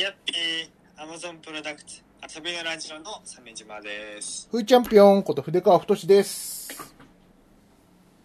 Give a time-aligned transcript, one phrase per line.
[0.00, 2.00] やっぴー、アマゾンプロダクツ、
[2.34, 4.48] 遊びのラジオの鮫島です。
[4.50, 6.72] ふーチャンピオンこと筆川太です。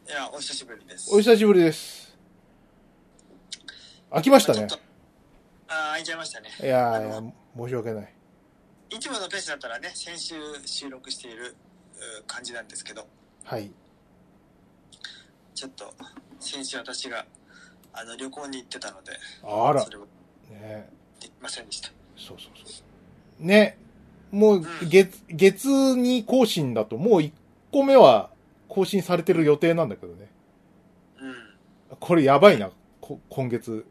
[0.07, 1.13] いや、お久しぶりです。
[1.13, 2.17] お久しぶりです。
[4.09, 4.69] 飽きましたねちょっ。
[4.69, 4.79] と
[5.67, 6.49] あー、開いちゃいましたね。
[6.61, 8.13] いやーいや申し訳ない。
[8.91, 10.35] いつものペースだったらね、先週
[10.65, 11.57] 収録している
[12.21, 13.05] う感じなんですけど、
[13.43, 13.69] はい。
[15.53, 15.93] ちょっと、
[16.39, 17.25] 先週私が、
[17.91, 19.11] あの、旅行に行ってたので、
[19.43, 19.89] あらそ。
[19.89, 21.89] ねできませんでした。
[22.17, 22.83] そうそうそ
[23.39, 23.45] う。
[23.45, 23.77] ね。
[24.31, 27.31] もううん、月、月に更新だと、もう1
[27.71, 28.29] 個目は
[28.67, 30.29] 更新されてる予定なんだけどね。
[31.19, 31.35] うん。
[31.99, 32.71] これやばいな。
[33.01, 33.85] こ今月、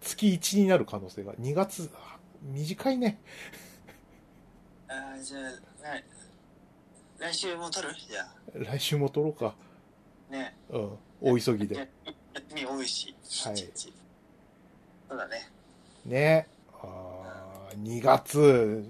[0.00, 1.32] 月1になる可能性が。
[1.34, 3.20] 2月、あ短いね。
[4.88, 6.04] あーじゃあ、はい。
[7.18, 7.88] 来週も撮る？
[7.90, 8.28] いや、
[8.72, 9.54] 来週も撮ろうか。
[10.30, 10.56] ね。
[10.70, 10.98] うん。
[11.20, 11.88] 大急ぎで。
[12.54, 15.50] み多いし、はいそうだね。
[16.04, 16.48] ね。
[17.72, 18.84] あー2月、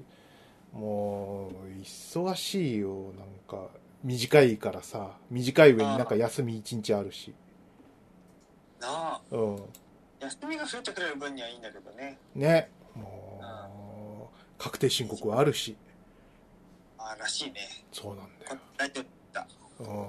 [0.73, 3.13] もう、忙しいよ。
[3.19, 3.69] なんか、
[4.03, 5.13] 短いからさ。
[5.31, 7.35] 短い上になんか休み1日あるし。
[8.81, 9.63] なあ、うん。
[10.21, 12.19] 休みが増えてくれる分にはいいんだけどね。
[12.35, 12.71] ね。
[12.95, 15.77] もう、確定申告はあるし。
[16.99, 17.61] あーらしいね。
[17.93, 18.61] そうなんだこよ。
[18.77, 19.47] 大丈夫だ。
[19.81, 20.09] うん。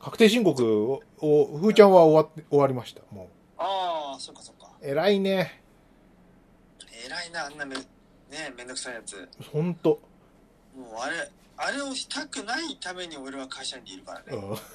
[0.00, 3.02] 確定申告を、をふーちゃんは終わ終わりました。
[3.14, 4.68] もああ、そっかそっか。
[4.82, 4.86] う。
[4.86, 5.61] 偉いね。
[6.92, 7.84] 偉いな、あんなめ、ね
[8.56, 9.28] めんどくさいやつ。
[9.50, 10.00] ほんと。
[10.76, 14.26] もうあれ、あれをしたくないために俺は会社にいるからね。
[14.30, 14.58] うん。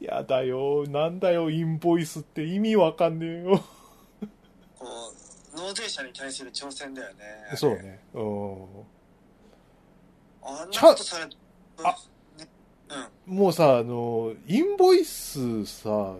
[0.00, 0.86] やだよ。
[0.88, 3.62] なんだよ、インボイスって意味わかんねえよ。
[4.78, 4.86] こ
[5.54, 7.24] う、納税者に対する挑戦だよね。
[7.56, 7.72] そう。
[7.74, 8.00] ね。
[8.14, 8.22] うん。
[10.42, 11.26] あんなことされ、
[11.84, 11.96] あ
[12.38, 12.48] ね、
[13.26, 13.36] うん。
[13.36, 16.14] もうさ、あの、インボイスさ、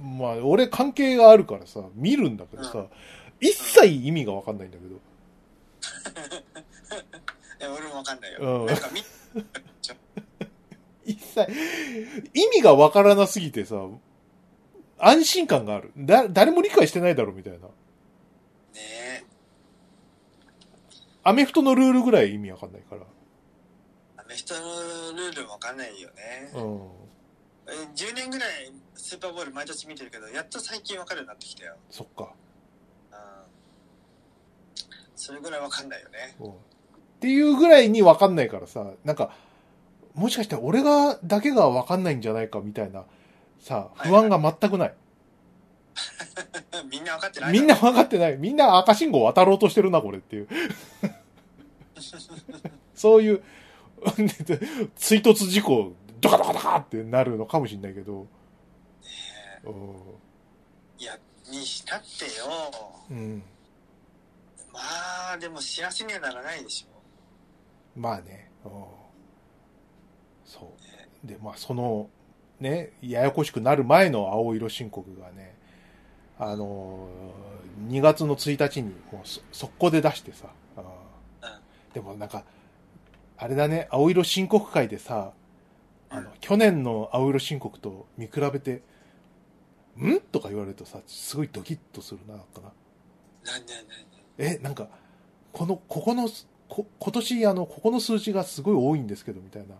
[0.00, 2.86] まあ、俺関係があるからさ、見るんだけどさ、
[3.40, 4.96] 一切意味がわかんないんだけど。
[7.60, 8.38] いや、俺もわかんないよ。
[8.40, 9.02] うんなんかみ、
[11.12, 11.50] 一切、
[12.34, 13.76] 意味がわからなすぎてさ、
[14.98, 15.92] 安心感がある。
[15.96, 17.58] だ、誰も理解してないだろ、みたいな。
[17.58, 17.64] ね
[18.74, 19.24] え。
[21.24, 23.02] アメフトのルールぐらい意味わかんないから。
[24.16, 24.60] アメフトの
[25.12, 26.52] ルールもわかんないよね。
[26.54, 27.07] うん。
[27.68, 31.76] え10年ぐらいスーパーボール毎年見てるけど、やっと最近わかるようになってきたよ。
[31.90, 32.32] そっか。
[33.12, 33.18] うん。
[35.14, 36.34] それぐらいわかんないよね。
[36.40, 36.50] うん。
[36.50, 36.54] っ
[37.20, 39.32] ていうぐらいにわかんないからさ、なんか、
[40.14, 43.04] もしかして俺が、だけがわかんないんじゃないかみたいな、
[43.60, 44.94] さ、不安が全くない。
[46.90, 48.36] みんなわかってないみんな分かってない。
[48.36, 50.48] みんな赤信号渡ろうとしてるな、これっていう。
[52.94, 53.42] そういう、
[54.96, 58.26] 追突事故、ドカドカドカってなるのかもしれないけど。
[60.98, 61.18] いや、
[61.50, 62.44] にしたってよ。
[63.10, 63.16] うん。
[63.16, 63.42] うん。
[64.72, 64.80] ま
[65.32, 68.00] あ、でも幸せにはならないでしょ。
[68.00, 68.50] まあね。
[68.64, 68.70] うん
[70.44, 70.74] そ
[71.24, 71.26] う。
[71.26, 72.08] で、まあその、
[72.60, 75.56] ね、ややこしくなる前の青色申告がね、
[76.38, 80.84] あのー、2月の1日にもうそ速攻で出してさ、うん
[81.94, 82.44] でもなんか、
[83.36, 85.32] あれだね、青色申告会でさ、
[86.10, 88.82] あの、去年の青色申告と見比べて、
[89.96, 90.20] ん？
[90.20, 92.72] とか言われるとさ、すごいドキッとするな、かな。
[93.52, 93.94] なんでなんで
[94.38, 94.88] え、なんか、
[95.52, 96.28] この、ここの、
[96.68, 99.74] こ今年、あの、ここの数字がすごい多いんですけど、みたいな。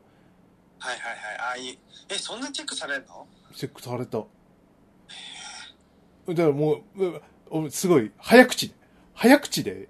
[0.81, 1.19] はいはいはい。
[1.39, 1.79] ああいう。
[2.09, 3.27] え、そんなチェックされるの？
[3.55, 4.19] チェックされた。
[4.19, 4.25] だ
[6.35, 6.83] からも
[7.51, 8.75] うすごい、早口で、
[9.15, 9.89] 早口で、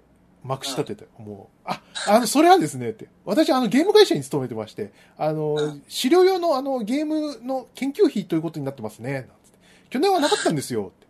[0.49, 3.07] まくし立てて、もう、あ、あの、それはですね、って。
[3.23, 9.59] 私、あの、ゲーム会社に勤めてまして、あの、うん資料用の、あの、ゲームの研究費ということになってますね、なんつって。
[9.91, 11.07] 去年はなかったんですよ、って。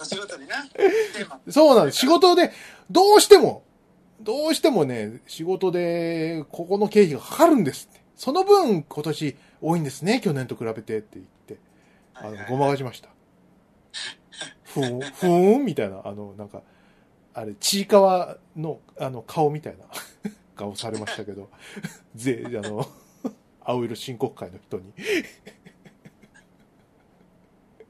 [0.00, 0.56] お仕事にな。
[1.48, 1.98] そうなんです。
[1.98, 2.50] 仕事で、
[2.90, 3.62] どうしても、
[4.20, 8.00] どうしてもね、仕事で、ここの経費がかかるんですって。
[8.16, 11.58] その分、今年多いんですね、去年と比べてって言って。
[12.14, 13.08] あのごまかしました。
[14.74, 16.62] ふーん、ふーんみたいな、あの、なんか、
[17.34, 19.84] あれ、ちいかわの、あの、顔みたいな
[20.56, 21.50] 顔されましたけど、
[22.14, 22.86] ぜ、あの、
[23.60, 24.92] 青色申告会の人に。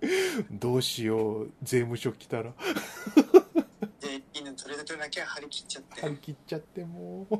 [0.50, 2.54] どうしよう、税務署来たら、
[4.00, 6.00] で、犬取れたてだけは張り切っちゃって。
[6.00, 7.34] 張り切っちゃってもう。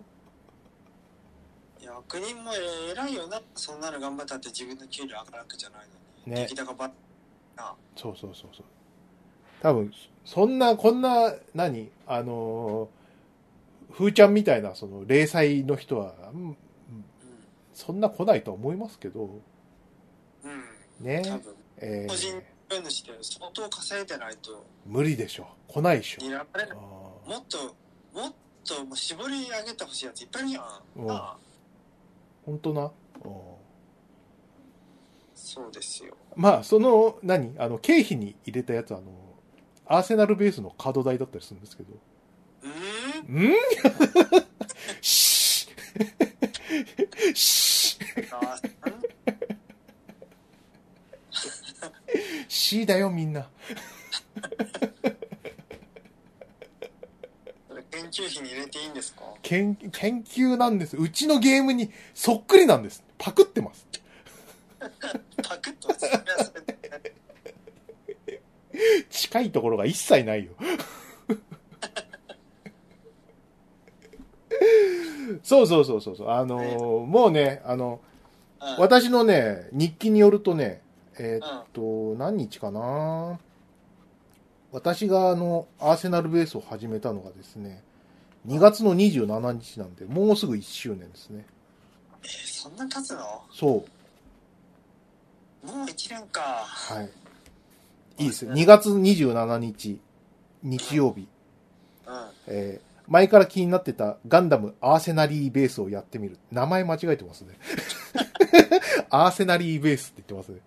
[1.81, 3.41] いや、国も偉いよな。
[3.55, 5.95] そんなの頑張ったって自分の給料上がるわけじゃないの
[6.27, 6.35] に。
[6.35, 6.93] ね出来高ば
[7.57, 8.67] なそうそうそうそう。
[9.63, 9.93] 多分、
[10.25, 11.91] そんな、こんな、何？
[12.07, 16.57] あのー、ふーちゃんみたいな、その、零細の人は、うんう
[17.73, 19.43] そんな来ないとは思いますけど、ん。
[20.45, 21.05] うん。
[21.07, 21.23] ね。
[21.25, 22.43] 多分え個人ー、
[22.91, 24.65] 主で相当稼いでないと。
[24.87, 25.47] 無理でしょ。
[25.67, 26.23] 来ないでしょ。
[26.29, 27.59] もっと
[28.13, 28.33] もっ
[28.65, 30.65] ともう絞り上げてほしいやついっぱいいるやん、
[30.97, 31.03] う。
[31.05, 31.37] んなあ。
[32.45, 32.83] 本当な？
[32.85, 32.87] う。
[32.87, 32.91] ん
[35.35, 36.15] そうですよ。
[36.37, 37.55] まあ、その、何？
[37.59, 39.09] あの、経費に入れたやつは、あの、
[39.93, 41.93] アーセナルベースのカード代だったりするんですけど。
[42.63, 42.71] うー
[43.29, 43.55] んん？
[45.01, 48.57] シーシーあ
[52.47, 53.49] シーだよ、みんな。
[57.91, 59.23] 研究費に入れていいんですか？
[59.43, 60.97] 研研究なんです。
[60.97, 63.03] うちのゲームにそっくりなんです。
[63.19, 63.89] パクってます。
[64.79, 64.89] パ
[65.59, 66.79] クッとそれはそれで
[69.31, 70.51] 近いところが一切ないよ。
[75.45, 76.31] そうそうそうそうそう。
[76.31, 78.11] あのーもうね、あの、うん
[78.79, 80.83] 私のね、日記によるとね、
[81.19, 83.39] えーっと、何日かな
[84.71, 87.83] 私があの、アーセナルベースを始めたのがですね、
[88.47, 91.47] 2月の27日なんで、もうすぐ1周年ですね。
[92.23, 92.29] えー
[92.63, 93.43] そんな経つの？
[93.51, 93.85] そ
[95.65, 95.67] う。
[95.67, 97.09] もう1年かはい。
[98.21, 98.53] いいですよ。
[98.53, 100.01] 2月27日、
[100.63, 101.27] 日曜日。
[102.07, 102.15] うん
[102.47, 106.39] えー前から気になってたガンダムアーセナリーベースをやってみる。
[106.53, 107.59] 名前間違えてますね。
[109.11, 110.61] アーセナリーベースって言ってますね。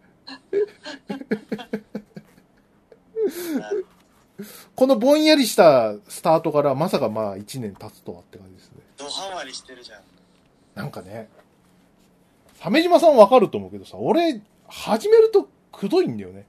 [4.75, 8.81] このぼんやりしたスタートからまさかまあ1年経つとはって感じですね。
[8.97, 10.01] ドハマりしてるじゃん
[10.75, 11.29] なんかね、
[12.59, 16.45] 鮫島さんわかると思うけどさ、俺、始めるとくどいんだよね。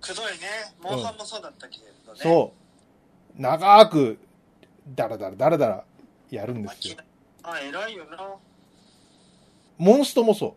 [0.00, 2.52] くどいねモンハンもそうだったけれどねそ
[3.38, 3.40] う。
[3.40, 4.18] 長く、
[4.88, 5.84] だらだらだらだら
[6.30, 6.96] やるんですよ。
[7.42, 8.18] あ偉いよな
[9.78, 10.56] モンストもそ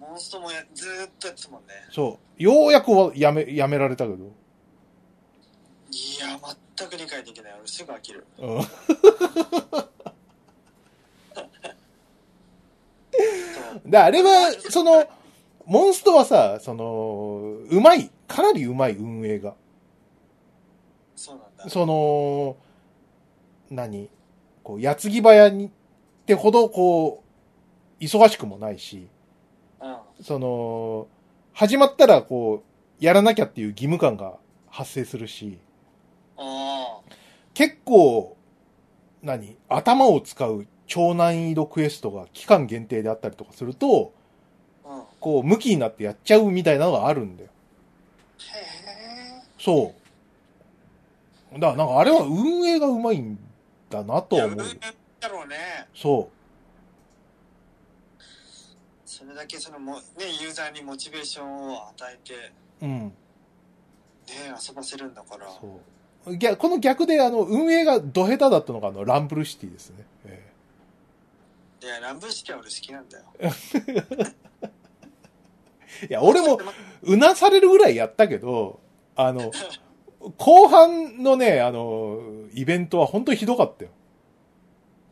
[0.00, 2.42] モンストもやずーっとやってたもんねそう。
[2.42, 4.16] ようやくはやめ、やめられたけど。
[4.16, 4.18] い
[6.20, 6.38] や
[6.76, 8.62] 全く理解できない俺すぐ飽きるうん。
[8.62, 8.68] そ
[13.74, 15.06] うで、あれは、その、
[15.66, 18.10] モンストはさ、その、うまい。
[18.28, 19.54] かなりうまい運営が。
[21.14, 21.68] そうなんだ。
[21.68, 22.56] その、
[23.70, 24.08] 何？
[24.62, 25.70] こう、矢継ぎ早にっ
[26.24, 27.24] てほど、こ
[28.00, 29.08] う、忙しくもないし、
[29.80, 29.96] うん。
[30.22, 31.08] その、
[31.52, 32.64] 始まったら、こ
[33.00, 35.58] う、やらなきゃっていう義務感が発生するし、
[36.36, 37.00] あ
[37.54, 38.36] 結構、
[39.22, 39.56] 何？
[39.68, 44.14] 頭を使う超難易度クエストが期間限定であったりとかすると、
[45.26, 47.50] こう、向きになってやっちゃうみたいなのがあるんだよ。
[48.38, 49.92] えそ
[51.52, 51.58] う。
[51.58, 53.36] だからなんかあれは運営がうまいん
[53.90, 54.58] だなとは思う。
[55.18, 55.56] だろうね
[55.92, 56.30] そ
[59.04, 60.00] それだけそのもね
[60.40, 62.34] ユーザーにモチベーションを与えて
[62.82, 62.84] う。
[62.84, 63.00] うん。
[63.08, 63.12] ね
[64.68, 65.80] 遊ばせるんだからそ
[66.30, 66.36] う。
[66.36, 70.04] 逆この逆で、あの、運営がド下手だったのが、あの、ランブルシティですね。
[70.26, 70.46] え
[71.82, 73.50] いやランブーシティは俺好きなんだよえ
[76.08, 76.58] いや、俺も、
[77.02, 78.80] うなされるぐらいやったけど、
[79.14, 79.50] あの、
[80.36, 82.20] 後半のね、あの、
[82.52, 83.90] イベントは本当にひどかったよ。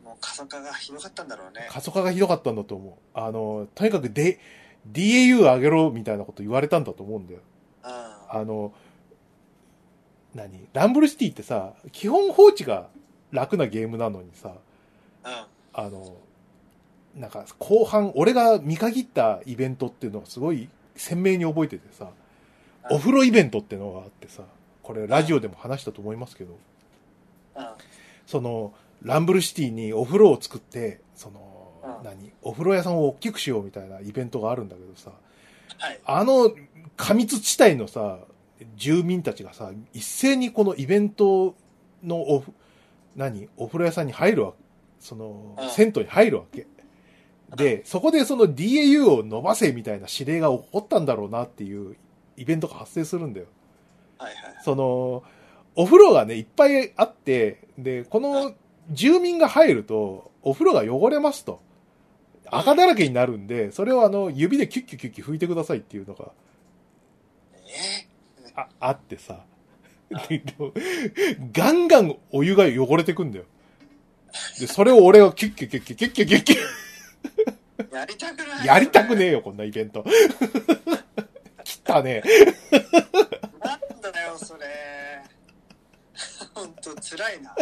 [0.04, 2.94] もう過疎化がひどかったんだろうね過疎化がひどかったんだと思う。
[3.14, 4.38] あの、とにかくで、
[4.90, 7.41] DAU 上げろみたいなこと言われたんだと思うんだよ。
[7.84, 7.91] うん
[8.31, 8.72] あの、
[10.34, 10.69] 何？
[10.72, 12.88] ランブルシティってさ、基本放置が
[13.31, 14.55] 楽なゲームなのにさ、
[15.24, 16.17] うんあの、
[17.17, 22.11] なんか後半、俺が見限ったイベントっていうのがすごい鮮明に覚えててさ、うん
[22.91, 24.43] お風呂イベントってのがあってさ、
[24.83, 26.59] これラジオでも話したと思いますけど、
[27.56, 27.67] うん
[28.27, 35.13] その、ランブルシティにお風呂を作って、その、うん何お風呂屋さんを大きくしようみたいなイベントがあるんだけどさ、
[35.79, 36.01] はい。
[36.05, 36.53] あの、
[36.97, 38.19] 過密地帯のさ、
[38.77, 41.55] 住民たちがさ、一斉にこのイベント
[42.03, 42.53] のおふ、
[43.17, 44.53] 何お風呂屋さんに入るわ
[45.01, 46.67] そのうん、銭湯に入るわけ。
[47.56, 51.96] で、そこでその DAU を伸ばせみたいな指令が起こったんだろうなっていう
[52.37, 53.46] イベントが発生するんだよ。
[54.19, 55.23] はいはいその、
[55.77, 58.55] お風呂がね、いっぱいあって、で、この
[58.91, 61.61] 住民が入ると、お風呂が汚れますと。
[62.46, 66.32] 垢だらけになるんで、それをあの、指でキュッキュキュッキュ拭いてくださいっていうのが
[67.67, 68.06] え
[68.55, 69.44] ああってさ。
[71.53, 73.44] ガンガンお湯が汚れてくんだよ。
[74.61, 76.83] で、それを俺がキュッキュキュッキュキュッキュッキュー
[77.93, 80.04] やりたくないやりたくねえよ、こんなイベント。
[81.64, 82.22] 切ったね。
[83.62, 84.66] なんだよそれ
[86.54, 87.54] 本当辛いな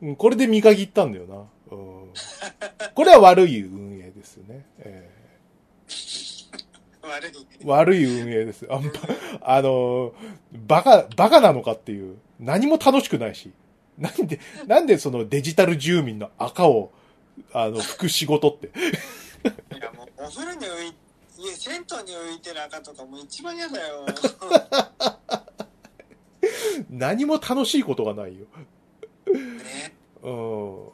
[0.00, 1.76] うんこれで見限ったんだよな。
[1.76, 2.12] うん
[2.94, 4.66] これは悪い運営ですよね。
[4.78, 5.10] え
[7.02, 7.32] 悪い。
[7.64, 8.66] 悪い運営です。
[8.70, 8.80] あ
[9.42, 10.12] あの、
[10.52, 12.16] バカ、バカなのかっていう。
[12.38, 13.52] 何も楽しくないし。
[13.98, 16.92] なんで、なんでそのデジタル住民の赤を、
[17.52, 18.68] あの、拭く仕事って。
[19.76, 20.94] いやもうお風呂に浮い
[21.42, 24.06] いや銭湯に浮いてる赤とかもう一番嫌だよ。
[26.90, 28.46] 何も楽しいことがないよ。
[29.26, 29.94] ね。
[30.22, 30.88] うん。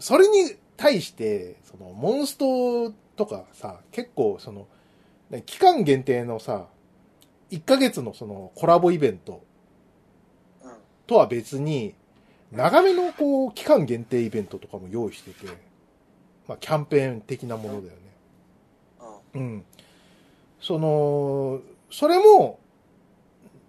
[0.00, 4.66] それに対して、その、モンストとかさ、結構その、
[5.30, 6.66] ね期間限定のさ、
[7.50, 9.44] 1ヶ月のそのコラボイベント
[10.64, 10.72] うん。
[11.06, 11.94] とは別に、
[12.52, 15.46] 長めのこう、期間限定イベントとかも用意してて、
[16.46, 17.98] まあ、キャンペーン的なものだよね。
[19.34, 19.40] うん。
[19.40, 19.64] うん。
[20.60, 22.58] その、それも、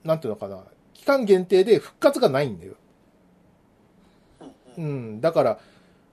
[0.03, 2.75] なんていうのかな、期間限定で復活がないんだよ。
[4.77, 5.21] うん。
[5.21, 5.59] だから、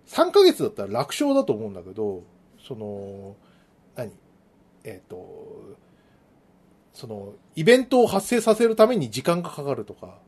[0.09, 2.23] 3ヶ月だったら楽勝だと思うんだけど、
[2.67, 3.37] その、
[3.95, 4.13] 何？
[4.85, 5.77] えっ、と、
[6.93, 10.19] その、イベントを発生させるために時間がかかるとか、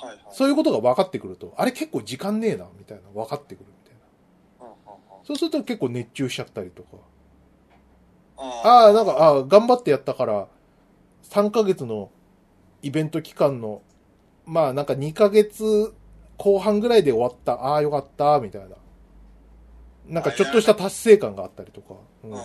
[0.00, 0.18] はいはい。
[0.30, 4.70] そういうことが分かってくると、あれ結構時間ねえな、みたいな、分かってくるみたいな。
[5.24, 6.88] そうすると結構熱中しちゃったりとか。
[8.38, 10.48] あああ、なんか、ああ、頑張ってやったから、
[11.24, 12.10] 3ヶ月の
[12.82, 13.82] イベント期間の、
[14.46, 15.94] まあなんか2ヶ月
[16.38, 18.76] 後半ぐらいで終わった、ああ、よかった、みたいな。
[20.06, 21.94] なんかちょっとした達成感があったりとか。
[22.24, 22.42] ううんうんん、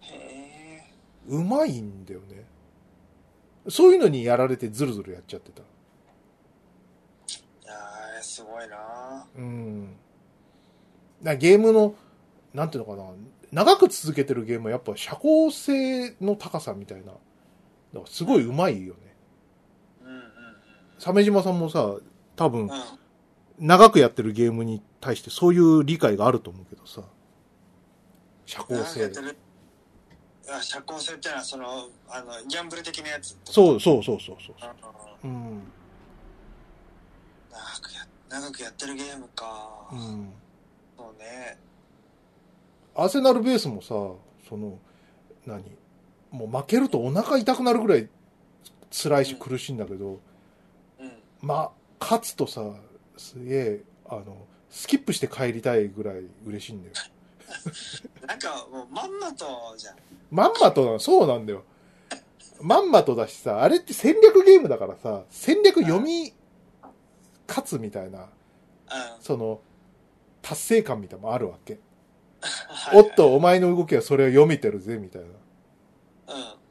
[0.00, 0.94] へえ。
[1.28, 2.44] うまいんだよね。
[3.68, 5.62] そういうのにやられてズルズルやっちゃってた。
[8.22, 9.96] すごいなうん。
[11.22, 11.94] なゲームの、
[12.54, 13.10] なんていうのかな、
[13.52, 17.06] 長く続けてるゲームはやっぱ社交性の高さみたいな。
[17.06, 17.18] だか
[17.94, 19.00] らすごいうまいよね。
[20.02, 20.22] うんうん
[20.98, 21.96] 鮫島さんもさ、
[22.36, 22.70] 多分うん。
[22.70, 22.80] うん。
[23.58, 27.02] 長くやってるゲームに対してそういう理解があると思うけどさ。
[28.46, 29.12] 社交性
[30.62, 34.56] 社交性ってのはそのあのギャンブル的なやつそうそうそうそうそう。
[35.24, 35.62] うん。
[37.50, 40.32] 長くや長くやってるゲームか、うん。
[40.96, 41.58] そうね。
[42.94, 43.88] アーセナルベースもさ、
[44.48, 44.78] その、
[45.46, 45.64] 何？
[46.30, 48.08] もう負けるとお腹痛くなるぐらい
[48.90, 49.38] 辛いしうん。
[49.38, 50.20] 苦しいんだけど、
[51.00, 51.12] うん。
[51.40, 52.62] まあ、勝つとさ、
[53.16, 54.36] すげえ、あの、
[54.70, 56.94] スキップして帰りたいぐらい嬉しいんだよ。
[58.26, 59.96] なんかもうまんまとじゃん。
[60.30, 61.64] まんまとな、そうなんだよ。
[62.60, 66.32] まんまとだしさ、あれって戦略ゲームだからさ、戦略読み
[67.50, 68.26] 勝つみたいな、うん
[69.20, 69.60] その、
[70.40, 71.80] 達成感みたいなのもあるわけ。
[72.42, 75.28] はいおっと、お前の動きはそれを読めてるぜ、みたいな。
[75.28, 75.34] うん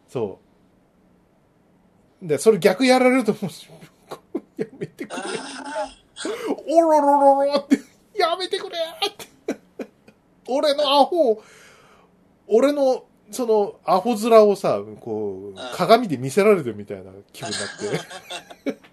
[0.07, 0.39] そ
[2.23, 2.27] う。
[2.27, 5.23] で、それ逆やられるともう、やめてくれ。
[5.23, 5.95] あ
[6.67, 7.79] おろろろろって、
[8.17, 9.59] やめてくれって。
[10.47, 11.43] 俺のアホ、
[12.47, 17.57] 俺の、その、アホ面をさ、こう、鏡で見せられてるみたいな気分に
[18.65, 18.79] なって。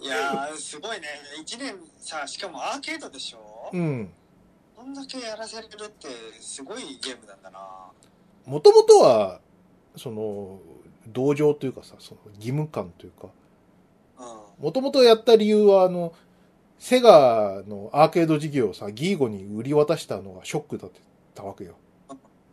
[0.00, 1.06] ーいやーすごいね。
[1.44, 4.10] 1年さしかもアーケードでしょ、うん。
[4.76, 6.08] こんだけやらせれるって
[6.40, 7.60] すごいゲームなんだな。
[8.46, 9.40] もともとは、
[9.96, 10.58] その、
[11.08, 13.28] 同情というかさ、その義務感というか、
[14.18, 14.64] うん。
[14.64, 16.14] もともとやった理由は、あの、
[16.78, 20.90] セガのアーケード事業をさ、ギーゴに売り渡したのがショックだっ
[21.34, 21.74] たわけよ。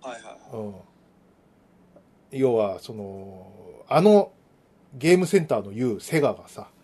[0.02, 0.36] はいはいはい。
[0.54, 0.76] うん。
[2.32, 3.50] 要は、その、
[3.88, 4.34] あの、
[4.94, 6.77] ゲームセンターの言うセガがさ、うん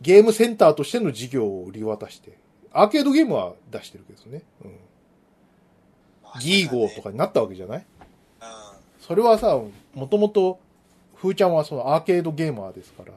[0.00, 2.36] ゲームセンターとしての事業を売り渡して、
[2.72, 4.42] アーケードゲームは出してるけどね。
[4.64, 4.70] うん。
[6.22, 7.86] まあギーゴとそうかになったわけじゃない？
[9.00, 9.60] それはさ、
[9.94, 10.58] もともと、
[11.14, 13.12] ふーちゃんはそのアーケードゲーマーですから、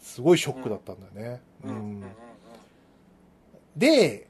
[0.00, 1.40] すごいショックだったんだよね。
[1.64, 1.74] うん。
[1.74, 2.04] うん。
[3.76, 4.28] で、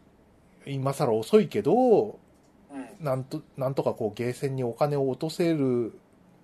[0.66, 2.78] 今更遅いけど、うん。
[2.78, 5.92] うんなんと、なんとかこうゲーセンにお金を落とせる、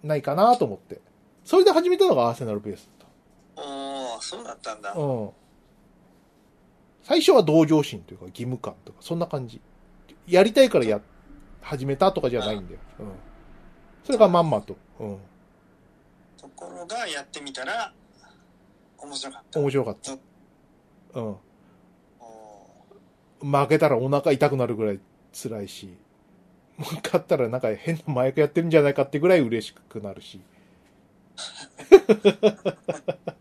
[0.03, 1.01] ないかなと思って。
[1.45, 2.89] それで始めたのがアーセナルベース
[4.31, 5.01] そうだったんだ、た。
[5.01, 5.31] うん。
[7.03, 9.61] 最初は同情心というか義務感とか、そんな感じ。
[10.29, 11.01] やりたいからや、
[11.61, 12.81] 始めたとかじゃないんだよ。
[13.01, 13.13] うん。
[14.05, 14.77] それがまんまと。
[15.01, 15.19] うん。
[16.41, 17.93] ところがやってみたら
[18.99, 20.13] 面白かった面白かった。
[21.19, 21.37] うん。
[23.41, 25.01] お負けたらお腹痛くなるぐらい
[25.33, 25.93] 辛いし、
[27.03, 30.41] 勝ったらなんか変な麻薬やってるんじゃないかってぐらい嬉しくなるし。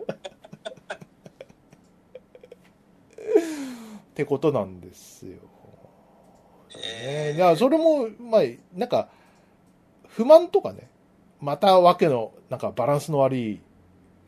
[4.20, 5.38] ってことなんですよ。
[6.76, 8.42] ね、だからそれも、まあ、
[8.74, 9.08] なんか、
[10.10, 10.90] 不満とかね、
[11.40, 13.62] またわけの、なんかバランスの悪い、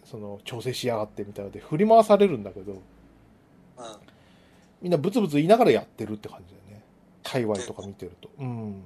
[0.05, 2.81] その、調整しやがってみたいので振り回されるんだけど、うん
[4.81, 6.83] みんなブツブツ言いながらやってるって感じだよね。
[7.21, 8.31] 界隈とか見てると。
[8.39, 8.81] うん。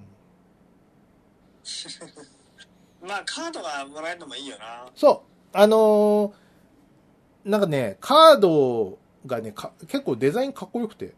[3.01, 4.91] まあ、カードがもらえるのもいいよな。
[4.93, 5.57] そう。
[5.57, 6.31] あのー
[7.45, 11.13] なんかね、カードがね、か結構デザインかっこよくて。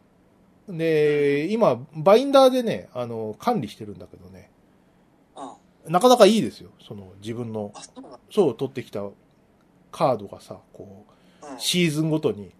[0.68, 4.52] で、今、バインダーでね、あの管理してるんだけどね、
[5.86, 5.92] うん。
[5.92, 6.72] なかなかいいですよ。
[6.86, 7.82] その、自分の、あ、
[8.30, 9.02] そう取ってきた
[9.92, 11.06] カードがさ、こ
[11.42, 11.60] う、のうん。
[11.60, 12.52] シーズンごとに、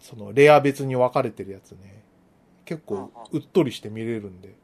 [0.00, 2.04] その、レア別に分かれてるやつね。
[2.64, 4.54] 結構、うっとりして見れるんで。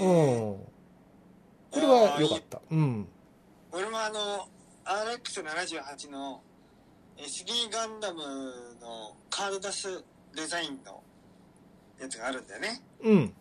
[0.00, 0.06] うん。
[1.70, 2.60] これは良かった。
[2.70, 3.08] うん。
[3.72, 4.46] 俺もあの、
[4.84, 6.42] RX78 の
[7.18, 8.22] SD ガンダム
[8.80, 10.04] のカード出す
[10.34, 11.02] デザインの
[12.00, 12.82] やつがあるんだよね。
[13.02, 13.32] うん。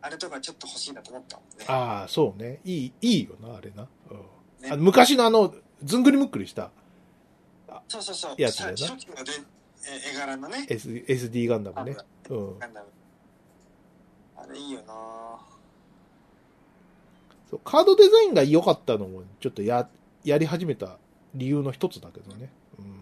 [0.00, 1.64] あれとかちょっと欲しいなと思ったもんね。
[1.66, 2.60] ああ、そうね。
[2.64, 3.88] いい、いいよな、あれな。
[4.10, 4.70] うん。
[4.70, 6.70] ね昔のあの、ずんぐりむっくりした
[7.88, 8.34] そうそうそう。
[8.38, 9.14] やつだよな初期の
[10.12, 10.66] 絵柄のね。
[10.68, 11.96] S SD ガンダムね。
[12.30, 12.58] うん。
[12.58, 12.86] ガンダム。
[14.36, 14.94] あれいいよな
[17.50, 19.88] そうカードデザインが良かったのも、ちょっとや、
[20.22, 20.98] やり始めた
[21.34, 22.50] 理由の一つだけどね。
[22.78, 23.00] うん。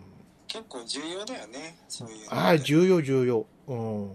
[0.49, 1.77] 結構重要だよね。
[1.89, 2.27] そういう。
[2.31, 3.47] ああ、重要、重要。
[3.69, 4.13] うん。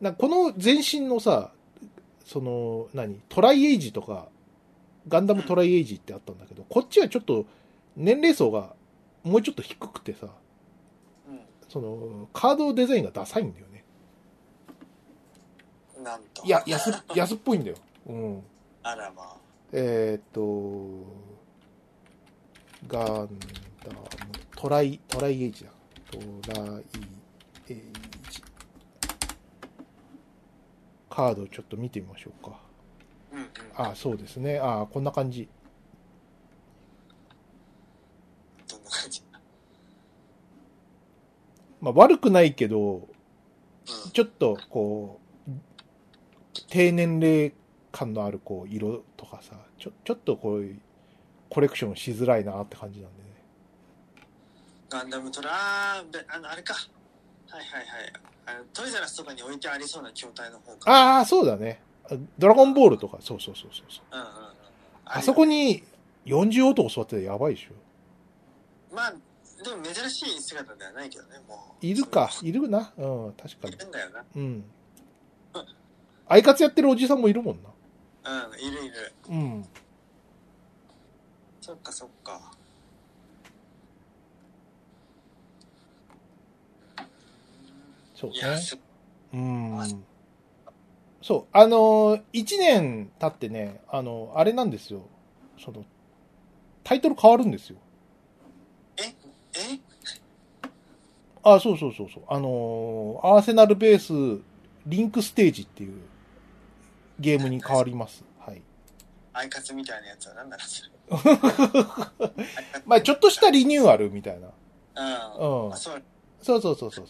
[0.00, 1.52] なこの前身のさ、
[2.24, 3.20] その、何？
[3.28, 4.28] トライエイジとか、
[5.08, 7.46] ガンダムトライエイジってあったんだけど、こっちはちょっと
[7.96, 8.74] 年齢層が
[9.22, 10.28] もうちょっと低くてさ、
[11.68, 13.84] その、カードデザインがダサいんだよね。
[15.98, 16.04] うん。
[16.04, 16.44] なんと。
[16.44, 17.76] いや、安っ、安っぽいんだよ。
[18.06, 18.42] うん。
[18.82, 19.36] あらまあ。
[19.72, 20.40] えーっと、
[22.86, 23.28] ガンダム、
[24.56, 25.70] トライ、トライエイジだ。
[26.10, 26.18] ト
[26.52, 26.84] ライ
[27.68, 27.76] エイ
[28.30, 28.42] ジ。
[31.08, 32.60] カードちょっと見てみましょうか。
[33.32, 33.46] うんうん。
[33.76, 34.58] ああ、そうですね。
[34.58, 35.48] ああ、こんな感じ。
[38.68, 39.22] どんな感じ？
[41.80, 43.06] まあ悪くないけど、うん。
[44.12, 45.50] ちょっとこう、
[46.68, 47.52] 低年齢
[47.92, 50.80] 感のあるこう色とかさ、ちょ、ちょっとこういう
[51.54, 53.28] コレクションしづらいなって感じなんでね。
[54.90, 56.74] ガンダムトラあの、あれか。
[56.74, 58.12] はいはいはい。
[58.46, 60.90] あのトイザらスとかに置いてありそうな筐体の方か。
[60.90, 61.80] ああ、そうだね。
[62.10, 64.04] あドラゴンボールとか、そうそうそうそうそう。
[64.12, 64.34] うんうんうん。
[65.04, 65.66] あそこに。
[65.66, 65.84] に
[66.26, 68.94] 40男座ってたらやばいでしょ。
[68.94, 71.86] まあ、でも珍しい姿ではないけどね、もう。
[71.86, 72.92] いるか、いるな。
[72.96, 73.76] うん、確かいに。
[73.76, 74.24] るんだよな。
[74.34, 74.64] うん。
[76.26, 77.70] アイカツやってるおじさんもいるもんな。
[78.48, 79.12] うん、いるいる。
[79.28, 79.68] うん。
[81.64, 82.52] そっかそっか。
[88.14, 88.58] そういや、ね。
[88.58, 88.78] す
[89.32, 89.86] うんあ。
[91.22, 91.56] そう。
[91.56, 95.06] あのー、1年経ってね、あの、あれなんですよ。
[95.58, 95.86] その、
[96.82, 97.78] タイトル変わるんですよ。
[98.98, 99.04] え
[99.54, 99.80] え？
[101.44, 102.24] あ、そうそうそうそう。
[102.28, 104.42] あのー、アーセナルベース、
[104.84, 105.94] リンクステージっていう
[107.18, 108.22] ゲームに変わります。
[108.38, 108.60] はい。
[109.32, 110.93] アイカツみたいなやつは何なのそれ。
[112.86, 114.48] まあちょっとしたリニューアルみたいな。
[114.96, 115.66] うん。
[115.66, 116.02] うんあ、そう。
[116.40, 117.04] そうそうそうそう。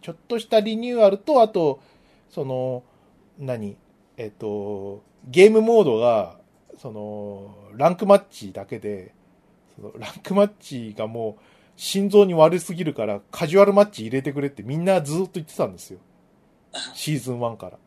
[0.00, 1.80] ちょっとしたリニューアルと、あと、
[2.30, 2.82] その、
[3.38, 3.76] 何？
[4.16, 6.38] えっと、ゲームモードが、
[6.78, 9.14] その、ランクマッチだけで、
[9.76, 11.42] そのランクマッチがもう、
[11.76, 15.98] 心臓に悪すぎるから、カジュアルマッチ入れてくれってみんなずっと言ってたんですよ。
[16.94, 17.78] シーズン1から。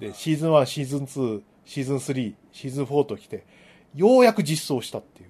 [0.00, 3.44] で、シーズン1、シーズン2、シーズン3、シーズン4と来て、
[3.94, 5.28] ようやく実装したっていう。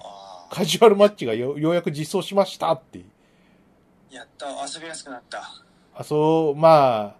[0.00, 3.04] あカジュアルマッチがよようやく実装しましたっていう。
[4.10, 5.42] ーやっと遊びやすくなった。
[5.94, 7.16] あ、そう、まあ、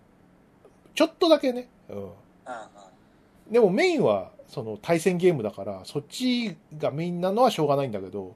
[0.94, 1.68] ちょっとだけね。
[1.88, 1.96] うん。
[1.96, 3.52] うんうん。
[3.52, 8.34] でもメインは、その対戦ゲームだから、そっちがメインなのはしょうがないんだけど、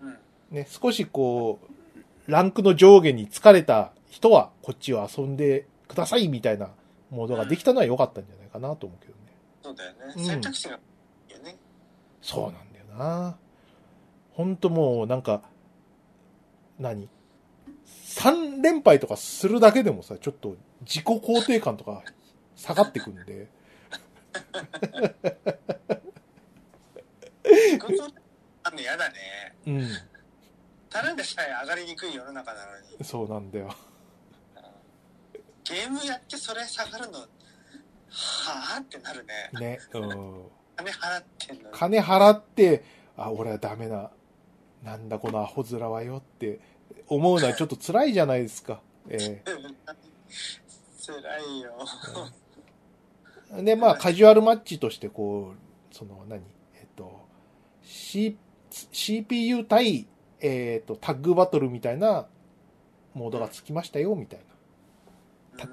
[0.00, 0.18] うん。
[0.50, 6.70] ね、少しこう、ランクの上下に疲れた人は、こっちを遊んでくださいみたいな
[7.10, 9.21] モードができたのは良かったんじゃないかなと思うけどね。
[9.62, 9.98] そうだよね。
[10.16, 10.78] うん選択肢がい
[11.30, 11.56] いよね。
[12.20, 13.36] そうなんだよな。
[14.32, 15.42] ほんともう、なんか、
[16.78, 17.08] 何
[17.86, 22.02] ?3 連敗とかするだけでもさ、ちょっと自己肯定感とか
[22.56, 23.48] 下がってくんで、
[27.44, 28.14] 自己肯定
[28.64, 29.14] あんの嫌だね。
[29.66, 29.88] うん、
[30.88, 33.04] ただでさえ上がりにくい世の中なのに。
[33.04, 33.74] そうなんだよ。
[35.64, 37.26] ゲームやってそれ下がるの、
[38.12, 39.50] はぁってなるね。
[39.58, 40.42] ね、うん。
[40.76, 41.76] 金払ってんのに。
[41.76, 42.84] 金払って、
[43.16, 44.10] あ、俺はダメな、
[44.82, 46.60] なんだこのアホ面はよって
[47.08, 48.80] 思うのはちょっと辛いじゃないですか。
[49.08, 49.42] え
[51.04, 51.72] 辛いよ。
[53.56, 56.42] えで、まあ、カジュアルマッチとして、こう、その、何？
[56.74, 57.26] えっと、
[57.82, 58.36] C、
[58.70, 60.06] CPU 対、
[60.40, 62.26] えっと、タッグバトルみたいな
[63.14, 64.40] モードがつきましたよ、みたい
[65.58, 65.64] な。
[65.64, 65.72] そう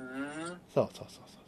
[0.74, 1.39] そうそうそう。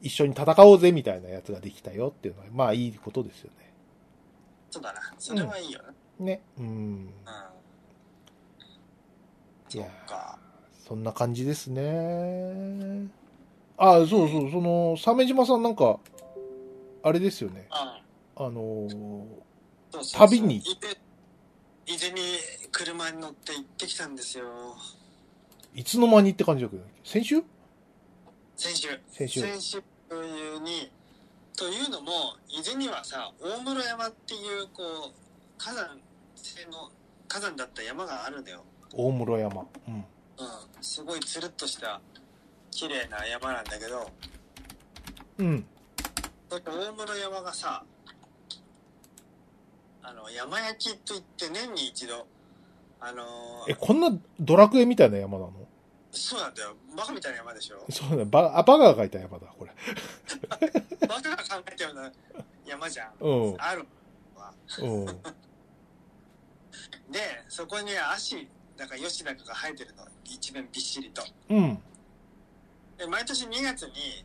[0.00, 3.72] 一緒に戦おうぜみたいなやつができたよっていうのは、まあいいことですよね。
[4.70, 5.00] そうだな。
[5.18, 5.80] それはいいよ
[6.18, 6.24] な。
[6.24, 6.42] ね。
[6.58, 6.66] うん。
[6.66, 7.10] うん。
[9.72, 10.38] いやそっか。
[10.88, 13.08] そんな感じですね。
[13.76, 15.98] あ、そうそう、その、鮫島さんなんか、
[17.02, 17.66] あれですよね。
[17.70, 18.02] あ
[18.36, 19.00] あのーそう
[19.92, 20.62] そうそう旅に伊
[22.00, 22.20] 豆に
[22.70, 24.44] 車に乗って行ってきたんですよ。
[25.74, 27.42] いつの間にって感じだけど、先週？
[28.60, 28.88] 先週。
[29.10, 29.78] 先週先週
[30.58, 30.92] に、
[31.56, 35.12] というのも、伊豆にはさ、大室山っていう、こう、
[35.56, 35.98] 火山
[36.36, 36.90] 性の、
[37.26, 38.62] 火山だった山があるんだよ。
[38.92, 39.66] 大室山。
[39.88, 39.94] うん。
[39.94, 40.04] うん。
[40.82, 42.02] すごいつるっとした、
[42.70, 44.10] 綺麗な山なんだけど、
[45.38, 45.66] うん。
[46.50, 47.82] 大室山がさ、
[50.02, 52.26] あの、山焼きといって年に一度、
[53.00, 53.24] あの
[53.66, 55.52] え、こんなドラクエみたいな山なの？
[56.12, 56.74] そうなんだよ。
[56.96, 59.72] バカみたいな山でしょそうだ、バ、あ、バカが書いた山だ、これ。
[61.06, 62.12] バカが考えたような
[62.66, 63.12] 山じゃん。
[63.20, 63.56] うん。
[63.58, 63.86] ある
[64.36, 64.52] わ。
[64.80, 65.06] うん。
[67.10, 70.06] で、そこに足、なんか吉高が生えてるの。
[70.24, 71.22] 一面びっしりと。
[71.48, 71.82] うん。
[72.96, 74.24] で、毎年2月に、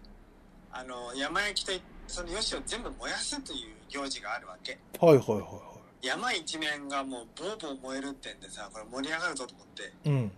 [0.72, 4.78] あの、山焼きといその吉を全部燃やすという行事があるわけ。
[5.00, 10.12] はいはいはいは山一面がもうボーボー燃えるってんでさ、これ盛り上がるぞと思って、い。
[10.12, 10.32] うん。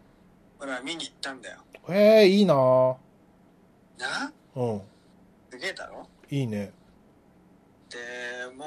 [0.59, 1.59] 俺は見に行ったんだよ。
[1.89, 2.95] ええいいなぁ。
[3.97, 4.31] な？
[4.55, 4.81] うん。
[5.51, 6.07] すげえだろ？
[6.29, 6.71] いいね。
[7.89, 7.97] で、
[8.55, 8.65] も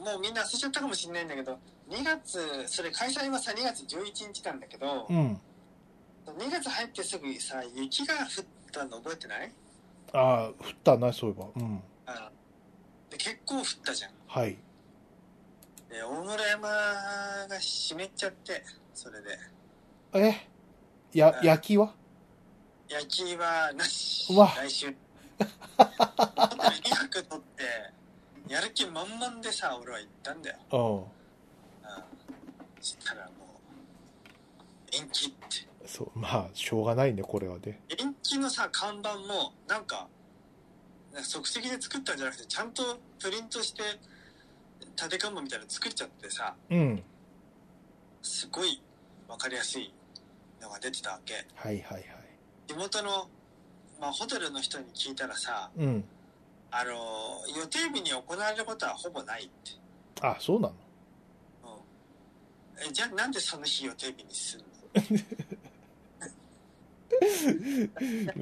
[0.00, 5.40] う、もうみんな忘れちゃったかもしれないんだけど、2月、それ開催はさ、2月11日なんだけど、うん。
[6.26, 9.52] 2月入ってすぐさ、雪が降ったの覚えてない？
[10.12, 11.48] ああ、降ったな、そういえば。
[11.56, 11.82] うん。
[12.06, 12.30] あ
[13.10, 14.12] で結構降ったじゃん。
[14.26, 14.56] はい。
[15.88, 16.68] で、大室山
[17.48, 19.38] が湿っちゃって、それで。
[20.14, 20.49] え？
[21.18, 21.94] や、うん焼きは？
[22.88, 24.32] 焼きはなし。
[24.32, 24.86] うわ来週。
[24.88, 24.94] 2
[26.94, 30.56] 泊取って、やる気満々でさ、俺は行ったんだよ。
[30.72, 30.96] うん。
[30.96, 31.04] うん。
[32.80, 33.60] そしたらも
[34.92, 35.68] う、延期って。
[35.86, 37.80] そう、まあ、しょうがないね、これはね。
[37.88, 40.08] 延期のさ、看板も、なんか、
[41.12, 43.82] なんか即席で作ったんじゃなくて、ちゃんとプリントして、
[44.96, 47.02] 縦看板みたいなの作っちゃってさ、うん。
[48.22, 48.82] すごい
[49.28, 49.92] わかりやすい
[50.60, 51.46] のが出てたわけ。
[51.54, 52.04] はいはいはい。
[52.66, 53.28] 地元の、
[54.00, 56.04] まあ、ホテルの人に聞いたらさ、うん。
[56.70, 56.92] あの、
[57.56, 59.52] 予定日に行われることはほぼないって。
[60.20, 60.74] あ、そうなの？
[62.78, 62.88] うん。
[62.88, 64.68] え、じゃあなんでその日予定日にするの？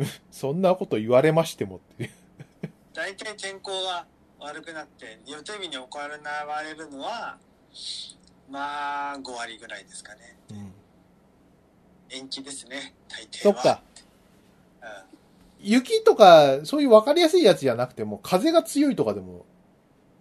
[0.31, 2.11] そんなこと言われましてもっていう。
[2.93, 4.07] 大体天候が
[4.41, 7.39] 悪くなって、予定日に行われるのは、
[8.51, 10.37] まあ、5割ぐらいですかね。
[10.51, 10.68] うん。
[12.11, 13.55] 延期ですね、大抵は。
[13.55, 13.83] そっか。
[14.83, 14.89] うん。
[15.61, 19.47] 雪とか、そういう分かりやすいやつじゃなくても、風が強いとかでも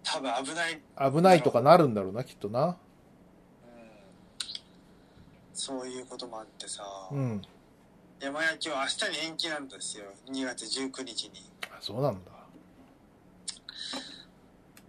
[0.02, 0.80] 多分危ない。
[1.12, 2.66] 危ないとかなるんだろうな、きっとな。
[2.66, 2.76] うん。
[5.52, 7.42] そういうこともあってさ、うん。
[8.20, 10.06] 山焼きは明日に延期なんですよ。
[10.30, 11.30] 2月19日に。
[11.70, 12.30] あそうなんだ。
[12.30, 12.38] は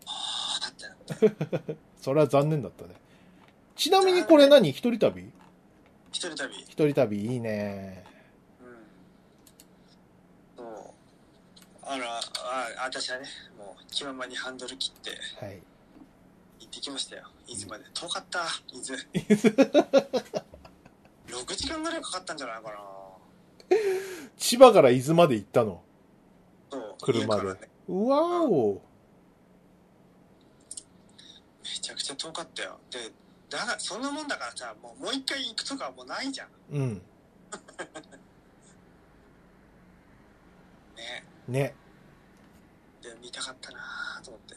[0.05, 0.95] あってなっ
[1.59, 1.75] て。
[2.01, 2.95] それは残念だったね。
[3.75, 4.69] ちなみにこれ何？
[4.69, 5.29] 一人旅？
[6.11, 6.55] 一人旅。
[6.61, 8.03] 一人旅いいね。
[10.57, 10.63] うん。
[10.63, 10.93] そう。
[11.83, 12.21] あら、あ、
[12.85, 15.11] 私はね、もう気ままにハンドル切って
[15.43, 15.61] はい。
[16.59, 17.23] 行ってきましたよ。
[17.47, 17.85] 伊豆まで。
[17.93, 18.39] 遠かった、
[18.73, 18.97] 伊豆。
[21.27, 22.79] 6時間ぐらいかかったんじゃないかな。
[24.37, 25.83] 千葉から伊豆まで行ったの？
[26.71, 26.95] そう。
[27.01, 27.59] 車でね。
[27.87, 28.81] うわーお。
[31.63, 32.79] めちゃくちゃ遠かったよ。
[32.89, 33.11] で、
[33.49, 36.49] だから、そんなもんだからさ、もう、もう一回行くとかはもうないじゃん。
[36.71, 37.01] うん。
[40.95, 41.25] ね。
[41.47, 41.75] ね。
[43.01, 44.55] で、見たかったなぁと思って。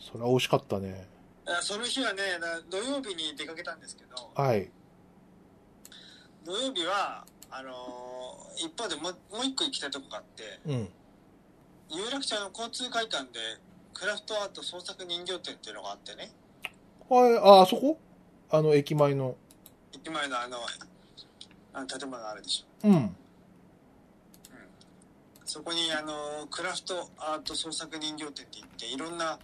[0.00, 1.06] それは惜しかったね。
[1.46, 4.70] あその日はね、だ土曜日に出かけたんですけど、はい。
[6.44, 8.18] 土曜日は、あのー
[8.60, 10.92] 一方でもうもう一個行きたいとこがあって、うん。
[11.90, 13.38] 有楽町の交通会館で、
[13.94, 16.32] クラフトアート創作人形展っていうのがあってね、
[17.08, 17.98] はい、あ、あそこ？
[18.50, 19.36] あの、駅前の。
[19.92, 20.56] 駅前のあの、
[21.74, 22.88] あの建物あるでしょ。
[22.88, 23.16] うん。
[25.44, 29.38] そこに、あの、クラフトアート創作人形展って言って、いろんな、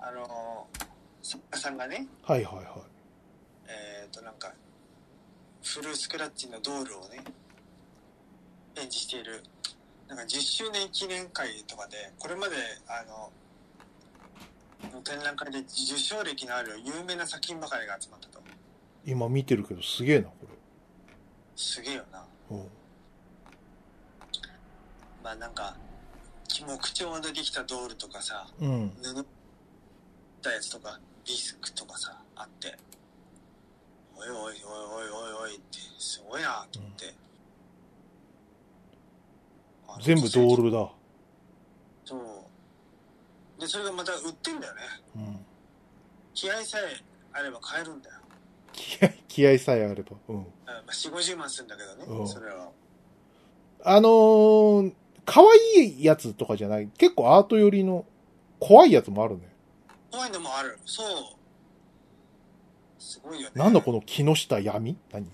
[0.00, 0.66] あの、
[1.22, 2.66] 作家さんがね、はいはいはい。
[3.68, 4.52] えっ、と、なんか、
[5.62, 7.22] フルスクラッチのドールをね、
[8.74, 9.44] 展示している、
[10.08, 12.56] なんか10周年記念会とかで、これまで、
[12.88, 13.30] あの、
[14.88, 18.39] の展覧会で受賞歴のある有名な作品ばかりが集まったと。
[19.10, 20.34] 今見てるけど、すげえな、こ
[21.56, 22.24] すげえよな。
[22.50, 22.56] れ。
[22.56, 22.68] うん。
[25.24, 25.76] まあなんか、
[26.46, 28.92] 木調でできたドールとかさ、うん。
[29.02, 29.24] 布っ
[30.40, 32.78] たやつとか、ビスクとかさ、あって、
[34.16, 37.14] おいおいおいおいおいおいって、すごいなと思って。
[39.88, 40.88] あの全部ドールだ。
[42.04, 42.16] そ
[43.58, 43.60] う。
[43.60, 44.82] で、それがまた売ってんだよね。
[45.16, 45.46] うん。
[46.32, 48.19] 気合さえあれば買えるんだよ。
[48.80, 50.16] 気合、気合さえあれば。
[50.28, 50.36] うん。
[50.36, 52.70] うんまあ、4、50万するんだけどね、うんそれは。
[53.82, 54.92] あのー、
[55.24, 56.88] 可愛いやつとかじゃない？
[56.98, 58.04] 結構アート寄りの
[58.58, 59.48] 怖いやつもあるね。
[60.10, 60.78] 怖いのもある。
[60.84, 61.06] そう。
[62.98, 63.52] すごいよね。
[63.54, 64.96] なんだこの木下闇？
[65.12, 65.26] 何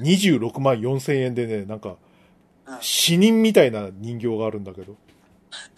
[0.00, 1.96] ?26 万4千円でね、なんか
[2.66, 4.96] うん死人みたいな人形があるんだけど。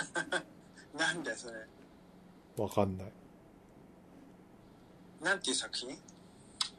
[0.96, 1.54] なんだよ、それ。
[2.62, 3.12] わかんない。
[5.24, 5.74] なんていう作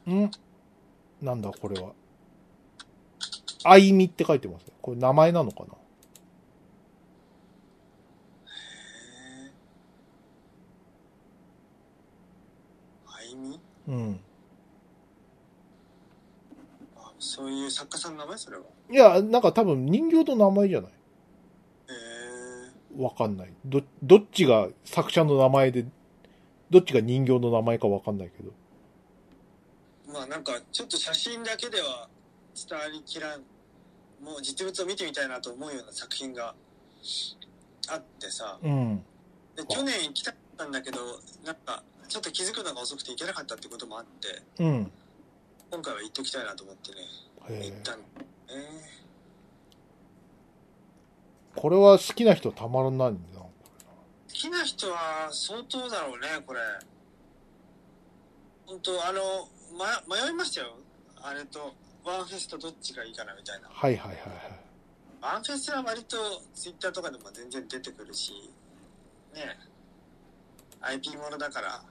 [0.06, 0.24] 品？
[0.24, 0.30] ん？
[1.20, 1.90] なんだこれは。
[3.64, 4.72] あいみって書いてますね。
[4.80, 5.74] これ名前なのかな？
[13.08, 13.60] あいみ？
[13.88, 14.20] うん。
[16.96, 18.38] あそういう作家さんの名前？
[18.38, 18.62] それは。
[18.88, 20.92] いや、なんか多分人形の名前じゃない？
[22.96, 23.52] わかんない。
[23.64, 25.84] ど、どっちが作者の名前で、
[26.70, 28.52] どっちが人形の名前かわかんないけど。
[30.12, 32.08] まあなんか、ちょっと写真だけでは
[32.54, 33.40] 伝わりきらん、
[34.22, 36.54] もう実物を見てみたいなと思うような作品が
[37.88, 38.58] あってさ。
[38.62, 39.02] うん。
[39.54, 40.98] で去年行きたかったんだけど、
[41.44, 44.90] なんか、ちょっと気づくのが遅くて行けなかったってこともあって、うん。
[45.70, 46.98] 今回は行っときたいなと思ってね、
[47.64, 48.02] 行ったんえ
[51.56, 53.35] これは好きな人たまらないんだな。
[54.36, 56.60] 好きな人は相当だろうね、これ。
[58.66, 60.76] 本当あの、ま、迷いましたよ。
[61.22, 61.72] あれと、
[62.04, 63.70] ワンフェスとどっちがいいかなみたいな。
[63.72, 64.30] はいはいはいはい。
[65.22, 66.18] ワンフェスは割と
[66.54, 68.52] ツイッターとかでも全然出てくるし、
[69.34, 69.58] ね
[70.82, 71.82] IP ものだから、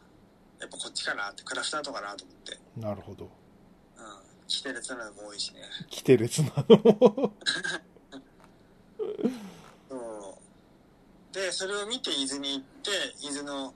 [0.60, 2.60] やっぱこっちかなって、クラフターとかなと思って。
[2.79, 3.25] なるほど。
[3.25, 3.31] うん。
[4.47, 5.62] 規定列なのも多いしね。
[5.89, 7.34] 来て列なの。
[11.35, 13.73] で、それを見て伊豆に行って、伊豆の、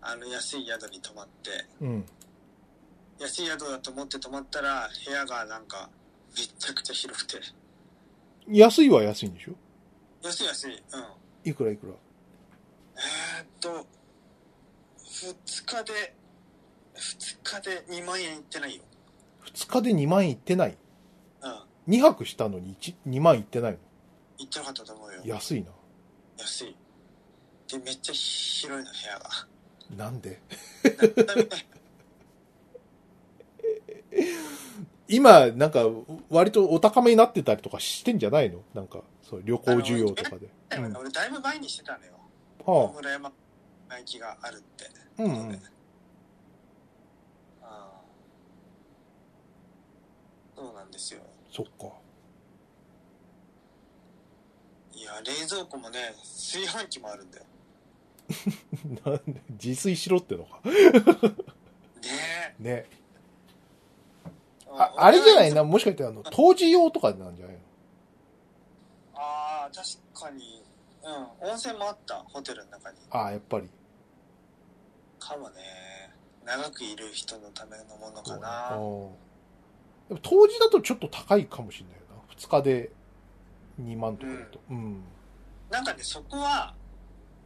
[0.00, 1.50] あの、安い宿に泊まって、
[1.82, 2.04] うん。
[3.20, 5.90] 安い宿だと思って泊まったら、部屋がなんか、
[6.34, 7.36] めちゃくちゃ広くて。
[8.48, 9.52] 安いは安いんでしょ？
[10.22, 10.72] 安い安い。
[10.72, 11.50] うん。
[11.50, 11.92] いくらいくら？
[12.96, 13.86] えー、っと、
[14.96, 16.14] 二日で、
[16.94, 18.82] 二日で2万円いってないよ。
[19.44, 20.78] 二日で2万円いってない？
[21.42, 21.48] う
[21.90, 21.94] ん。
[21.94, 23.78] 2泊したのに2万いってないの？
[24.38, 25.20] いってなかったと思うよ。
[25.26, 25.70] 安いな。
[26.38, 26.76] 安い。
[27.70, 29.28] で、めっちゃ広いの、部屋が。
[29.96, 30.40] なんで？
[35.08, 35.86] 今、なんか、
[36.28, 38.62] 割とお高めになってたりとかしてんじゃないの？
[38.74, 40.46] なんか、そう、旅行需要とかで。
[40.46, 42.12] うん俺だいぶ前にしてたのよ。
[42.64, 43.32] は大村山
[43.88, 44.84] ナイキがあるって。
[45.18, 45.62] あ、うんうん。
[50.54, 51.20] そうなんですよ。
[51.50, 51.86] そっか。
[54.98, 57.44] いや、冷蔵庫もね、炊飯器もあるんだよ。
[59.06, 60.60] なんで、自炊しろってのか。
[60.64, 60.72] ね
[62.58, 62.70] ね。
[62.70, 62.86] え。
[64.70, 65.50] あ、あれじゃない？
[65.50, 67.60] なな、もしかしてあの、当時用とかなんじゃないの？
[69.14, 69.86] ああ、確
[70.20, 70.62] かに。
[71.40, 71.48] うん。
[71.50, 72.98] 温泉もあった、ホテルの中に。
[73.10, 73.68] ああ、やっぱり。
[75.20, 75.60] かもね。
[76.44, 78.68] 長くいる人のためのものかうんな。
[80.08, 82.34] でも当時だとちょっと高いかもしれないな。
[82.34, 82.90] 2日で
[83.80, 84.60] 2万とかだと。
[84.70, 85.02] うん。
[85.70, 86.74] なんかね、そこは、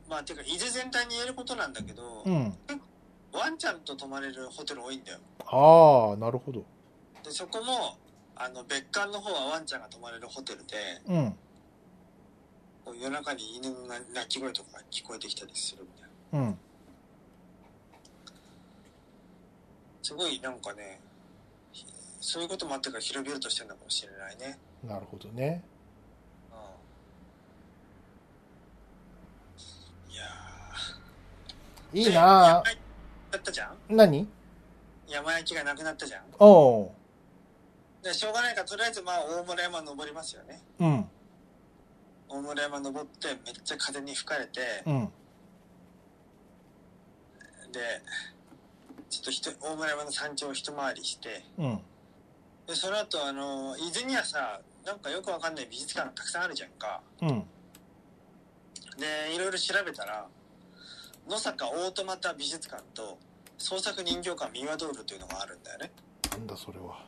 [0.08, 2.54] まあ、てか、伊豆全体に言えることなんだけど、うん。
[3.32, 5.18] ワンちゃんと泊まれるホテル多いんだよ。
[5.46, 6.64] ああ、なるほど。
[7.24, 7.96] で、そこも、
[8.36, 11.34] あの、別館の方はワンちゃんが泊まれるホテルで、うん。
[12.84, 16.48] こう夜中に犬の鳴き声とかが聞こえてきたりするみたいな。
[16.48, 16.58] うん。
[20.02, 21.00] すごいなんかね、
[22.20, 24.58] そういうこともあってから広々としてるのかもしれないね。
[24.84, 25.62] なるほどね。
[26.50, 26.54] う
[30.10, 30.12] ん。
[30.12, 30.28] いやー。
[31.92, 32.78] いいなで山あ焼き
[33.32, 34.28] だったじゃん何？
[35.08, 36.90] 山焼きがなくなったじゃんおう。
[38.04, 40.60] で、しょうがないから、とりあえずまあ、大村山登りますよね。
[40.80, 41.08] うん。
[42.28, 45.12] 大村山登って、めっちゃ風に吹かれて、うん。
[47.72, 47.80] で、
[49.08, 51.80] ちょっとひと大村山の山頂を一回りして、うん。
[52.66, 57.00] で、その後、あの、伊豆にはさ、なんかよくわかんない美術館がたくさんあるじゃんか。
[57.20, 57.44] うん。
[58.98, 60.26] で、いろいろ調べたら、
[61.28, 63.18] 野坂オートマタ美術館と
[63.58, 65.92] 創作人形館三輪ドールというのがあるんだよね。
[66.30, 67.04] なんだそれは。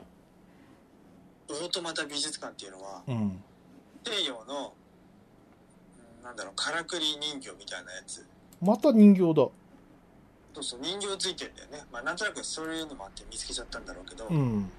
[1.48, 3.42] オートマタ美術館っていうのは、うん。
[4.04, 4.84] 西洋の、うん
[6.24, 8.26] なんだろう、からくり人形みたいなやつ。
[8.62, 9.34] また人形だ。
[9.34, 9.52] そ
[10.60, 11.84] うそう、人形ついてんだよね。
[11.92, 14.70] まあ、なんとなくそういうのもあって見つけちゃったんだろうけど、うん。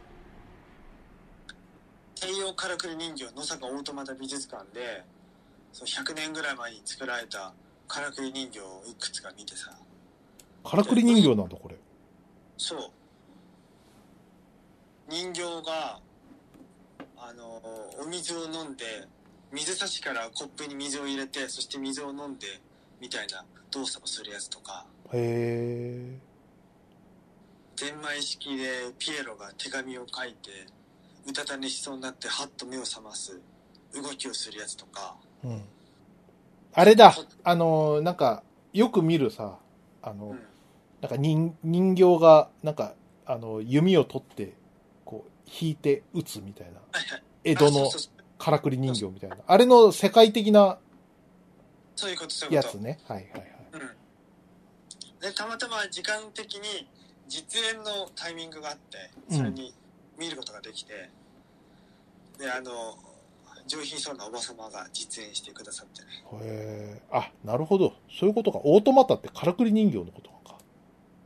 [2.15, 5.04] 西洋からくり人形野坂オートマタ美術館で、
[5.71, 7.54] そう100年ぐらい前に作られた
[7.88, 9.71] からくり人形をいくつか見てさ、
[10.63, 11.76] からくり人形なんだ、これ。
[12.58, 12.91] そう。
[15.08, 16.00] 人形が、
[17.17, 17.62] あの、
[18.02, 18.84] お水を飲んで、
[19.52, 22.48] 水差しからコップに水を入れて、そして水を飲んで、
[23.00, 26.19] みたいな動作をするやつとか、へ
[27.76, 30.65] ゼンマイ式でピエロが手紙を書いて、
[31.28, 33.39] うたた寝しそうになって、はっと目を覚ます
[33.93, 35.48] 動きをするやつとか、え。
[35.48, 35.74] うん。
[36.75, 37.15] あれだ。
[37.43, 39.57] あの、なんか、よく見るさ、
[40.01, 40.39] あの、うん。
[41.01, 42.93] なんか人人形が、なんか、
[43.25, 44.53] あの、弓を取って、
[45.05, 46.73] こう、引いて撃つみたいな。
[46.91, 47.23] はいはい。
[47.45, 47.89] 江戸の
[48.38, 49.38] からくり人形みたいな。
[49.47, 50.77] あれの世界的な
[51.95, 52.67] そういうこと、そういうこと。
[52.67, 52.99] やつね。
[53.07, 53.51] はいはいはい。
[53.73, 53.79] うん。
[55.21, 56.88] で、たまたま時間的に
[57.27, 59.73] 実演のタイミングがあって、それに
[60.17, 61.09] 見ることができて、
[62.38, 62.97] で、あの、
[63.67, 66.08] 上品そうなおば様が実演してくださってね。
[66.43, 67.01] へえ。
[67.12, 67.93] あ、なるほど。
[68.10, 68.60] そういうことか。
[68.63, 70.58] オートマタってからくり人形のことか。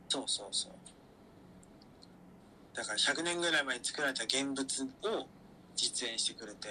[0.08, 0.72] そうそうそう。
[2.74, 5.26] だから100年ぐらい前に作られた現物を
[5.76, 6.68] 実演してくれて、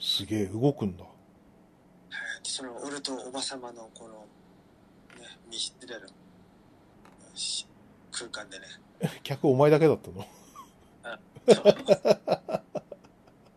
[0.00, 1.04] すげえ、動くんだ。
[1.04, 1.12] はい
[2.48, 4.26] その俺とおば様のこの、
[5.20, 6.00] ね、密室での
[7.34, 7.66] し
[8.12, 8.66] 空間でね、
[9.24, 10.26] 客お前だけだったの？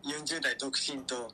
[0.04, 1.30] 40代独身と、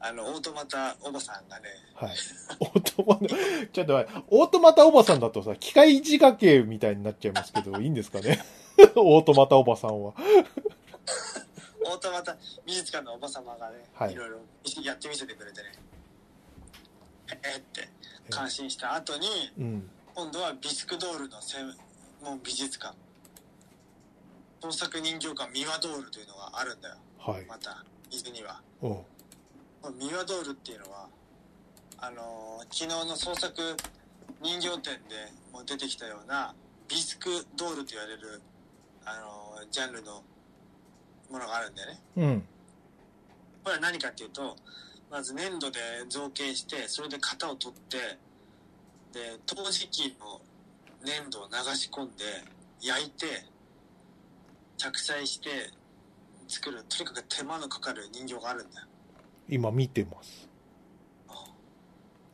[0.00, 2.16] あの、オートマタおばさんがね、はい。
[2.60, 3.34] オートマタ、
[3.72, 8.42] ちょっと待って、オートマタおばさんだとさ、機械仕掛けみたいになっちゃいますけど、 いいんですかね？
[8.96, 10.14] オートマタおばさんは。
[11.84, 14.40] オートマタ美術館のおば様がね、はいい、ろいろ
[14.84, 15.72] やってみせてくれてね、
[17.28, 17.88] えーって
[18.30, 19.26] 感心した後に、
[19.58, 19.90] うん。
[20.14, 21.74] 今度はビスクドールの専
[22.22, 22.94] 門美術館、
[24.60, 27.46] 創作人形館ミワドールというのがあるんだよ、はい。
[27.46, 28.60] また、伊豆には。
[28.82, 28.90] うん。
[28.90, 29.04] こ
[29.84, 31.08] のミワドールっていうのは、
[31.98, 33.76] あのー昨日の創作
[34.42, 36.54] 人形展でも出てきたような
[36.88, 38.40] ビスクドールと言われる、
[39.04, 40.22] あのージャンルの
[41.30, 42.00] ものがあるんだよね。
[42.16, 42.40] うん。
[43.64, 44.56] これは何かっていうと、
[45.10, 47.98] まず粘土で造形して、それで型を取って、
[49.12, 50.40] で、陶磁器の
[51.04, 52.24] 粘土を流し込んで、
[52.80, 53.44] 焼いて、
[54.76, 55.70] 着彩して
[56.48, 58.86] 作る、とにかく手間のかかる人形があるんだよ。
[59.48, 60.48] 今見てます。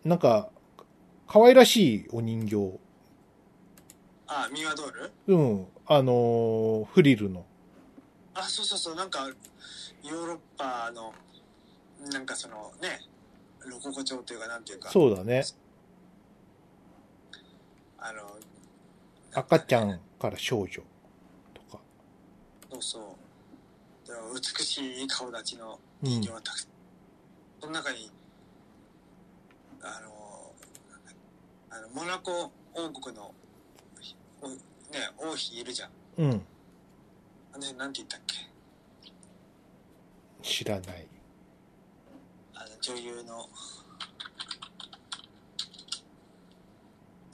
[0.05, 0.50] なんか、
[1.27, 2.79] 可愛らしいお人形。
[4.27, 5.12] あ、ミワドール？
[5.27, 5.66] うん。
[5.87, 7.44] あのーフリルの。
[8.35, 9.27] あ、そうそうそう、なんか、
[10.03, 11.12] ヨーロッパの、
[12.12, 13.00] なんかそのね、
[13.66, 15.44] ロココ調というか、なんていうか、そうだね。
[17.98, 18.38] あの、
[19.33, 20.83] 赤ちゃんから少女
[21.55, 21.79] とか。
[22.70, 23.03] そうそう。
[24.06, 26.68] 美しい顔立ちの人形がたくさん。
[27.60, 28.10] その中に、
[29.80, 30.52] あの、
[31.70, 33.34] あのモナコ王国の、
[34.42, 34.56] おね、
[35.18, 35.90] 王妃いるじゃん。
[36.18, 36.30] うん。
[37.52, 38.34] あの辺なんて言ったっけ？
[40.42, 41.06] 知らない。
[42.54, 43.48] あの女優の、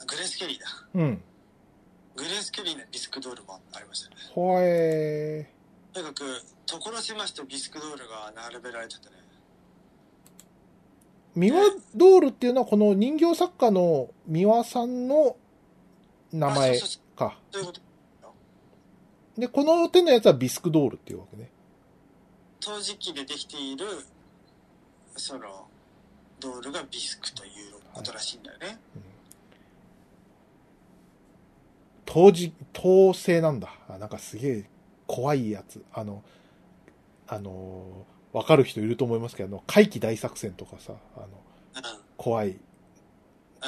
[0.07, 0.67] グレース・ケリーだ。
[0.93, 1.21] うん。
[2.15, 4.15] グレース・ケリーのビスクドールもありましたね。
[4.33, 5.51] ほえ
[5.93, 9.15] とにかく、所狭しとビスクドールが並べられててね。
[11.35, 11.39] ー。
[11.39, 11.63] ミワ
[11.95, 15.35] ドールっていうのはこの人形作家のミワさんの
[16.31, 16.79] 名あ前
[17.15, 17.37] か。
[19.37, 21.49] で、この手のやつはビスクドールっていうわけね。
[22.59, 23.85] 陶磁器でできている、
[25.15, 25.67] その、
[26.39, 27.51] ドールがビスクという
[27.93, 28.79] ことらしいんだよね。
[32.05, 33.73] 当時、統制なんだ。
[33.89, 34.65] あ、なんかすげえ
[35.11, 35.83] 怖いやつ。
[35.91, 36.23] あの、
[37.27, 41.99] あのー、わかる人いると思いますけど、あの、怪奇大作戦とかさ、あの、うん。
[42.15, 42.59] 怖い、うん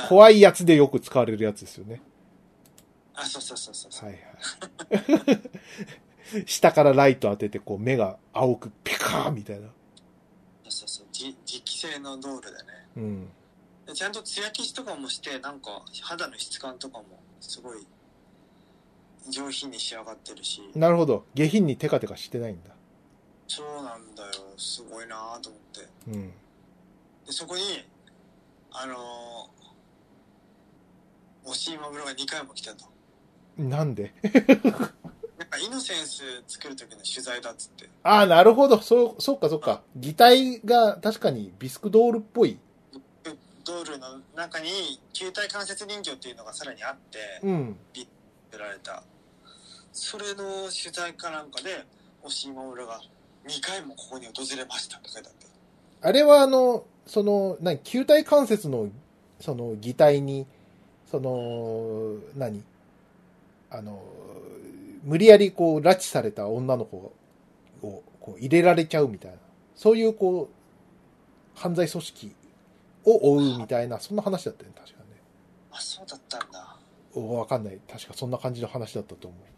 [0.10, 2.02] 怖いやつでよく使われるやつですよね。
[3.14, 4.10] あ、そうそうそうそうそう。
[4.10, 4.20] はい
[5.20, 6.44] はい。
[6.50, 9.68] 下からライト当てて、こう目が青くピカーみたいな。
[9.68, 11.08] そうそうそう。
[11.12, 12.64] じ磁気製のドールでね。
[12.96, 13.30] うん。
[13.86, 17.06] でちゃんと艶消しとかもして、なんか肌の質感とかも
[17.39, 17.86] すごい
[19.30, 21.26] 上品に仕上がってるし、なるほど。
[21.34, 22.72] 下品にテカテカしてないんだ。
[23.48, 24.32] そうなんだよ。
[24.58, 25.88] すごいなと思って。
[26.08, 26.30] うん。
[27.26, 27.62] で、そこに、
[28.72, 32.86] あのー、押井守が2回も来たと。
[33.58, 34.14] なんで？
[35.38, 37.90] なんかイノセンス作る時の取材だっつって。
[38.04, 38.82] ああ、なるほど。
[38.82, 39.84] そう、そうか、そうか。
[39.96, 42.58] 擬態が確かにビスクドールっぽい。
[43.66, 47.78] ドールの中に球体関節人形っていうのがさらにあって、うん。
[48.52, 49.04] 売られた。
[49.94, 51.86] それの取材かなんかで、
[52.24, 53.00] 押井守が
[53.46, 55.46] 2回もここに訪れましたって書いてあって。
[56.02, 58.89] あれはあの、その、何、球体関節の、
[59.39, 60.48] その擬態に、
[61.12, 62.64] その、何
[63.70, 64.04] あの、
[65.04, 67.14] 無理やりこう、拉致された女の子
[67.84, 69.38] を、こう、入れられちゃうみたいな。
[69.76, 72.36] そういうこう、犯罪組織
[73.06, 75.06] を追うみたいな、そんな話だったよね、確かね。
[75.72, 76.78] あ、そうだったんだ。
[77.14, 77.80] おわかんない。
[77.88, 79.53] 確かそんな感じの話だったと思う。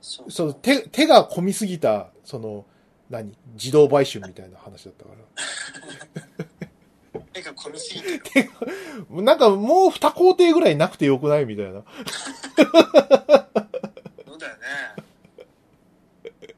[0.00, 2.64] その手、手が込みすぎた、その、
[3.10, 3.36] 何？
[3.54, 5.10] 自動売春みたいな話だったか
[7.12, 7.20] ら。
[7.32, 8.50] 手が込みすぎてる。
[9.22, 11.82] なんかもう二工程ぐらいなくてよくないみたいな。
[12.56, 12.62] そ
[14.34, 14.60] うだよね。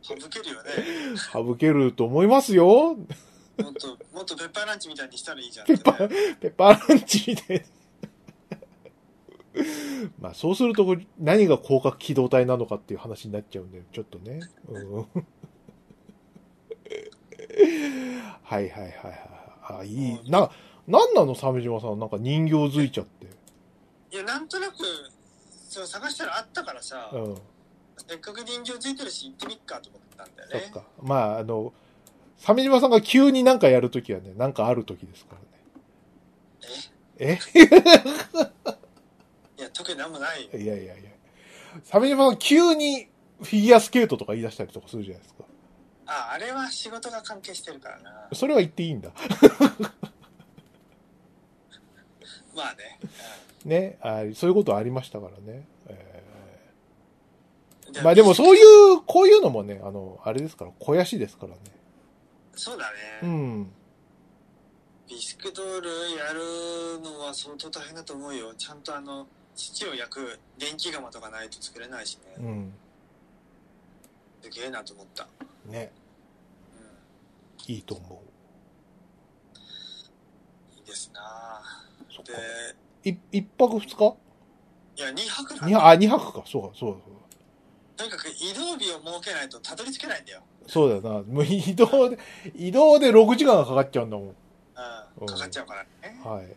[0.03, 0.70] 省けるよね。
[1.32, 2.97] 省けると思いますよ。
[3.59, 5.80] もっと、もっとペッパーランチみたいにしたらいいじゃんって、ね。
[6.40, 7.64] ペッパーランチみたいな。
[10.20, 14.40] まあそうすると何が広角機動隊なのかっていう話になっちゃうんで、ちょっとね。
[14.68, 15.11] うん、はい
[18.44, 19.42] はいはいはい。
[19.80, 20.30] あ、いい。
[20.30, 20.50] な、
[20.86, 21.34] なんなの？
[21.34, 21.98] 鮫島さん。
[21.98, 23.26] なんか人形づいちゃって。
[24.11, 24.76] いや、なんとなく、
[25.68, 27.36] そう探したらあったからさ、うん。
[28.09, 30.61] せっかく人形ついてるし行ってみっかと思ったんだよね。
[30.72, 30.88] そっか。
[31.03, 31.72] まああの、
[32.38, 35.46] 鮫島さんが急になんかやるときはね、なんかあるときですからね。
[37.18, 37.38] え？
[39.63, 40.59] いや、特になんもないよ。
[40.59, 41.11] いやいやいや。
[41.85, 43.07] 鮫島さん急に
[43.41, 45.45] フィギュアスケートとか言い出したりとかするじゃないですか。
[46.07, 48.29] あ、あれは仕事が関係してるからな。
[48.33, 49.13] それは言っていいんだ。
[52.55, 52.99] まあね。
[53.65, 53.99] ね。
[54.01, 55.65] あそういうことありましたからね。
[55.87, 56.13] え
[58.03, 58.63] まあでもそうい
[58.95, 61.61] う、こういうのもね、あの、あれですから、肥やしですからね。
[62.55, 62.97] そうだね。
[63.23, 63.73] うん。
[65.09, 68.55] ビスクドールやるのは相当大変だと思うよ。
[68.55, 72.22] ちゃんとあの、土を焼く電気窯とかないと作れないしね。
[72.38, 72.72] うん。
[74.42, 75.28] すげえなと思った。
[75.66, 75.92] ね。
[77.68, 78.11] ういいと思ん。
[80.78, 81.62] いいですな
[83.05, 84.16] で一泊二日？
[84.96, 85.88] いや、2泊なん二泊、だ。
[85.88, 86.42] あ、二泊か。
[86.46, 87.14] そうか、そうだ、そう
[87.96, 90.40] とにかく移動日を設けないとたどり着けないんだよ。
[90.64, 90.68] だ。
[90.68, 91.11] そうだよな。
[91.22, 92.18] もう移動で、
[92.55, 94.28] 移動で6時間がかかっちゃうんだもん。
[94.28, 94.34] う。
[95.20, 96.20] うんんかかっちゃうからね。
[96.24, 96.57] はい。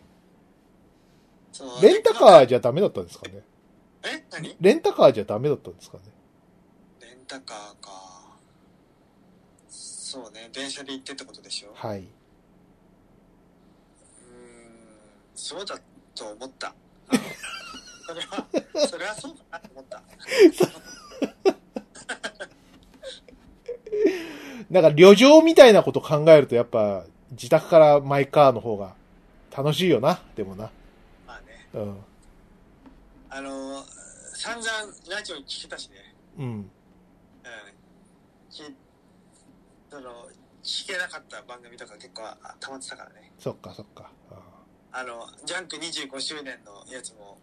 [1.82, 3.42] レンタカーじゃダメだったんですかね。
[4.04, 4.24] え？
[4.30, 4.56] 何？
[4.60, 6.02] レンタカーじゃダメだったんですかね。
[7.00, 7.90] レンタカーか。
[9.68, 11.70] そうね、電車で行ってってことでしょ？
[11.70, 11.98] うはい。
[12.00, 12.06] ーん、
[15.34, 15.78] そうだ
[16.14, 16.74] と思った。
[17.08, 17.20] あの
[18.06, 18.46] それは、
[18.88, 20.02] それはそうかなと思った。
[24.70, 28.94] なんか旅情みたいなこと考えるとやっぱ自宅からマイカーの方が
[29.56, 30.20] 楽しいよな。
[30.34, 30.70] でもな。
[31.76, 31.96] うん。
[33.28, 33.84] あの、
[34.34, 34.70] 散々
[35.14, 36.14] ラジオ聞けたしね。
[36.38, 36.44] うん。
[36.44, 36.70] うん。
[38.50, 38.62] き
[39.90, 40.28] その、
[40.62, 43.30] 聞けなかった番組とか結構あ溜まってたからね。
[43.38, 44.10] そっかそっか。
[44.92, 47.36] あの、ジャンク25周年のやつも、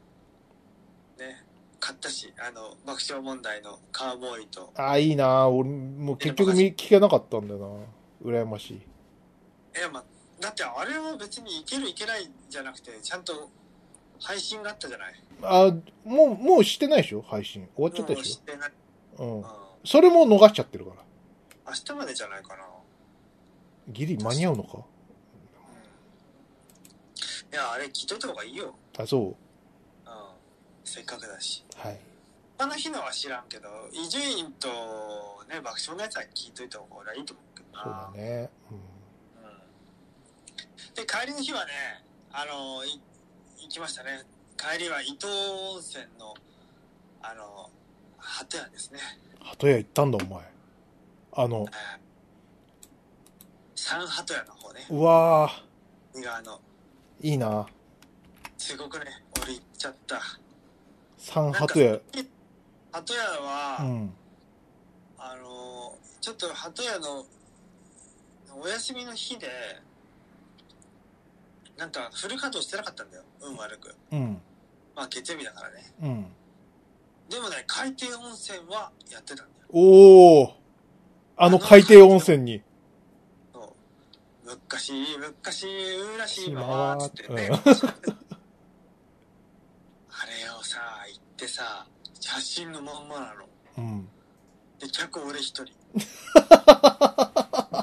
[1.19, 1.45] ね、
[1.79, 7.85] 買ったし、あの、爆笑問題のカーボーイと、ああ、いいな俺もう結局見聞けなかったんだよ
[8.23, 8.31] な。
[8.31, 8.73] 羨ましい。
[8.77, 10.03] いや、まあ、
[10.39, 13.51] だってあれは別にいけるいけないじゃなくて、ちゃんと
[14.23, 15.13] 配信があったじゃない？
[15.43, 15.73] あ
[16.05, 17.21] もう、もうしてないでしょ？
[17.21, 17.67] 配信。
[17.75, 18.71] 終わっちゃったでししてない。
[19.19, 19.45] ょうんうん。。
[19.83, 21.03] それも逃しちゃってるから。
[21.67, 22.63] 明日までじゃないかな。
[23.89, 24.77] ギリ間に合うのか？
[27.51, 28.73] いや、あれ聞いといた方がいいよ。
[28.97, 29.21] あ、そう。
[29.27, 29.35] うん。
[30.85, 31.63] せっかくだし。
[31.75, 31.99] はい。
[32.57, 34.69] 他の日のは知らんけど、伊集院と
[35.49, 37.83] ね、爆笑のやつは聞いといた方がいいと思うけどな。
[37.83, 38.49] そうだね。
[38.71, 38.77] うん。
[38.77, 38.83] うん。
[40.95, 41.71] で、帰りの日はね、
[42.31, 43.01] あの、い
[43.63, 44.23] 行きましたね。
[44.57, 46.33] 帰りは伊東温泉の、
[47.21, 47.69] あの、
[48.17, 48.99] 鳩屋ですね。
[49.39, 50.43] 鳩屋行ったんだ、お前。
[51.35, 51.99] あのえ、ー
[53.75, 54.85] 三鳩屋の方ね。
[54.89, 55.63] うわー、
[56.13, 56.59] 右側の。
[57.21, 57.65] いいな
[58.57, 59.05] すごくね、
[59.41, 60.21] 俺行っちゃった。
[61.17, 61.99] 三鳩屋。
[62.91, 64.13] 鳩屋は、うん。
[65.17, 67.25] あの、ちょっと鳩屋の
[68.61, 69.47] お休みの日で、
[71.77, 73.23] なんかフル稼働してなかったんだよ。
[73.41, 73.95] 運悪く。
[74.11, 74.41] うん。
[74.95, 75.93] まあ月曜日だからね。
[76.01, 76.25] うん。
[77.29, 79.49] でもね、海底温泉はやってたんだよ。
[79.69, 80.51] おー。
[81.35, 82.61] あの海底温泉に。
[83.53, 83.75] そ
[84.45, 84.49] う。
[84.49, 87.49] 昔、昔、うらしい今わはつってね。
[87.49, 87.53] うん
[90.15, 90.79] あれをさ、
[91.11, 91.85] 行ってさ、
[92.19, 93.45] 写真のまんまなの。
[93.77, 94.07] うん。
[94.79, 95.73] で、客俺一人。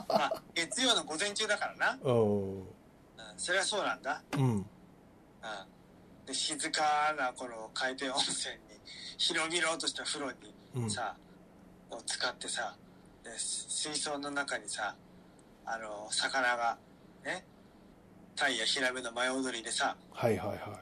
[0.08, 1.98] まあ、月曜の午前中だからな。
[2.02, 2.79] うん。
[3.40, 4.22] うん、それはそうなんだ。
[4.32, 4.42] うん。
[4.42, 4.66] うん。
[6.26, 8.60] で、静かなこの海底温泉に、
[9.18, 10.32] 広々とした風呂
[10.74, 10.90] うんに。
[10.90, 11.16] さ、
[11.90, 12.76] を使ってさ、
[13.24, 14.94] で、水槽の中にさ、
[15.64, 16.78] あの、魚が、
[17.24, 17.44] ね、
[18.36, 20.80] タイやヒラメの舞踊りでさ、はいはいは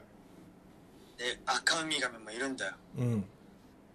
[1.17, 2.73] で、赤ウミガメもいるんだよ。
[2.97, 3.01] い。
[3.01, 3.29] うん。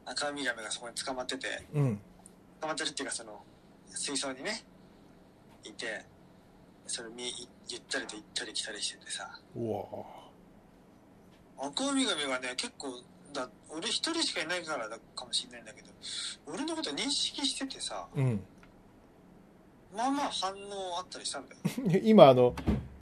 [0.04, 2.00] 赤ウミガメがそこに捕まってて、うん。
[2.60, 3.42] 捕まってるっていうかその、
[3.88, 4.64] 水槽にね、
[5.62, 6.04] いて、
[6.86, 7.32] それみ、
[7.68, 9.84] ゆったりと行ったり来たりしててさ、うわ
[11.58, 12.88] 赤ウミガメがね、結構、
[13.32, 15.88] だ、俺一人しかいないからだかもしれないんだけど、
[16.46, 18.40] 俺のこと認識しててさ、うん。
[19.96, 22.00] まあまあ反応あったりしたんだよ。
[22.04, 22.54] 今あの、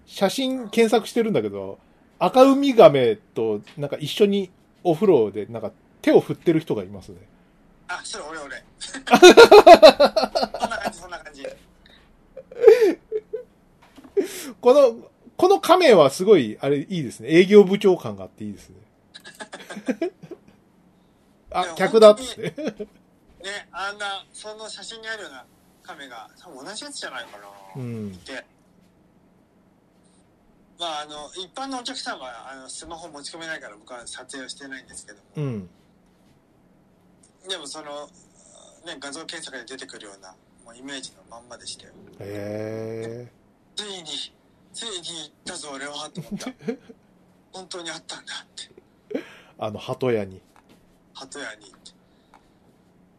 [0.06, 1.78] 写真検索してるんだけど、
[2.18, 4.50] 赤ウミガメとなんか一緒に
[4.84, 7.16] お風呂でなんか手を振ってる人がいますね。
[7.88, 8.64] あ、それ俺俺。
[8.78, 9.28] そんな感じ、
[10.60, 11.01] そんな感じ。
[14.60, 17.28] この、この仮面はすごい、あれいいですね。
[17.30, 18.76] 営業部長感があっていいですね。
[21.50, 22.42] あ、客だっつって。
[23.42, 25.44] ね、あんな、その写真にあるような
[25.82, 27.48] 亀が、多分同じやつじゃないかな。
[27.76, 28.24] うん。
[28.24, 28.44] で、
[30.78, 35.70] まあ、あの、一般のお客さんは、あの、スマホ持ち込めないから僕は撮影をしてないんですけども、うん。
[37.48, 38.06] でもその、
[38.86, 40.34] ね、画像検索で出てくるような、
[40.64, 41.92] もうイメージのまんまでしたよ。
[42.20, 43.28] へ
[43.82, 44.04] ついに、
[44.72, 46.52] ついに行ったぞ俺は、と思った。
[47.52, 49.18] 本当にあったんだって。
[49.18, 49.24] ー。
[49.58, 50.40] あの、鳩屋に。
[51.14, 51.92] 鳩屋にって。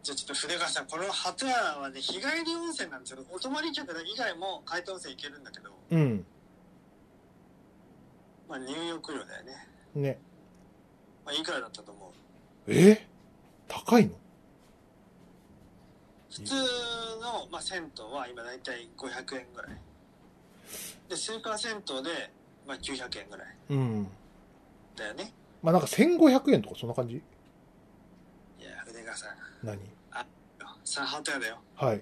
[0.03, 3.25] じゃあちょっと筆川さん、この鳩屋はね、日帰り温泉なんですよ。
[3.29, 6.25] お泊まり客以外も海底温泉行けるんだけど、うん。
[8.47, 9.67] まあ入浴料だよね。
[9.95, 10.19] ね。
[11.25, 12.73] まあいくらだったと思う？
[12.73, 13.07] え？
[13.67, 14.13] 高いの？
[16.31, 16.55] 普通
[17.21, 19.81] の、まあ、銭湯は今大体500円ぐらい。
[21.09, 22.31] で、スーパー銭湯で、
[22.67, 24.07] まあ900円ぐらいうん。
[24.95, 25.33] だよね。
[25.61, 27.15] まあなんか1500円とかそんな感じ？
[27.15, 27.21] い
[28.63, 29.29] や、筆川さん、
[29.63, 29.79] 何？
[30.85, 31.61] さあ、鳩屋だよ。
[31.75, 32.01] はい。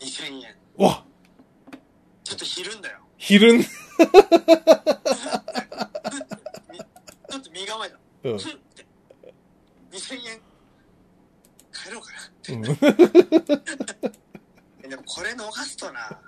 [0.00, 0.56] 2000円。
[0.76, 1.04] わ
[2.24, 2.98] ちょっとひるんだよ。
[3.18, 3.58] 昼ん。
[3.58, 3.76] みちょ
[7.38, 7.98] っと身構えた。
[8.24, 8.38] うん。
[8.38, 8.86] ふんって。
[9.92, 10.40] 2000円。
[11.72, 12.18] 帰ろうかな。
[12.48, 12.64] うん
[14.82, 16.20] えでもこれ逃すとな、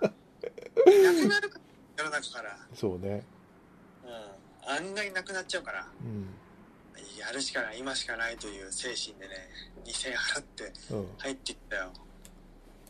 [0.77, 1.65] なくなるから、
[1.99, 2.59] 世の中から。
[2.75, 3.25] そうね。
[4.05, 4.71] うん。
[4.71, 6.29] あんなになくなっちゃうから、うん。
[7.19, 9.49] やるしかない、今しかないという精神でね、
[9.85, 11.09] 2000円払ってうん。
[11.19, 11.93] 入っていったよ。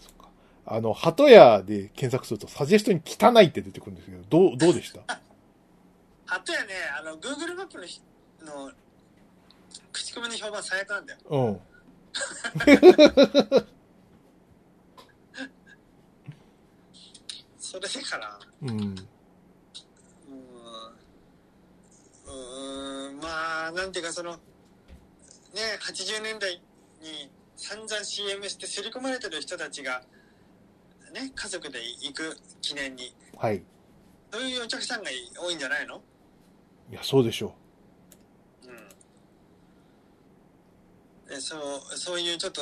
[0.01, 0.29] そっか。
[0.67, 5.21] あの、鳩屋で検索するとサジェストに汚いって出てくるんですけど、どう、どうでした？
[6.27, 8.01] あとやね、あの、Google マップのひ
[8.43, 8.73] の、
[9.93, 11.19] 口コミの評判最悪なんだよ。
[11.29, 11.61] うん。
[17.75, 18.39] それでかな。
[18.63, 18.71] うん。
[18.71, 18.95] うーん。
[22.25, 24.39] うーん、まあ、なんていうかその、ね、
[25.81, 26.63] 80年代
[27.03, 30.03] に散々 CM して刷り込まれてる人たちが、
[31.13, 33.61] ね、家族で行く記念に、はい。
[34.33, 36.01] そういうお客さんが多いんじゃないの？
[36.93, 37.57] いや、そうでしょ
[38.63, 38.69] う
[41.27, 41.29] ん。
[41.29, 42.61] でそう、そういうちょっと、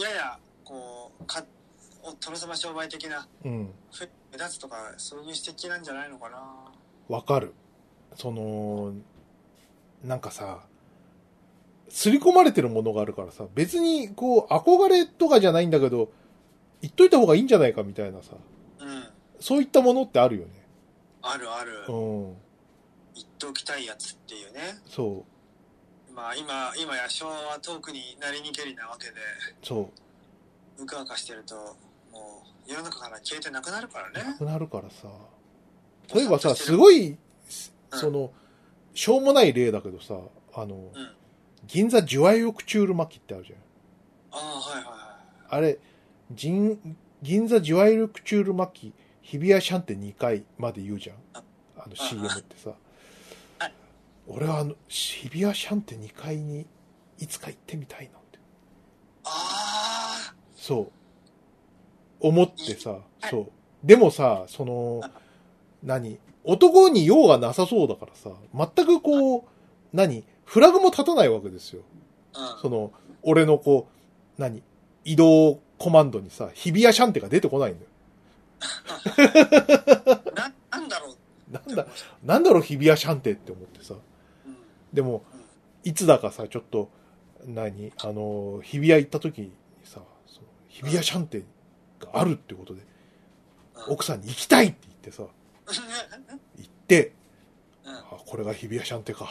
[0.00, 1.44] やや、こう、か、
[2.02, 3.48] お殿様商売的な、う。
[3.48, 3.72] うん。
[4.32, 6.38] ふ目立つとか、そういう指摘なんじゃないのかな。
[7.08, 7.52] わかる。
[8.16, 8.94] その、
[10.02, 10.64] なんかさ、
[11.88, 16.10] 刷り込まれてるものがあるからさ、別にこう、憧れとかじゃないんだけど、
[16.80, 18.32] 言っといた方がいいんじゃないかみたいなさ、
[18.80, 19.04] うん。
[19.38, 20.66] そういったものってあるよね。
[21.20, 21.84] あるある。
[21.88, 22.36] うん。
[23.14, 24.60] 言っておきたいやつっていうね。
[24.86, 25.24] そ
[26.14, 29.16] まあ今、今や昭和は遠くになりにけりなわけで、う、
[29.62, 29.90] そ
[30.78, 31.76] うかうかしてると、
[32.66, 34.12] 世の中から消えてなくなるからう。
[34.12, 34.38] なね。
[34.38, 35.08] くなるからさ。
[36.14, 37.18] 例えばさ、すごい、うん
[37.94, 38.32] その、
[38.94, 40.14] しょうもない例だけどさ、
[40.54, 40.92] あの、うん。
[41.66, 43.58] 銀座ジュワイオクチュール巻きってあるじゃん。
[44.32, 45.78] ああ、はいはいはあれ、
[46.30, 51.16] 銀銀座ジュワイルクチュール巻き、日比谷シャンテ2回まで言うじゃん。
[51.34, 51.42] あ
[51.76, 52.70] あの CM ってさ
[53.58, 53.72] はい。
[54.26, 56.66] 俺はあの、日比谷シャンテ2階に
[57.18, 58.38] いつか行ってみたいなって。
[58.38, 58.40] い。
[59.24, 60.92] あそう。
[62.22, 63.00] 思ってさ、はい
[63.30, 63.46] そう。
[63.84, 65.02] でもさ、その、
[65.82, 66.18] 何？
[66.44, 69.42] 男に用がなさそうだからさ、全くこう、
[69.92, 70.24] 何？
[70.44, 71.82] フラグも立たないわけですよ。
[72.34, 72.92] あ、その、
[73.22, 73.88] 俺のこ
[74.38, 74.62] う、何？
[75.04, 77.88] 移動コマンドにさ、日比谷シャンテが出てこないんだよ。
[79.18, 80.34] うん。
[80.34, 81.86] な、なんだろうなんだ、
[82.24, 83.94] なんだろう日比谷シャンテって思ってさ。
[83.94, 84.56] うん。
[84.92, 85.24] でも、
[85.82, 86.88] いつだかさ、ちょっと、
[87.46, 87.92] 何？
[88.04, 89.52] あの、日比谷行った時に
[89.82, 91.42] さ、その日比谷シャンテ
[92.02, 92.86] があるってことで、うん
[93.88, 97.12] 奥さんに行きたいって言ってさ、行って、
[97.84, 99.28] うんあ、これが日比谷シャンテか。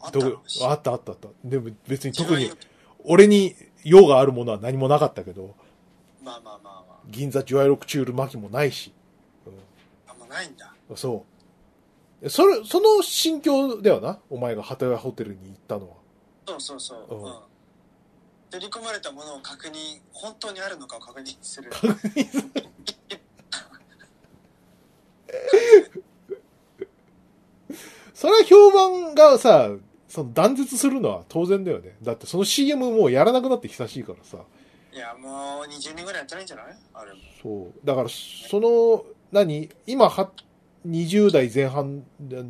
[0.00, 0.18] あった
[0.68, 1.28] あったあったあった。
[1.42, 2.50] でも別に特に
[3.04, 3.54] 俺に
[3.84, 5.54] 用があるものは何もなかったけど、
[6.22, 8.92] まあまあまあま銀座ジュアイロクチュール巻きもないし、
[10.06, 10.12] あ。
[10.12, 10.74] あんまないんだ。
[10.90, 11.24] うん、そ
[12.20, 12.28] う。
[12.28, 14.18] それ、その心境だよな？
[14.28, 15.96] お前が鳩屋ホテルに行ったのは。
[16.48, 17.14] そうそうそう。
[17.16, 17.53] うん
[18.54, 18.60] うん。
[18.60, 21.70] 取り込まれたものを確認、本当にあるのかを確認する。
[28.14, 29.70] それは評判がさ、
[30.08, 31.96] その断絶するのは当然だよね。
[32.00, 34.38] だってその CM もうやらなくなって久しいからさ。
[34.92, 37.18] いや、もう20年ぐらいやってないんじゃないあれも。
[37.42, 37.86] そう。
[37.86, 39.68] だから、その、何？
[39.86, 40.30] 今は、
[40.86, 42.04] 20代前半、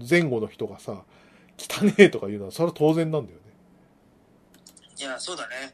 [0.08, 1.04] 前後の人がさ、
[1.56, 3.44] 汚ねえとか言うのは、それは当然なんだよね。
[4.98, 5.72] いや、そうだね。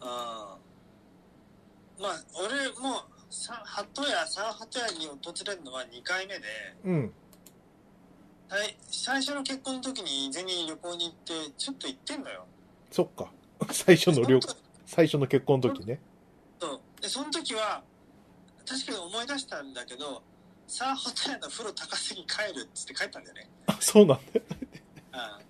[0.00, 0.06] うん。
[2.02, 6.44] まあ、俺も、さ、鳩屋、サン鳩屋に訪れるのは2回目で、
[6.84, 7.12] うん。
[8.48, 12.46] 最最初の結婚の時に伊豆に旅行に行って、ちょっと行ってんのよ。
[12.90, 13.30] そっか。
[13.72, 16.00] 最初の旅そ、最初の結婚の時ね。
[16.60, 16.80] そう。
[17.02, 17.82] で、その時は、
[18.66, 20.22] 確かに思い出したんだけど、
[20.66, 23.50] サン鳩屋の風呂高すぎ帰るっつって帰ったんだよね。
[23.66, 24.22] あ、そうなんだ。
[24.34, 25.48] うん。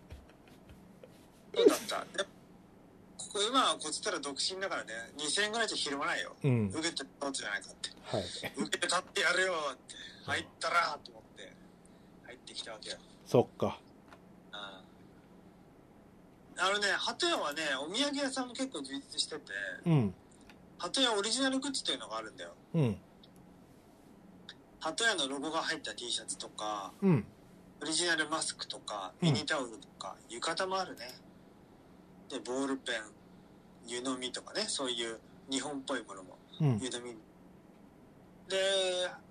[1.54, 1.78] そうだっ
[2.16, 2.37] た？
[3.28, 6.34] でここ今はこっちたら独身だからね、2000円ぐらいじゃひるまないよ。
[6.42, 6.68] うん。
[6.68, 7.90] 受けてたんじゃないかって。
[8.02, 8.24] はい。
[8.56, 9.94] 受けて立ってやるよって
[10.26, 11.52] 入ったらと思って
[12.26, 13.78] 入ってきたわけよ、そっか。
[14.52, 14.56] う
[16.56, 19.42] ん、あのね鳩屋はねお土産屋さんも結構充実してて
[19.86, 20.14] うん。
[20.78, 22.96] 鳩屋オリジナルグッズっていうのがあるんだようん。
[24.80, 27.24] 鳩屋のロゴが入った T シャツとかうん。
[27.82, 31.08] オリジナルマスクとかうんミニタオルとか、浴衣もあるね
[32.28, 33.17] でボールペン
[33.88, 35.18] 湯飲みとかねそういう
[35.50, 36.78] 日本っぽいものもうん。
[36.80, 37.16] 湯飲み
[38.48, 38.56] で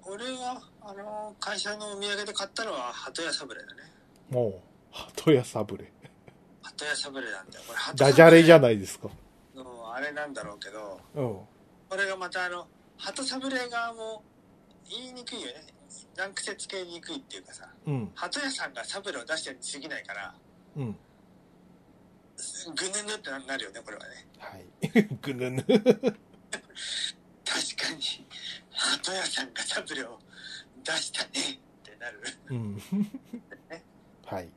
[0.03, 3.81] 俺はあの会社のお土産で買ったのは鳩屋サブレだね
[4.29, 4.53] もう、
[4.91, 5.91] 鳩屋サブレ。
[6.61, 9.09] 鳩屋サブレなんだよこれ鳩ダジャレじゃいないですか。
[9.55, 11.37] のあれなんだろうけどうん。
[11.89, 14.23] これがまたあの鳩サブレ側も
[14.89, 15.53] 言いにくいよね
[16.15, 18.11] 難癖つけにくいっていうかさうん。
[18.15, 20.35] 鳩屋さんがサブレを出してるに過ぎないから
[20.77, 20.95] うん。
[22.75, 24.65] ぐぬぬってなるよねこれはねはい。
[25.21, 25.63] ぐぬぬ。
[25.63, 25.83] 確か
[27.95, 28.01] に
[28.71, 30.19] 鳩屋さんがサブレを
[30.83, 32.19] 出したねってなる
[32.49, 32.81] うん。
[34.25, 34.49] はい。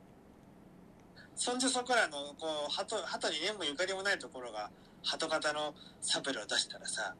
[1.35, 4.69] そんじょそこらのこう鳩鳩に縁もゆかりもないところが
[5.01, 7.15] 鳩型のサブレを出したらさ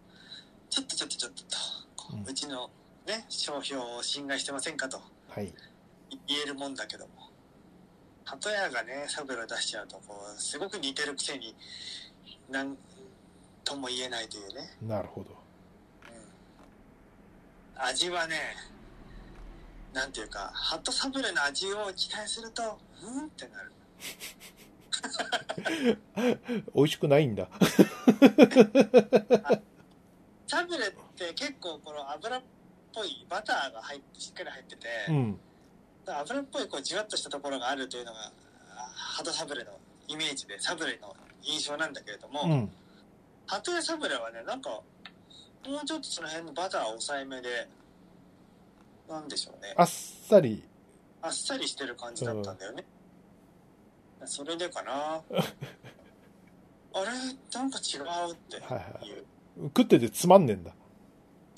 [0.70, 1.58] ちょっとちょっとちょっとと
[1.96, 2.70] こう,、ちの
[3.08, 5.52] ね商標を侵害してませんかとはい。
[6.28, 7.14] 言えるもんだけども
[8.40, 11.54] 鳩屋がねサブレを出しちゃうとこうすごく似てるくせに
[12.50, 12.78] なん
[13.64, 15.30] とも言えないというね、なるほど。
[17.76, 18.36] うん、味はね
[19.94, 23.72] なんていうか鳩サブレの味を期待するとうんってなる
[26.74, 27.48] 美味しくないんだ。
[30.48, 32.42] サブレって結構この油っ
[32.94, 35.40] ぽいバターが入ってしっかり入ってて、うん。
[36.08, 38.32] 油っぽいこうじわっとしたところがあるというのが
[38.76, 39.72] あ鳩サブレの
[40.08, 42.72] イメージでサブレの印象なんだけれども、うん。
[43.48, 44.84] 鳩屋サブレはねなんかも
[45.84, 47.68] うちょっとその辺のバター抑えめで
[49.10, 49.74] なんでしょうね。
[49.78, 50.64] あっさり。
[51.22, 52.84] あっさりしてる感じだったんだよね、
[54.26, 55.22] それでかな。
[56.94, 57.06] あれ？
[57.54, 59.24] なんか違うっていう、はいはい。
[59.66, 60.72] 食っててつまんねえんだ。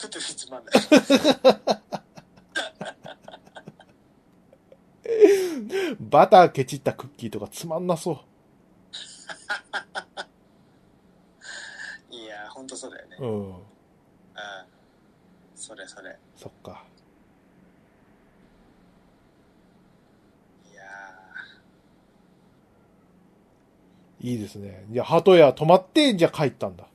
[0.02, 0.74] 食っててつまんない
[6.00, 8.12] バターケチったクッキーとかつまんなそ
[12.12, 12.16] う。
[12.16, 13.48] いやほんとそうだよね、うん。
[13.50, 13.56] うん
[15.56, 16.84] それそれそっか。
[20.72, 20.84] いや
[24.20, 24.86] いいですね。
[24.90, 26.84] じゃあ、鳩屋泊まって、じゃあ帰ったんだ。
[26.84, 26.88] ー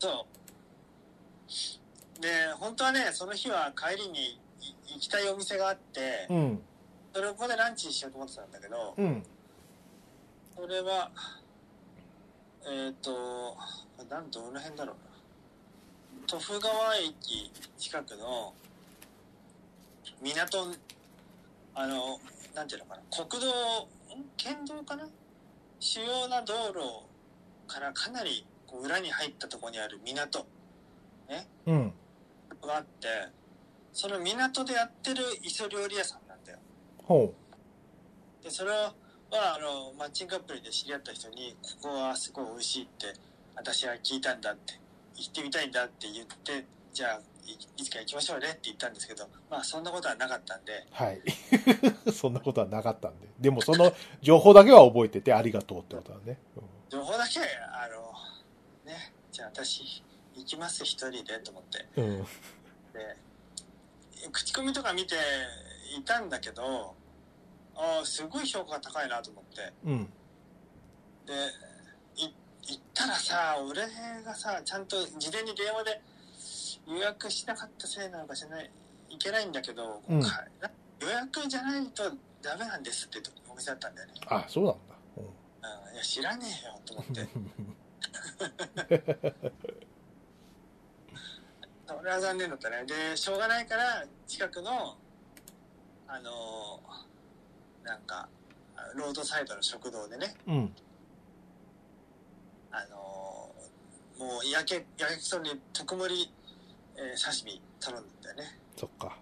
[0.00, 4.40] そうで本当はねその日は帰りにい
[4.94, 6.60] 行きたいお店があって、うん。
[7.14, 9.22] それをここでランチしようと思ってたんだけど、うん。
[10.56, 11.10] それは
[12.66, 13.56] えっ、と
[14.08, 16.26] なんどの辺だろうな。
[16.26, 18.52] 都府川駅近くの
[20.20, 20.66] 港
[21.74, 22.18] あの
[22.54, 23.02] なんていうのかな。
[23.26, 23.48] 国道
[24.16, 24.24] ん？
[24.36, 25.08] 県道かな？
[25.80, 27.06] 主要な道路
[27.66, 30.46] からかなりこう裏に入ったところにある港。
[31.66, 31.92] うん。
[32.62, 33.08] があって
[33.92, 36.27] その港でやってる磯料理屋さん
[37.08, 37.32] ほ
[38.42, 38.92] でそれをは
[39.30, 43.06] あのマッチングアプリで知り合った人に「ここはすごい美味しいって
[43.56, 44.74] 私は聞いたんだ」って
[45.16, 51.22] 行ってみたいんだって言ってじゃあいいつか行きましょうねって言ったんですけどまあそんなことはなかったんではい。
[52.12, 53.28] そんなことはなかったんで。
[53.38, 56.38] でもその情報だけは覚えててありがとうってことだね。
[56.90, 58.12] 情報だけあの
[58.84, 60.02] ねじゃあ私
[60.34, 62.04] 行きます一人でと思ってうん。
[62.04, 62.18] うん。
[62.22, 62.26] で
[64.30, 65.14] 口コミとか見て
[65.96, 66.94] いたんだけど
[67.74, 69.72] ああすごい評価が高いなと思って。
[69.84, 70.12] うん。
[71.26, 71.32] で
[72.16, 73.86] い行ったらさ俺
[74.24, 76.02] がさちゃんと事前に電話で
[76.88, 78.70] 予約しなかったせいなのかしらない
[79.10, 80.22] いけないんだけど、うん。
[80.22, 80.44] か
[81.00, 82.12] 予約じゃないと
[82.42, 84.80] ダメなんですってお店だったんだよね、あ、そうなんだ。
[85.16, 85.20] う
[85.92, 87.28] ん、いや知らねえよと思って。
[91.86, 92.84] それは残念だったね。
[92.84, 94.96] でしょうがないから近くの
[96.08, 96.80] あの
[97.84, 98.28] なんか
[98.94, 100.54] ロードサイドの食堂でねうん。
[100.54, 100.72] うん。
[102.70, 102.96] あの
[104.18, 106.32] もう焼け焼けそうに特盛り、
[106.96, 109.16] えー刺身頼んだんだよね、そっか。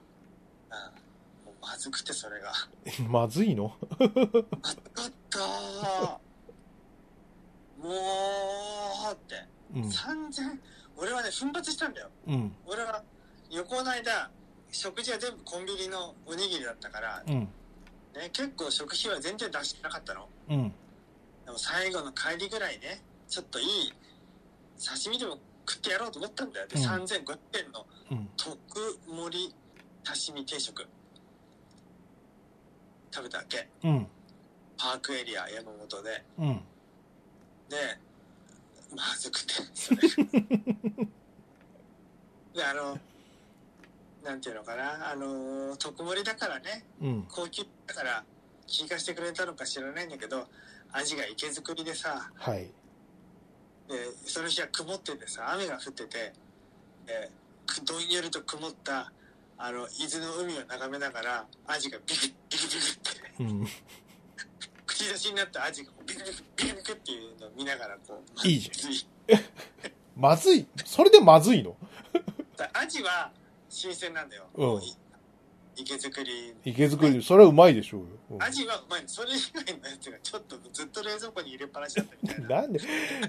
[0.70, 2.52] うん、もうまずくてそれが
[3.08, 3.72] まずいの？
[3.98, 5.38] まずかった
[7.78, 9.82] もうってうん。
[9.82, 10.58] 3000
[10.96, 12.56] 俺はね奮発したんだようん。
[12.66, 13.02] 俺は
[13.50, 14.30] 旅行の間
[14.70, 17.48] 食事は全部コンビニのおにぎりだったから、うん。
[18.14, 20.72] ね、結構食費は全然出してなかったのうん。
[21.44, 23.92] でも最後の帰りぐらいねちょっといい
[24.84, 25.38] 刺身でも
[25.68, 28.28] 食ってやろうと思ったんだよで、うん3500円のうん。
[28.36, 28.58] 特
[29.08, 29.54] 盛り
[30.04, 30.86] 刺身定食
[33.12, 34.06] 食べたわけうん。
[34.78, 36.60] パークエリア山本でうん。
[37.68, 37.76] で
[38.94, 40.00] まずくてそれ
[42.54, 42.98] であの
[44.26, 47.26] なんていうのかなあの特盛りだからねうん。
[47.30, 48.24] 高級だから
[48.66, 50.46] 聞かせてくれたのか知らないんだけど
[50.92, 52.64] 味が池作りでさはい。
[53.88, 56.32] でその日は曇っててさ雨が降ってて
[57.84, 59.12] どんよりと曇った
[59.58, 63.66] あの伊豆の海を眺めながらアジがビクッビクビクってうん。
[64.86, 69.40] 口出しになったアジがビクビクビクビクっていうのを見ながらこういいじゃん
[70.16, 70.66] まずい。
[70.84, 71.76] それでまずいの？
[72.56, 73.30] だアジは
[73.76, 74.82] 新鮮なんだよ、うん。
[74.82, 74.96] い
[75.76, 76.54] 池作り。
[76.64, 78.06] 池作り、それはうまいでしょうよ。
[78.30, 82.48] うんアジはうまいそれ以外のやつがちょっとずっと冷蔵庫に入れっぱなしだったみたいな。
[82.62, 82.80] なんで、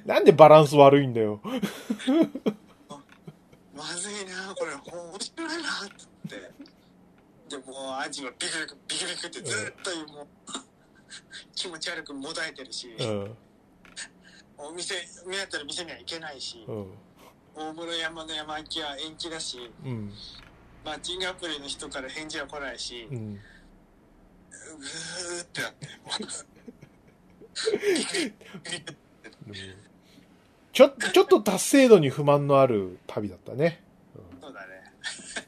[0.06, 1.42] なんでバランス悪いんだよ。
[3.76, 4.72] まずいなこれ。
[4.74, 5.90] 面白いなっ
[6.30, 6.52] て。
[7.50, 10.28] でもうアジはビクビクビクビクってずっともう。
[11.56, 13.38] 気持ち悪くもだえてるし、うん。
[14.58, 14.96] お店
[15.26, 16.92] 目当たる店には行けないし、うん。
[17.58, 20.12] 大室山の山行きは延期だしうん。
[20.86, 23.34] マッチングアプリの人から返事は来ないし、うん。
[23.34, 25.88] ぐーってなって
[30.74, 33.84] ちょ、ちょっと達成度に不満のある旅だったね。
[34.40, 34.94] そうだね。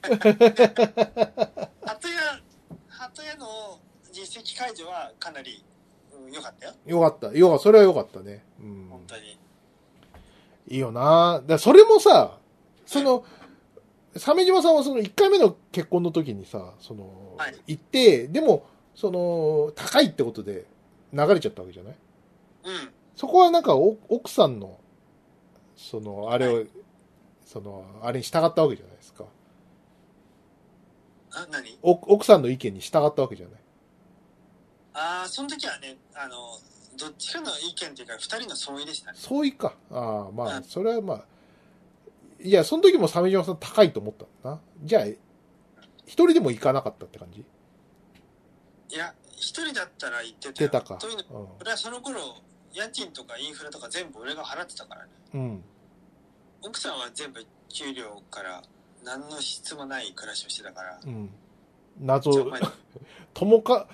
[1.86, 2.41] 鳩屋、
[2.88, 3.80] 鳩屋の
[4.12, 5.64] 実績解除はかなり
[6.12, 6.74] うん良、かったよ。
[6.86, 7.38] よかった。
[7.38, 8.43] よかそれはよかったね。
[8.60, 8.88] うん。
[8.89, 9.38] 本当に。
[10.70, 12.38] いいよなだそれもさ、
[12.86, 13.26] その、
[14.17, 18.65] 鮫島さんはその1回目の結婚の時にさ、その、はい行って、でも、
[18.95, 20.65] その、高いってことで
[21.13, 21.95] 流れちゃったわけじゃない？
[22.65, 22.89] うん。
[23.15, 24.80] そこはなんかお奥さんの、
[25.76, 26.65] その、あれを、
[27.45, 29.26] その、あれに従ったわけじゃないですか。
[31.32, 31.78] あ、何？
[31.82, 33.59] お奥さんの意見に従ったわけじゃない？
[34.93, 36.36] ああ、その時はね、あの、
[37.00, 39.18] どっちかの意見っていうか、二人の相違でしたね。
[39.20, 39.76] そういか。
[39.91, 41.26] ああ、まあう、んそれはまあ、
[42.41, 44.62] いや、その時も鮫島さん高いと思ったんだな。
[44.84, 45.20] じゃあ、一
[46.06, 47.39] 人でも行かなかったって感じ？
[47.39, 50.54] いや、一人だったら言ってたよ。
[50.56, 51.56] 出たかというの、。
[51.62, 52.20] 俺はその頃、
[52.74, 55.10] 家賃とかインフラとか全部俺が払ってたからね。
[55.34, 55.41] うん。
[55.41, 55.64] うん。
[56.64, 58.62] 奥さんは全部給料から
[59.04, 61.00] 何の質もない暮らしをしてたから。
[61.06, 61.30] うん。
[62.00, 62.62] 謎ちょ、お前
[63.34, 63.88] 友か、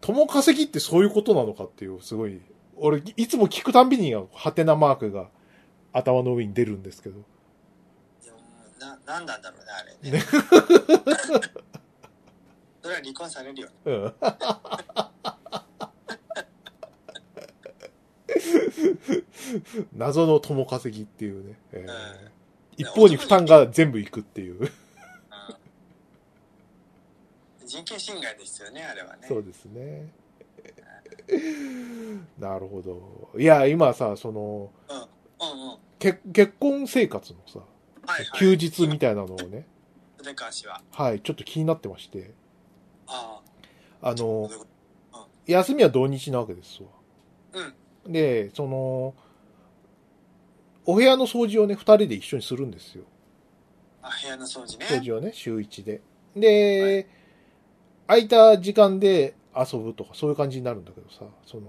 [0.00, 2.40] 友稼ぎってそういうことなのかっていう、すごい、
[2.76, 5.28] 俺、いつも聞くたんびに、ハテナマークが
[5.92, 7.20] 頭の上に出るんですけど。
[8.80, 10.20] な、なんなんだろうね、あれね。
[12.82, 13.74] それは離婚されるよね。
[13.84, 14.14] うん。
[19.92, 21.54] 謎の友稼ぎっていうね。
[21.72, 22.32] えーうん
[22.78, 24.62] 一方に負担が全部いくっていう。
[24.62, 24.70] うん
[27.66, 29.26] 人権侵害ですよね、あれはね。
[29.28, 30.10] そうですね。
[32.38, 33.38] なるほど。
[33.38, 35.78] いや、今さ、その、うんうん。
[35.98, 37.60] け結婚生活のさ、
[38.06, 38.38] はいはい。
[38.38, 39.66] 休日みたいなのをね、
[40.66, 40.82] は。
[40.90, 42.32] はい、ちょっと気になってまして、
[43.06, 43.40] あ
[44.00, 44.50] あの
[45.12, 46.88] あ。、休みは土日なわけですわ。
[48.04, 48.12] うん。
[48.12, 49.14] で、その、
[50.84, 53.04] お部屋の掃除をね、二人で一緒にするんですよ。
[54.02, 54.86] あ、部屋の掃除ね。
[54.86, 56.00] 掃除をね、週一で。
[56.34, 57.08] で、
[58.06, 61.62] 空いた時間で遊ぶとか、そういう感じになるんだけどさ、その、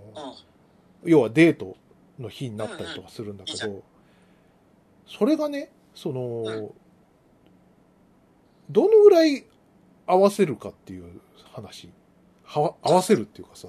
[1.03, 1.09] うん。
[1.09, 1.75] 要はデート
[2.19, 3.83] の日になったりとかするんだけうんうん
[5.05, 6.73] それがね、その、うん
[8.69, 9.45] どのぐらい
[10.07, 11.19] 合わせるかっていう
[11.51, 11.89] 話。
[12.45, 13.67] は合わせるっていうかさ、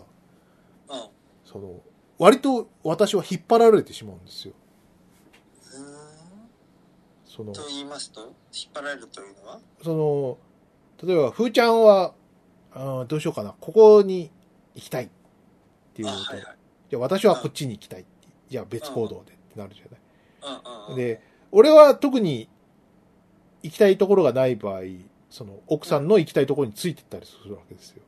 [0.89, 0.99] うん。
[0.99, 1.11] う
[1.45, 1.81] その、
[2.17, 4.55] 割と私は引っ張られてしまうんですよ。
[7.27, 9.61] その、と言いますと、引っ張られるというのは？
[9.83, 10.39] その、
[11.07, 12.15] 例えば、ふーちゃんは、
[12.75, 14.31] どうしようかな、ここに
[14.75, 15.09] 行きたいっ
[15.95, 16.57] ていうあ、と、はいはい。
[16.91, 18.05] じゃあ私はこっちに行きたい。
[18.49, 20.97] じゃあ別行動でってなるじゃない。
[20.97, 21.21] で、
[21.53, 22.49] 俺は特に
[23.63, 24.83] 行きたいところがない場合、
[25.31, 28.03] その奥さんの行きたいところについてったりするわけですよ。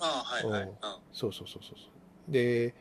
[0.00, 0.68] あはいはい。
[1.12, 1.74] そうそうそうそ
[2.28, 2.32] う。
[2.32, 2.74] で、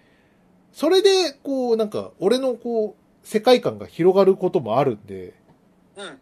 [0.73, 5.33] それで、こう、なんか、俺のこう、世界観が広がることもあるんで、
[5.95, 6.19] うん。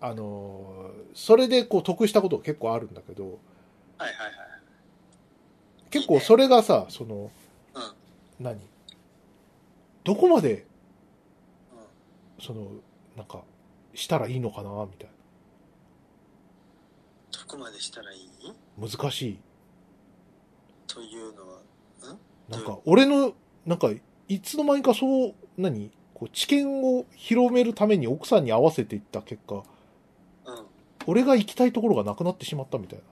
[0.00, 3.38] あのーそれでこう得したことが結構あるんだけど、
[3.98, 4.34] はいはいはい。
[5.90, 7.30] 結構それがさ、その、
[7.74, 7.82] うん。
[8.38, 8.60] 何？
[10.04, 10.66] どこまで、
[12.38, 12.44] うん。
[12.44, 12.68] その、
[13.16, 13.42] なんか、
[13.94, 15.08] したらいいのかな、みたい
[17.32, 18.48] どこまでしたらいい？
[18.78, 18.88] な。
[18.88, 19.38] 難しい。
[20.86, 21.58] というのは、
[22.48, 23.34] なんか、俺の、
[23.66, 23.90] なんか、
[24.28, 25.90] いつの間にかそう、何？
[26.14, 29.64] こう、知見を広めるために奥さんに合わせていった結果、うん。
[31.06, 33.04] 俺が行きたいところがなくなってしまったみたいな。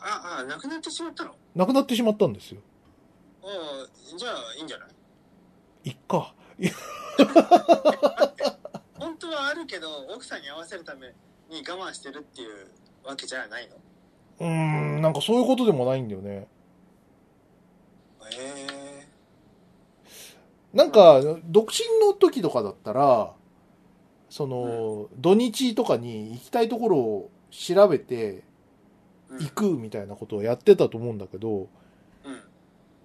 [0.00, 1.34] な、あ、あ、あ、なくなってしまったの？
[1.54, 2.60] なくなってしまったんですよ。
[3.42, 4.88] ああ、じゃあいいんじゃない？
[5.90, 6.34] いっか。
[8.98, 11.14] 本当はあるけど、奥さんに合わせるため
[11.48, 12.68] に我慢してるっていう
[13.04, 13.76] わけじゃないの？
[14.40, 14.46] うー
[14.98, 16.48] ん、なんかそういうことでもないんだよね。
[18.32, 19.08] ええ
[20.72, 23.32] なんか、独身の時とかだったら、
[24.28, 28.42] その、土日とかに行きたいところを調べてうん
[29.38, 31.68] 行くみたいなことをやってたと思うんだけど、うん。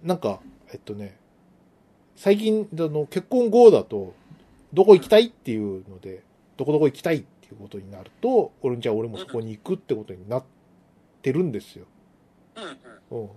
[0.02, 0.40] なんか、
[0.72, 1.18] えっとね、
[2.16, 4.14] 最近、あの、結婚後だと、
[4.72, 6.22] どこ行きたいっていうので、
[6.56, 10.44] どこどこ行きたいっていうことになると、俺じゃあ俺もそこに行くってことになっ
[11.22, 11.86] てるんですよ。
[12.56, 13.22] うんうん。
[13.22, 13.30] うん。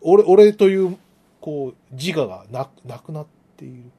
[0.00, 0.96] 俺、俺という、
[1.40, 3.26] こう、自我がな、なくなっ
[3.56, 3.90] ている。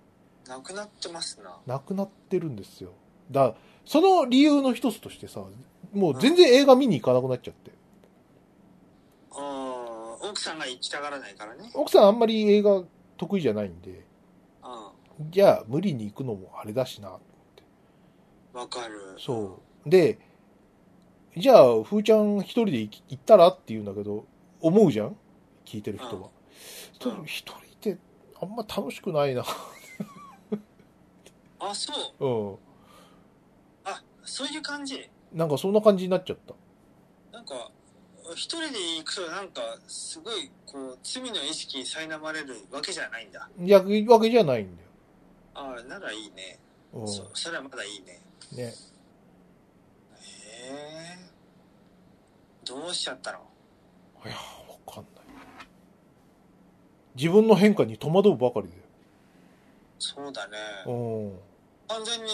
[0.48, 1.58] なくなってますな。
[1.66, 2.92] なくなってるんですよ。
[3.32, 3.54] だ
[3.86, 5.44] その理由の一つとしてさ、
[5.94, 7.72] もう全然映画見に行かなくなっちゃって。
[9.32, 11.70] 奥さんが行きたがらないからね。
[11.74, 12.84] 奥さんあんまり映画
[13.18, 14.06] 得意じゃないんで、
[15.20, 15.32] うん。
[15.32, 17.18] じゃあ無理に行くのもあれだしな。
[18.54, 19.16] わかる。
[19.18, 19.90] そう。
[19.90, 20.20] で、
[21.38, 24.26] じゃあ、ふーちゃん一人で行ったらって言うんだけど、
[24.60, 25.16] 思うじゃん？
[25.66, 26.30] 聞いてる人は。
[26.94, 27.98] 一人って
[28.42, 29.44] あんま楽しくないな。
[31.60, 32.26] あ、そう。
[32.26, 32.58] うん。
[33.86, 35.10] あ、そういう感じ。
[35.32, 36.56] なんかそんな感じになっちゃった。
[37.32, 37.72] なんか、
[38.36, 43.50] 一人で行くとなんか、すごい、こう、罪の意識に苛まれるわけじゃないんだ。
[43.60, 44.90] いや、わけじゃないんだよ。
[45.56, 46.60] ああ、ならいいね。
[46.94, 47.08] うん。
[47.08, 48.22] そ、それはまだいいね。
[48.52, 48.64] ね。
[48.64, 48.74] へ
[50.72, 51.18] え。
[52.66, 53.40] どうしちゃったの？
[54.26, 55.24] いや、わかんない。
[57.16, 58.70] 自分の変化に戸惑うばかり
[59.98, 60.58] そうだね。
[60.86, 60.98] だよ。
[60.98, 61.40] うん。
[61.88, 62.32] 完全に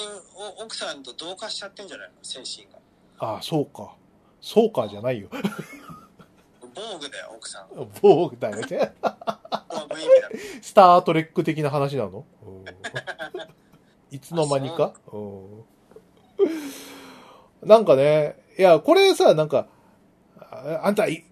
[0.60, 2.16] お奥さんと同化しちゃってんじゃないの？
[2.22, 2.80] 精神が。
[3.20, 3.96] ああ、そうか。
[4.46, 5.28] そうかじゃないよ。
[5.32, 5.39] 防
[7.02, 7.68] 具だよ、奥さん。
[8.00, 8.93] 防具だよね。
[10.62, 12.64] スタートレック的な話なの、うん、
[14.12, 14.93] いつの間にか？
[15.12, 15.64] うん。
[17.68, 19.68] なんかね、いや、これさ、なんか、
[20.38, 21.26] ああんた、い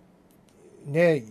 [0.86, 1.26] ね、い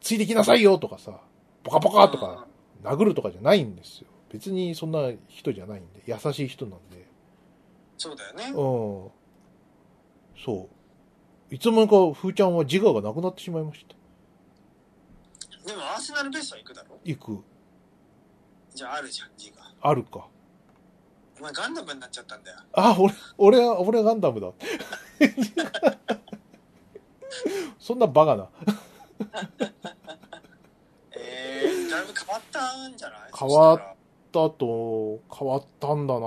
[0.00, 1.18] ついてきなさいよとかさ、
[1.64, 2.46] ポカポカとか、
[2.84, 4.06] 殴るとかじゃないんですよ。
[4.30, 7.08] 別にそんな人じゃないんで、優しい人なんで。
[7.98, 8.44] そうだよね。
[8.50, 8.54] うん。
[8.54, 9.12] そ
[10.70, 10.75] う。
[11.50, 13.94] いつの間にか、ふーちゃんは自我がなくなってしまいました。
[15.66, 16.98] でも、アーセナルベースは行くだろ？
[17.04, 17.44] 行く。
[18.74, 19.56] じゃあ、あるじゃん、字が。
[19.80, 20.26] あるか。
[21.38, 22.58] お前、ガンダムになっちゃったんだよ。
[22.72, 24.52] あ、俺、俺は、俺はガンダムだ。
[27.78, 28.48] そんなバカな。
[31.12, 33.20] えー、だいぶ変わったんじゃない？
[33.38, 33.78] 変わっ
[34.32, 36.26] たと、変わったんだな変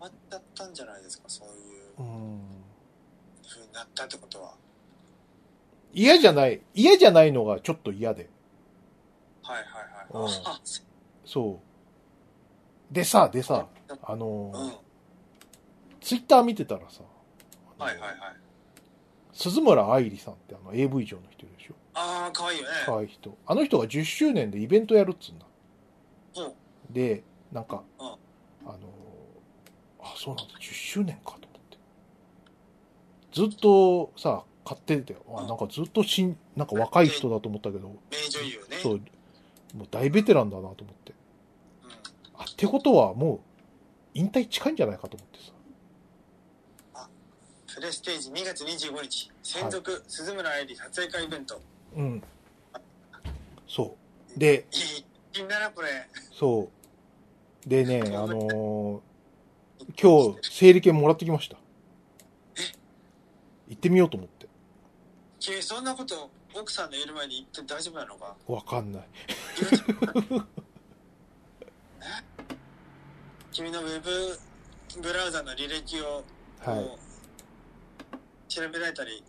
[0.00, 1.54] わっちゃったんじゃないですか、そういう
[1.98, 2.57] うん。
[3.78, 4.54] なったってことは？
[5.92, 6.60] 嫌じゃない。
[6.74, 8.28] 嫌じゃないのがちょっと嫌で。
[9.42, 10.06] はいはいはい。
[10.12, 10.60] うんあ
[11.24, 11.60] そ
[12.90, 12.94] う。
[12.94, 13.66] でさ、でさ、
[14.02, 14.66] あのうん。
[14.66, 14.78] はい
[16.00, 17.02] ツイッター見てたらさ、
[17.78, 18.16] あのはいはい。
[19.32, 21.74] 鈴村愛理さんってあの AV 上の人でしょ？
[21.92, 22.70] ああ、かわいいよね。
[22.86, 23.36] 可愛い人。
[23.44, 25.46] あの人が10周年でイベントやるっつうんだ。
[26.36, 26.54] うん
[26.94, 28.12] で、なんか、うんあ
[28.78, 28.78] の、
[30.00, 31.47] あ、そうなんだ、10周年かと。
[33.32, 38.76] ずっとさ、買ってて、あ、うんなんかずっとしん、なんか若い人だと思ったけど、名女優ね。
[38.82, 39.00] そう、
[39.74, 41.12] もう大ベテランだなと思って。
[41.84, 41.90] うん。
[42.40, 43.40] あ、ってことはもう、
[44.14, 45.52] 引退近いんじゃないかと思ってさ。
[47.74, 51.60] プレステージ2月25日、専属鈴村愛理撮影会イベント。
[51.96, 52.22] うん。
[53.68, 53.96] そ
[54.36, 54.38] う。
[54.38, 55.88] で、いい、気にならこれ。
[56.32, 56.68] そ
[57.66, 57.68] う。
[57.68, 59.00] でね、あのー
[60.00, 61.56] 今日、整理券もらってきました。
[63.68, 64.48] 行ってみようと思って。
[65.38, 68.34] 君、そんなこと、奥さんのいる前に言って大丈夫なのか？
[68.46, 69.02] わかんない。
[73.52, 74.38] 君のウェブ
[75.02, 76.24] ブラウザの履歴を、
[76.60, 76.98] はいこう
[78.48, 79.22] 調べられたり、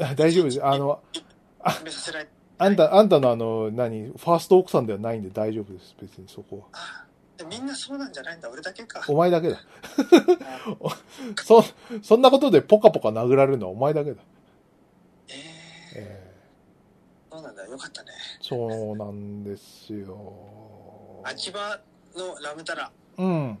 [0.00, 0.64] あ大丈夫です。
[0.64, 5.94] あの、決めさせられあんた、あんたのあの、何、ファースト奥さんではないんで大丈夫です。
[6.00, 7.06] 別にそこは。
[7.44, 9.04] みんなそうなんじゃないんだ、俺だけか。
[9.08, 9.58] お前だけだ。
[10.84, 10.96] あ
[11.44, 11.64] そ、
[12.02, 14.22] そんなことでポカポカ殴られるのはお前だけだ。
[15.28, 15.32] え
[15.94, 18.10] えー、そうなんだ、よかったね。
[18.40, 21.22] ーそうなんですよ。
[21.24, 21.78] 秋葉
[22.16, 23.58] のラムタラ、うん。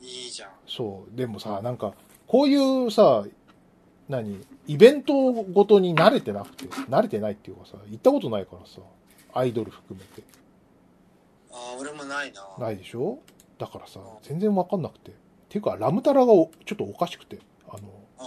[0.00, 0.50] いいじゃん。
[0.66, 1.16] そう。
[1.16, 1.94] でもさ、なんか、
[2.26, 3.24] こういうさ、
[4.08, 8.80] 何イベントごとに慣れてなくて、慣れてないっていうかさ、行ったことないからさ、
[9.34, 10.22] アイドル含めて。
[11.52, 12.46] ああ、俺もないな。
[12.58, 13.18] ないでしょ？
[13.58, 15.10] だからさ、全然わかんなくて。
[15.10, 15.14] っ
[15.48, 17.38] ていうか、ラムタラがおちょっとおかしくて。
[17.68, 18.26] あの、うん。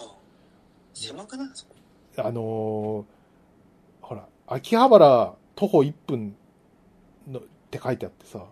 [0.93, 1.47] 狭くない？
[1.53, 1.75] そこ。
[2.17, 3.03] あのー
[4.01, 6.35] ほら、秋葉原徒歩1分
[7.27, 8.45] のって書いてあってさ、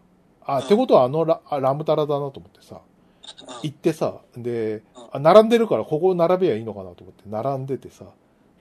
[0.45, 0.65] あ、うん。
[0.65, 2.82] ってことはあのラあラムタラだなと思ってさ、
[3.24, 3.53] うん。
[3.61, 4.82] 行ってさ、で
[5.13, 8.05] 並んでるからここ並べばいいのかなと思って、並んでてさ、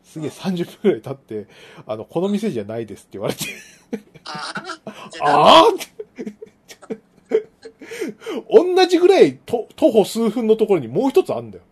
[0.05, 0.35] すげえうん。
[0.35, 1.49] 30分くらい経って、
[1.87, 3.47] あの、この店じゃないですって言われて、
[4.25, 4.53] あ
[4.85, 5.87] あじゃあああって
[8.51, 11.65] 同じぐらいと徒歩数分のところにもう一つあんだよ。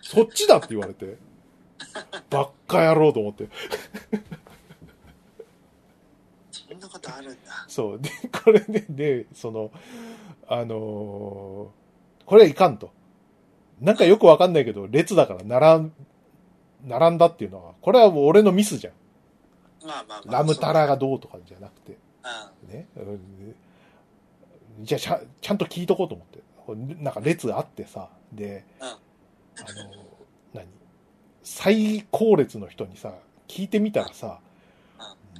[0.00, 1.16] そっちだって言われて。
[2.30, 3.48] ばっか野郎と思って。
[6.50, 7.64] そんなことあるんだ。
[7.68, 8.00] そう。
[8.00, 8.10] で、
[8.44, 9.70] これで、で、その、
[10.48, 11.82] あのー
[12.24, 12.90] これはいかんと。
[13.80, 15.92] なんかよくわかんないけど、列だから並ん、
[16.84, 18.94] 並んだっていうのは、これはもう俺のミスじゃん。
[19.86, 20.38] まあまあまあ。
[20.38, 21.98] ラムタラがどうとかじゃなくて。
[22.22, 22.28] そ
[22.70, 22.86] うね。
[22.96, 23.54] うん
[24.80, 26.42] じゃあちゃ、んと聞いとこうと思って。
[27.02, 28.98] なんか列があってさ、で、うんあの、
[30.54, 30.66] 何？
[31.42, 33.14] 最高列の人にさ、
[33.48, 34.40] 聞いてみたらさ、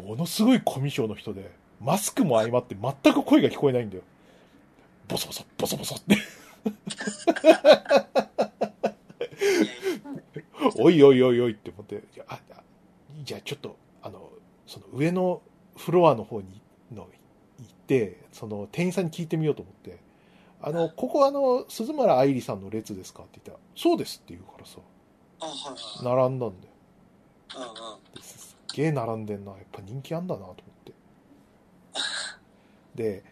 [0.02, 4.02] ものすごいコミュ障の人で、マスクも相まって全く声が聞こえないんだよ。
[5.08, 6.16] ボソボソ、ボソボソって。
[10.78, 12.62] おいおいおいおいって思って、じゃあ、あ
[13.24, 14.30] じゃあちょっと、あの、
[14.66, 15.42] その上の
[15.76, 16.60] フロアの方に
[16.92, 17.08] の
[18.32, 19.99] その店員さんに聞いてみようと思って、
[20.61, 24.78] あの、ここあの、鈴村愛理さんの列ですかって言ったら、そうですって言うからさ。
[26.03, 26.72] 並んだんだよ。
[28.20, 29.53] すっげえ並んでんな。
[29.53, 30.93] やっぱ人気あんだなと思って。
[32.95, 33.24] で、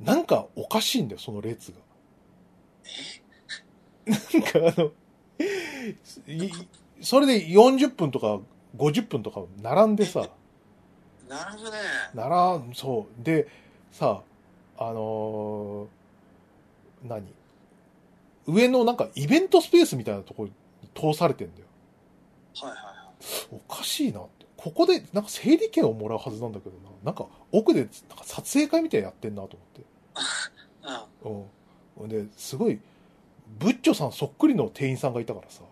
[0.00, 1.78] なんかおかしいんだよ、その列が。
[4.06, 4.92] なんかあの、
[6.26, 6.50] い
[7.02, 8.40] それで40分とか
[8.76, 10.28] 50分とか並んでさ、
[11.28, 11.78] 並ぶね。
[12.14, 13.24] 並ん、そう。
[13.24, 13.48] で、
[13.92, 14.22] さ、
[14.78, 17.24] あのー何？
[18.46, 20.54] 上のなんかイベントスペースみたいなところに
[20.94, 21.66] 通されてんだよ。
[22.56, 22.94] はいはいはい。
[23.52, 24.46] おかしいなって。
[24.56, 26.90] ここで、なんか整理券をもらうはずなんだけどな。
[27.04, 29.58] なんか奥で、なんか撮影会みたいなのやってんなと
[31.24, 31.32] うん。
[31.32, 31.50] 思って。
[32.02, 32.08] うん。
[32.08, 32.80] で、すごい、
[33.58, 35.62] ブッチョさんそっくりの店員さんがいたからさ、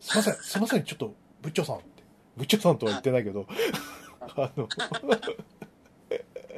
[0.00, 1.86] すいません、 すいません、ちょっと、ブッチョさんって。
[2.36, 3.46] ブッチョさんとは言ってないけど、
[4.20, 4.68] あの、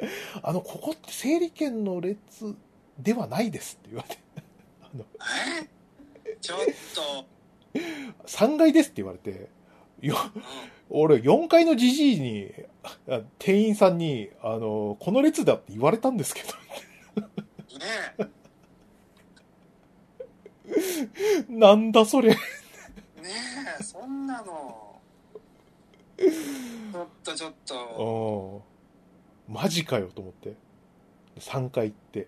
[0.42, 2.54] あの、ここって整理券の列
[2.98, 4.20] ではないですって言われて、
[6.32, 6.36] え？
[6.40, 6.58] ちょっ
[6.94, 7.78] と、
[8.26, 9.48] 3階ですって言われて、
[10.00, 10.42] よ、うん。
[10.90, 12.52] 俺、4階のじじいに、
[13.08, 16.48] あ店員さんに、あの、この列だって言われたんですけど、
[17.78, 18.30] ね
[21.48, 22.30] なんだそれ。
[22.30, 22.32] え、
[23.22, 23.30] ね
[23.78, 25.00] え、そんなの。
[26.16, 28.69] ちょっとちょっと。
[29.50, 29.54] うん。
[29.54, 30.54] マジかよと思って。
[31.38, 32.26] 3階行って。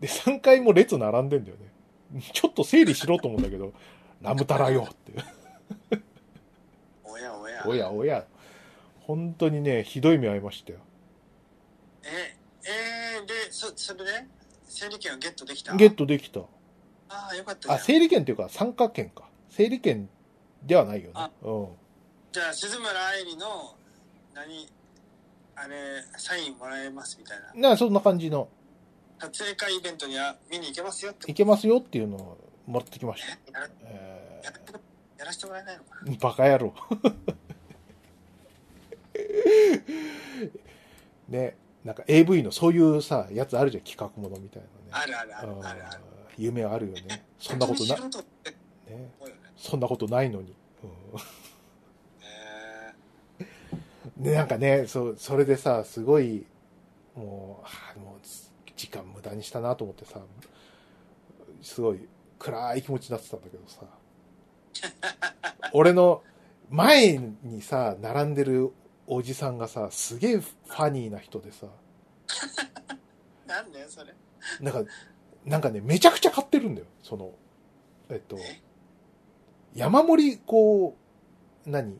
[0.00, 2.20] で、3階も列並んでんだよね。
[2.32, 3.72] ちょっと整理しろと思うんだけど、
[4.22, 5.12] ラムタラよって。
[7.04, 7.64] おやおや。
[7.66, 8.26] おやおや。
[9.00, 10.78] 本当にね、ひどい目合いましたよ。
[12.04, 12.36] え、
[13.16, 14.26] えー、で、そ、それで？
[14.66, 15.74] 整理券をゲットできた？
[15.76, 16.40] ゲットできた。
[17.08, 17.78] ああ、よかったあ、ん。
[17.80, 19.28] 整理券っていうか参加券か。
[19.50, 20.08] 整理券
[20.62, 21.30] ではないよねあ。
[21.42, 21.68] うん。
[22.32, 23.76] じゃあ、鈴村愛理の、
[24.34, 24.68] 何、
[25.56, 27.70] あれ、サインもらえますみたいな。
[27.70, 28.48] なそんな感じの、
[29.18, 31.30] 撮影会イベントには見に行けますよって。
[31.30, 33.28] いけますよっていうのをもらってきました。
[33.28, 34.52] やらえや
[35.18, 36.74] やらせてもらえないのかなー、バカ野郎。
[41.28, 44.72] ね、なんか AV のそういうさ、やつあるじゃん、企画ものみたいなね。
[44.90, 46.00] あるあるあるあるある。
[46.36, 47.24] 夢はあるよね。
[47.38, 48.56] そんなことな、本当に素人ってね、
[49.20, 49.40] 思うよね。
[49.56, 50.54] そんなことないのに。
[50.82, 51.20] うんへ
[54.16, 56.46] で、なんかね、そう、それでさ、すごい、
[57.16, 58.26] もう、はあもう、
[58.76, 60.20] 時間無駄にしたなと思ってさ、
[61.62, 62.08] すごい
[62.38, 63.86] 暗い気持ちになってたんだけどさ、
[65.72, 66.22] 俺の
[66.70, 68.72] 前にさ、並んでる
[69.06, 74.14] おじさんがさ、すげえファニーな人でさ、ー なんだよ、それ。
[74.60, 74.90] なんか、
[75.44, 77.32] なんかね、めちゃくちゃ買ってるんだよ、その、
[78.10, 78.38] えっと、
[79.74, 80.96] 山盛り、こ
[81.66, 81.98] う、何？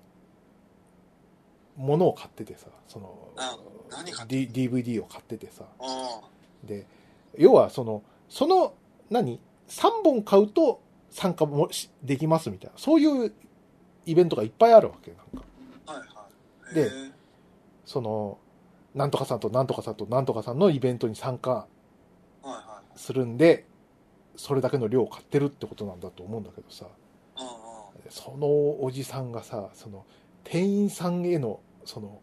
[1.76, 3.30] 物を買っててさ、その
[4.26, 6.68] D- DVD を買っててさ、うん。
[6.68, 6.86] で、
[7.36, 8.74] 要はその、その、
[9.10, 13.32] 何 ?3 本買うと参加もしできますみたいな、そういう
[14.06, 15.46] イベントがいっぱいあるわけ、なんか。
[15.92, 16.26] はいは
[16.72, 16.74] い。
[16.74, 16.90] で
[17.84, 18.38] その、
[18.94, 21.66] なんとかさんとなんとかさんとなんとかさんのイベントに参加
[22.96, 23.66] するんで、
[24.36, 26.86] それだけの量を買ってるってことなんだと思うんだけどさ。
[28.10, 30.04] そのおじさんがさ、その、
[30.44, 32.20] 店員さんへの、その、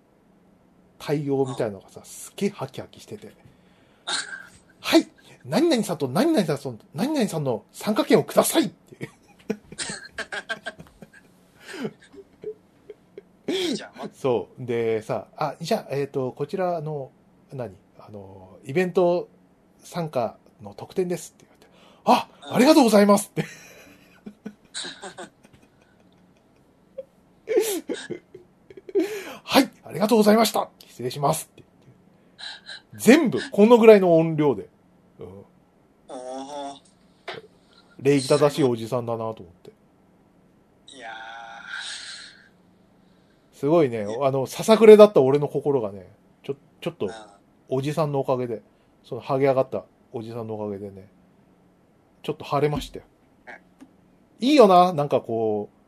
[0.99, 3.33] 対応みたいなのがさ、すげえハキハキしてて、
[4.79, 5.07] はい
[5.45, 9.09] 何々さんと何々さんと何々さんの参加券をくださいっていう。
[14.13, 14.65] そう。
[14.65, 17.11] で、さ、あ、じゃあ、えっ、と、こちら、あの、
[17.51, 17.75] 何？
[17.97, 19.29] あの、イベント
[19.79, 21.71] 参加の特典ですって言われて、
[22.05, 23.45] あ、ありがとうございますって。
[29.43, 31.49] はい、ありがとうございました失礼します。
[32.93, 34.69] 全部、このぐらいの音量で。
[35.19, 35.45] うん、
[37.99, 39.71] 礼儀正しいおじさんだなと思って。
[40.95, 41.09] いや
[43.53, 46.11] すごいね、あの、ささくれだった俺の心がね、
[46.43, 47.09] ちょ、ちょっと。
[47.69, 48.61] おじさんのおかげで、
[49.03, 51.07] その、ハゲ上がったおじさんのおかげでね、
[52.21, 53.05] ちょっと晴れましたよ。
[54.41, 55.80] いいよな、なんかこう、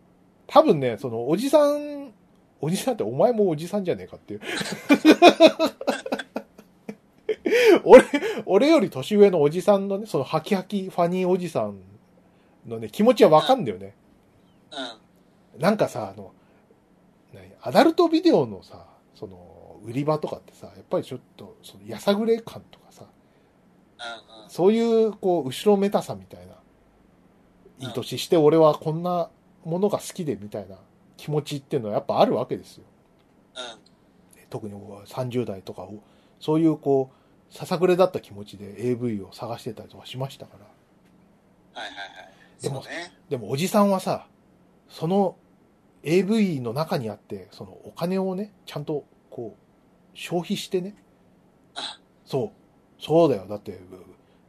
[0.54, 2.14] 多分ね、その、おじさん、
[2.62, 4.42] おじさんってお前もおじさんじゃねえかっていう。
[7.84, 8.06] 俺、
[8.46, 11.80] 俺より年上のおじさんのね、そのハキハキファニーおじさん
[12.68, 13.96] のね、気持ちはわかんだよね。
[15.56, 15.60] うん。
[15.60, 16.34] なんかさ、あの、
[17.64, 18.86] アダルトビデオのさ、
[19.16, 23.08] その、売り場とかってさ、やっぱりちょっと、その、やさぐれ感とかさ、
[24.50, 26.54] そういう、こう、後ろめたさみたいな、
[27.88, 29.32] いい年して俺はこんな
[29.66, 30.78] ものが好きでみたいな
[31.18, 32.84] 気持ちっていうのはやっぱあるわけですよ。
[33.56, 33.80] うん。
[34.50, 36.04] 特に30代とかを、
[36.40, 41.82] そういうこう、ささくれだった気持ちで AV を探してたりとかしましたから。
[41.82, 42.62] はいはいはい。
[42.62, 43.14] でもね。
[43.30, 44.28] でもおじさんはさ、
[44.90, 45.36] その
[46.04, 50.96] AV の中にあって、そのお金をね、ちゃんとこう、消費してね。
[51.76, 52.52] あそ
[53.00, 53.04] う。
[53.04, 53.48] そうだよ。
[53.48, 53.80] だって、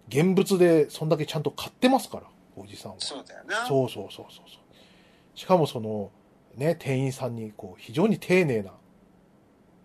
[0.09, 2.25] 現物でそんだけちゃんと買ってますから、
[2.57, 2.97] おじさんは。
[3.01, 3.67] そうだよな。
[3.67, 4.64] そうそうそうそうそう。
[5.35, 6.11] しかもその、
[6.57, 8.73] ね、店員さんにこう、非常に丁寧な、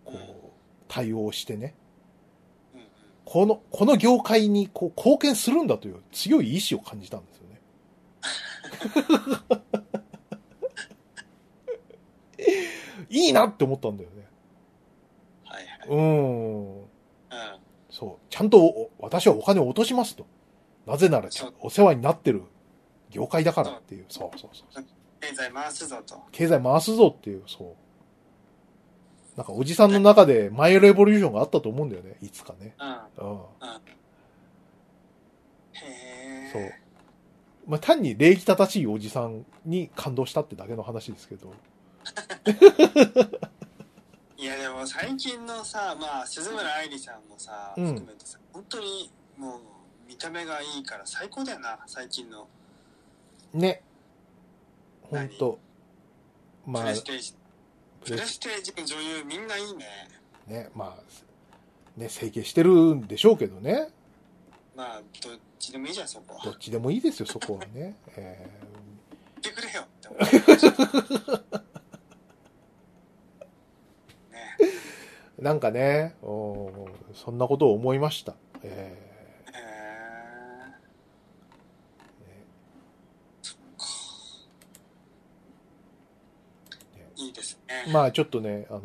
[0.05, 0.17] こう
[0.87, 1.75] 対応をしてね。
[2.73, 2.87] うんうん。
[3.25, 7.61] この、この業界にこう貢献するんだという強い意志を感じたんですよね。
[13.09, 14.27] いいなって思ったんだよね。
[15.45, 15.89] はいはい。
[15.89, 16.81] うーん。
[16.81, 16.85] うん。
[17.89, 18.25] そう。
[18.29, 20.25] ちゃんとお私はお金を落としますと。
[20.85, 22.43] なぜならそうお世話になってる
[23.09, 24.05] 業界だからっていう。
[24.09, 24.85] そうそうそう。
[25.19, 26.23] 経済回すぞと。
[26.31, 29.37] 経済回すぞっていう、そう。
[29.37, 32.17] なんかおじさんの中でマイレボリューションがあったと思うんだよね。
[32.21, 32.75] いつかね。
[32.79, 32.89] うん。
[32.89, 33.39] うん。
[35.73, 35.85] へ
[36.47, 36.51] え。
[36.51, 36.73] そう。
[37.69, 41.53] まあ、単に礼儀正しいおじさんに感動したってだけの話ですけど。
[44.37, 49.59] いやでも最近のさ、まあ、鈴村愛理さんもさ、うん含めてさ、本当にもう
[50.07, 52.47] 見た目がいいから最高だよな、最近の
[53.53, 53.83] ね。
[55.09, 55.59] ほんと。
[56.65, 57.33] まあプレ、ステージ。
[58.01, 59.85] ププレスレステージの女優みんないいね。
[60.47, 61.03] ね、まあ、
[61.99, 63.89] ね、整形してるんでしょうけどね。
[64.75, 66.45] まあ、どっちでもいいじゃん、そこは。
[66.45, 67.97] どっちでもいいですよ、そこはね。
[68.15, 68.47] え
[69.41, 70.21] 言ってくれよって思う。
[74.31, 78.35] ねーなんかね、おそんなことを思いました。
[78.63, 78.69] えへ
[79.53, 79.59] え。
[86.93, 87.59] ーねいいですね。
[87.87, 88.83] まあちょっとね、あのー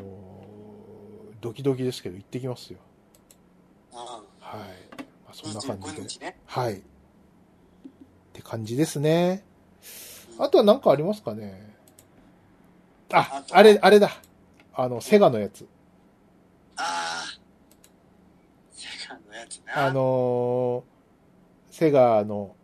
[1.40, 2.78] ドキドキですけど行ってきますよ。
[3.92, 4.68] うはい。
[5.26, 5.54] まあ、そんん。
[5.54, 6.08] な感じ25で。
[6.08, 6.36] 日ね。
[6.46, 6.74] はい。
[6.78, 6.80] っ
[8.32, 9.44] て感じですね。
[10.38, 11.74] あとは何かありますかね
[13.12, 14.10] ああれ、あれだ。
[14.74, 15.68] あの、セガのやつ。
[16.76, 17.38] ああ。
[18.72, 19.86] セガのやつな。
[19.86, 22.54] あのーセガの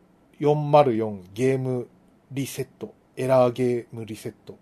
[0.40, 1.88] 404ゲーム
[2.30, 4.56] リセット、エラーゲームリセット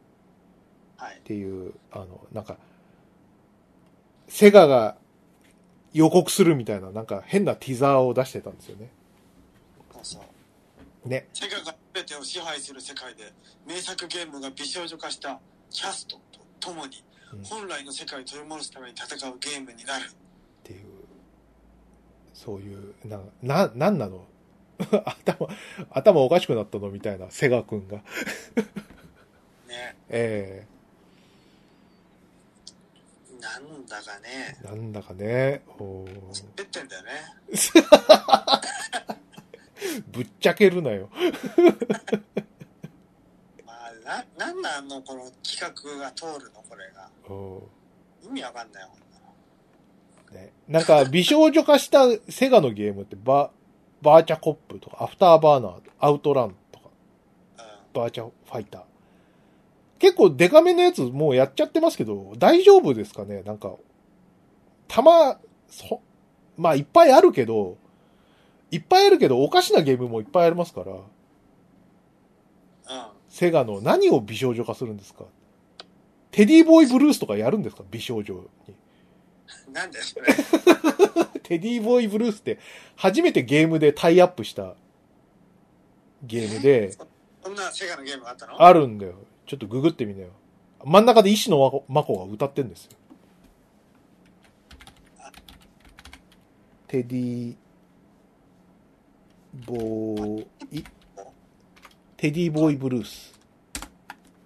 [1.00, 1.20] っはい。
[1.24, 2.56] ていう、あの、なんか、
[4.28, 4.96] セガが
[5.92, 8.90] 予告するみたいな、なんか変なティザーを出してたんですよね。
[11.04, 11.28] ね。
[11.32, 13.32] セガが全てを支配する世界で
[13.66, 17.02] 名作ゲームが美少女化したキャストと共に
[17.32, 20.04] うん本来の世界を取り戻すために戦うゲームになる。
[20.04, 20.08] っ
[20.64, 20.80] ていう、
[22.34, 24.26] そういう、な、な、なんなの？
[25.24, 25.48] 頭、
[25.90, 26.90] 頭おかしくなったの？
[26.90, 27.98] みたいな、セガくんが。
[29.66, 29.96] ね。
[30.08, 30.66] え
[33.40, 34.66] なんだかねえ。
[34.66, 37.10] なんだかね、おー出てんだよね。
[40.10, 41.08] ぶっちゃけるなよ。
[43.64, 47.08] まあ、な、なんなんのこの企画が通るのこれが。
[47.28, 47.62] お
[48.24, 48.88] 意味わかんないよ。
[50.30, 53.50] ーね、なんか、美少女化したセガのゲームって、バ、
[54.02, 56.88] バーチャコップとか、アフターバーナー、アウトランとか、
[57.58, 57.64] うん。
[57.94, 58.82] バーチャファイター。
[59.98, 63.42] 結構デカめのやつもうやっちゃってますけど、大丈夫ですかね？
[63.42, 63.74] なんか、
[64.86, 65.38] たま、
[65.68, 66.00] そ、
[66.56, 67.76] まあいっぱいあるけど、
[68.70, 71.00] いっぱいあるけど、おかしなゲームもいっぱいありますから、うん。
[73.28, 75.24] セガの何を美少女化するんですか？
[76.30, 77.82] テディボーイブルースとかやるんですか？
[77.90, 78.74] 美少女に。
[79.72, 80.26] なんだよ、それ。
[81.42, 82.58] テディボーイブルースって
[82.96, 84.74] 初めてゲームでタイアップした
[86.22, 86.92] ゲームで、
[87.42, 88.62] そんなセガのゲームがあったの？
[88.62, 89.14] あるんだよ。
[89.48, 90.28] ちょっとググってみなよ。
[90.84, 92.90] 真ん中で石野真子が歌ってんですよ。
[96.86, 97.56] テディ
[99.66, 100.84] ボーイ、
[102.18, 103.32] テディボーイブルース。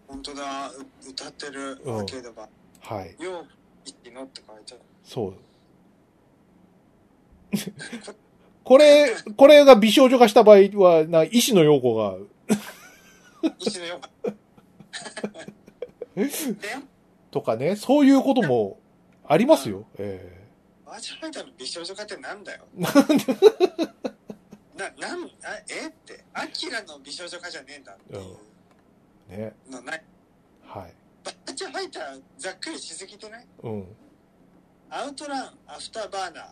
[0.06, 2.32] 本当だ、う歌ってるうんアーケー。
[2.80, 3.16] はい。
[3.20, 3.46] よう、
[3.84, 4.80] 一のって書いてある。
[5.02, 5.34] そう。
[8.62, 12.16] これ、これが美少女化した場合は、な、石野陽子が、
[13.58, 14.41] 石のよで、
[17.31, 18.78] とかね、そういうことも
[19.27, 19.86] ありますよ。
[19.98, 20.40] え
[20.85, 22.64] バーチャファイターの美少女化ってなんだよ。
[22.77, 22.93] えなん
[24.94, 25.28] で、な、なん、あ
[25.69, 25.89] え？
[25.89, 28.36] って、アキラの美少女化じゃねえんだっていう
[29.40, 29.55] ね。
[29.70, 30.05] のない。
[30.66, 30.93] はい。
[31.24, 33.47] バーチャファイターざっくりしすぎてない？
[33.62, 33.86] うん。
[34.90, 36.44] アウトラン、アフターバーナー、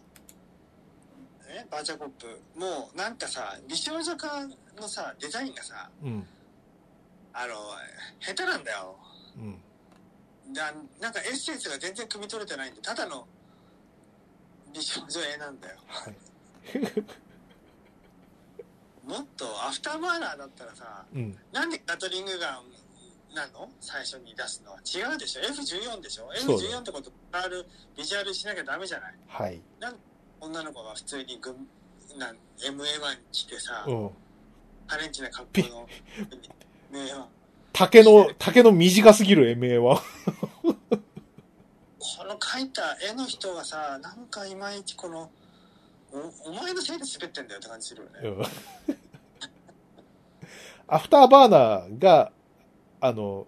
[1.54, 4.46] ね、バーチャコップ、もうなんかさ、美少女化
[4.76, 6.26] のさ、デザインがさ、うん。
[7.32, 7.54] あの、
[8.20, 8.96] 下手なんだよ。
[9.36, 9.62] うん。
[10.52, 13.26] だなんかエッセンスが全然汲み取れてないんで、ただの
[14.74, 15.78] 美少女絵なんだよ。
[15.86, 16.14] はい。
[19.06, 21.38] もっとアフターバーナーだったらさ、うん。
[21.52, 22.64] なんでガトリングガン
[23.34, 23.70] なの？
[23.80, 27.66] 最初に出すのは違うでしょ ?F14 でしょそうだ ?F14 ってことある
[27.96, 29.14] ビジュアルしなきゃダメじゃない？
[29.28, 29.62] はい。
[30.40, 31.68] 女の子が普通に軍
[32.18, 34.10] なん MA1 着てさ、うん。
[34.88, 35.92] ハレンチな格好のね
[37.72, 40.02] 竹の、竹の短すぎる MA は。
[40.62, 45.30] この描いた絵の人がさ、なんかいまいちこの、
[46.12, 48.44] おお前のせいで滑ってんだよって感じするよね。
[48.88, 48.96] うん
[50.92, 52.32] アフターバーナーが、
[53.00, 53.46] あの、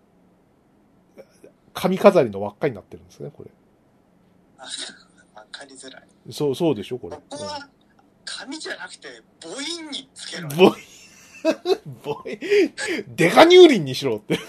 [1.75, 3.51] 髪飾りの輪っかになってるんですね、これ。
[4.59, 4.65] あ
[5.35, 6.03] わかりづらい。
[6.31, 7.17] そう、そうでしょ、これ。
[7.17, 7.69] ここは、
[8.25, 9.09] 紙じゃなくて、
[9.41, 10.57] 母音につけろよ。
[10.57, 10.81] ボイ、
[12.05, 12.39] ボイ、
[13.09, 14.37] デカ乳輪にしろって。
[14.37, 14.43] こ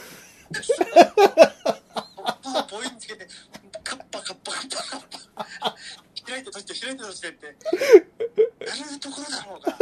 [2.44, 3.28] こは母音つけて、
[3.84, 5.02] カッパカッパカッパカッ
[5.32, 5.76] パ。
[6.26, 9.78] 開いて閉じて開いて閉じてって、やるところだろうが。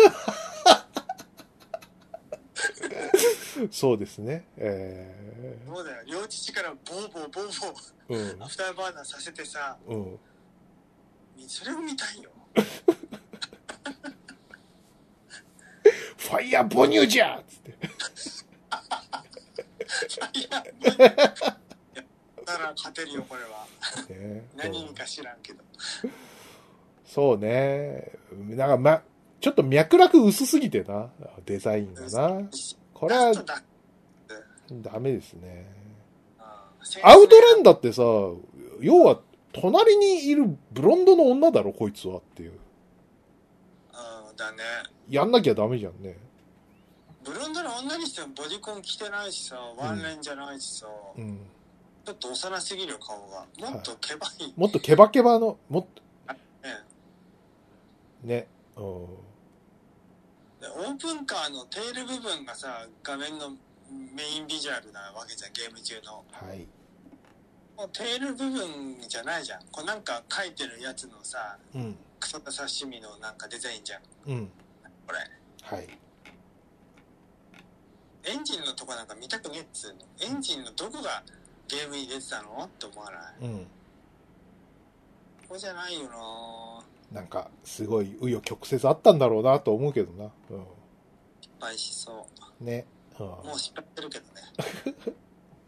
[3.71, 4.45] そうですね。
[4.57, 6.03] えそうだよ。
[6.05, 7.45] 両乳からボーボーボー
[8.09, 10.19] ボー、ー、アフターバーナーさせてさ、うん、うん。
[11.47, 12.31] それを見たいよ。
[16.17, 17.71] ファイヤー母乳じゃっつって。
[20.39, 21.15] いや、いや
[22.45, 23.65] だから勝てるよ、これは。
[24.09, 25.63] ね何にか知らんけど。
[27.05, 28.11] そうね。
[28.49, 29.01] なんか、ま、
[29.39, 31.09] ちょっと脈絡薄すぎてな、
[31.45, 32.41] デザインがな。
[32.93, 33.33] これは
[34.71, 35.65] ダメですね。
[35.75, 35.81] うん
[37.03, 38.01] アウトランだってさ、
[38.81, 39.19] 要は、
[39.53, 42.53] 隣にいるブロンドの女だろ、こいつはっていう。
[44.51, 44.57] ね。
[45.09, 46.17] やんなきゃダメじゃんね。
[47.23, 50.87] ブロンドの女にしてもボディコン着てないしさ、ワンレンじゃないしさ、
[51.17, 51.39] うん。
[52.05, 53.45] ちょっと幼すぎる顔が。
[53.69, 54.53] もっとケバい。
[54.55, 56.01] もっとケバケバの、もっと、
[56.67, 56.79] ね
[58.23, 58.47] ね。
[58.75, 59.05] うん。
[60.59, 63.49] でオープンカーのテール部分がさ、画面の
[63.89, 66.23] メインビジュアルなわけじゃん、ゲーム中の。
[66.31, 66.67] はい。
[67.77, 69.61] もうテール部分じゃないじゃん。
[69.71, 71.97] こうなんか書いてるやつのさ、うん。
[72.21, 74.01] クソダサ趣味のなんかデザインじゃん。
[74.27, 74.51] うん。
[75.07, 75.19] これ。
[75.63, 75.87] はい。
[78.23, 79.99] エンジンのとこなんか見たくねえっつうの。
[80.23, 81.23] エンジンのどこが
[81.67, 82.63] ゲームに出てたの？
[82.65, 83.49] って思わない？
[83.49, 83.57] うん。
[83.63, 83.65] こ
[85.49, 86.03] こじゃないよ
[87.11, 90.25] ななんか、すごい、紆余曲折あったんだろうなと思うけどな。
[90.25, 90.29] う
[91.41, 92.27] 失敗しそ
[92.61, 92.63] う。
[92.63, 92.67] ん。
[92.67, 92.85] ね。
[93.19, 93.25] うん。
[93.25, 94.41] もう失敗してるけどね。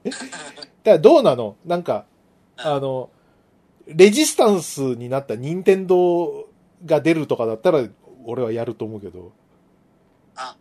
[0.06, 0.20] だか
[0.86, 1.58] らどうなの？
[1.66, 2.06] なんか、
[2.58, 3.10] あの、
[3.88, 6.48] レジスタンスになった任天堂
[6.86, 7.86] が出るとかだったら、
[8.26, 9.34] 俺はやると思うけど、
[10.36, 10.56] あ、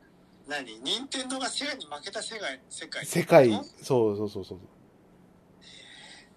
[0.48, 0.80] 何？
[0.80, 3.06] 任天堂がセガに負けた世界、世界。
[3.06, 4.58] 世界ん、そうそうそうそう。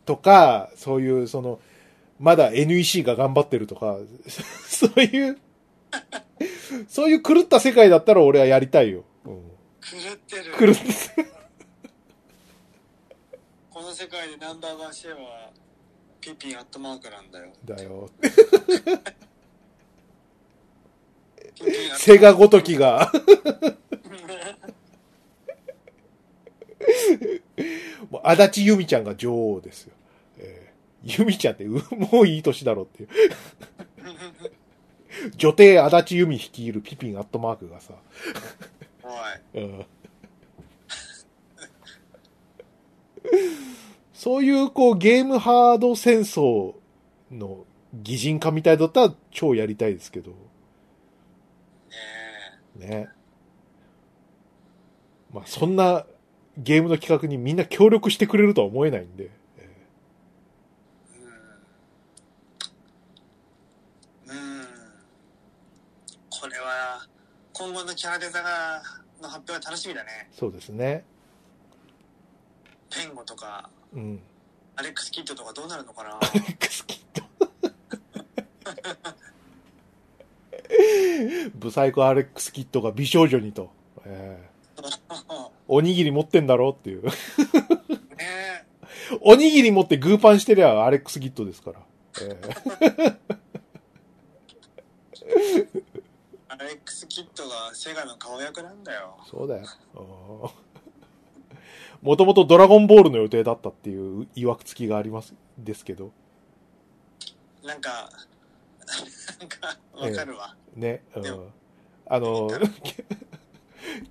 [0.05, 1.59] とか、そういう、その、
[2.19, 3.97] まだ NEC が頑張ってるとか、
[4.69, 5.39] そういう、
[6.87, 9.03] そういう狂った世界だったら俺はやりたいよ。
[9.25, 9.51] うん、
[9.81, 10.53] 狂ってる。
[10.53, 11.35] 狂って、
[13.71, 15.51] この世界でナンバーワンシェアは、
[16.25, 17.53] ピピンアットマークなんだよ。
[17.63, 18.09] だよ。
[21.97, 23.11] セガごときが。
[28.09, 29.93] もう足立由美ちゃんが女王ですよ。
[30.39, 30.75] えー
[31.07, 31.73] 由美ちゃんって、う
[32.11, 33.09] もういい年だろっていう。
[35.37, 37.93] 女帝足立由美率いるピピンアットマークがさ、
[39.03, 39.63] おい。
[39.63, 39.85] うん
[44.15, 46.73] そういう、こう、ゲームハード戦争
[47.29, 50.31] の擬人化みたいだったら超やりたいですけど、
[52.79, 53.09] ねね。
[55.33, 56.05] まあ、そんな
[56.57, 59.69] ゲームの企画にみんな協力してくれるとは思えないんで、え
[61.09, 61.11] え。
[64.29, 64.37] うん。
[64.37, 64.65] うん。
[66.29, 67.05] これは、
[67.51, 68.81] 今後のキャラデザが、
[69.21, 70.29] の発表は楽しみだね。
[70.33, 71.03] ーそうですね。
[72.89, 74.19] ペンゴとか、うん。
[74.75, 76.19] アレックス・キッドとかどうなるのかな？
[76.49, 77.25] エ クスキット。
[81.55, 83.71] ブサイクアレックスキットが美少女にと、
[84.05, 84.55] えー
[85.67, 87.05] おにぎり持ってんだろっていう。
[87.05, 87.11] ね
[89.21, 91.79] おにぎり持ってグーパンしてりゃアレックスキットですから。
[92.21, 93.17] えー
[96.47, 99.17] アレックス・キッドがセガの顔役なんだよ。
[99.29, 99.65] そうだよ。
[102.05, 106.11] もともとドラゴンボールの予定だったっていう曰くつきがあります、ですけど。
[107.63, 108.11] なんか、
[109.39, 110.55] なんか、わかるわ。
[110.75, 111.01] ね。
[111.15, 111.47] うん
[112.07, 112.47] あの、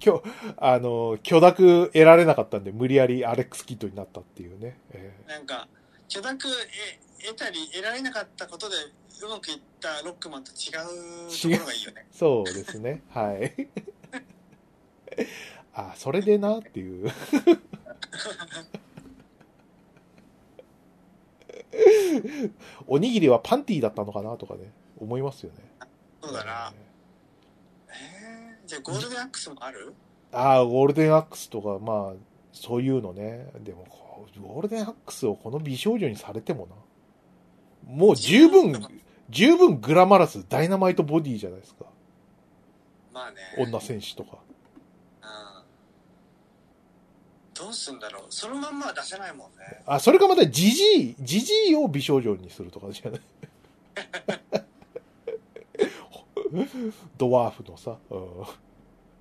[0.05, 0.23] 今日、
[0.59, 4.77] あの、許諾得られなかったんで、無理やりアレックスキッドになったっていうね。
[4.91, 5.69] えなんか、
[6.09, 6.49] 許諾
[7.21, 8.75] え得たり得られなかったことで
[9.23, 12.07] うまくいったロックマンと違うところがいいよね。
[12.13, 13.05] ーそうですね。
[13.11, 13.69] はい。
[15.73, 17.13] あ、それでなっていう。
[22.87, 25.59] おにぎりはパンティーだったのかなとかね、思いますよね。
[26.23, 26.73] そうだな。
[27.89, 29.93] えー、じゃあゴールデンアックスもある？
[30.33, 32.19] ああ、ゴールデンアックスとか、まあ、
[32.53, 33.49] そういうのね。
[33.61, 33.87] でも、
[34.41, 36.67] ゴールデンアックスをこの美少女にされても
[37.87, 37.93] な。
[37.93, 38.75] もう十分、
[39.29, 41.85] 十分グラマラス、ダイナマイトボディじゃないですか。
[43.13, 43.37] まあね。
[43.59, 44.39] 女戦士とか。
[45.23, 45.29] うん。
[47.55, 48.25] どうすんだろう。
[48.31, 49.83] そのまんまは出せないもんね。
[49.87, 53.21] あ、それかまたジジイ、ジジイを美少女にするとかじゃない？
[57.17, 58.45] ドワーフのさ、うん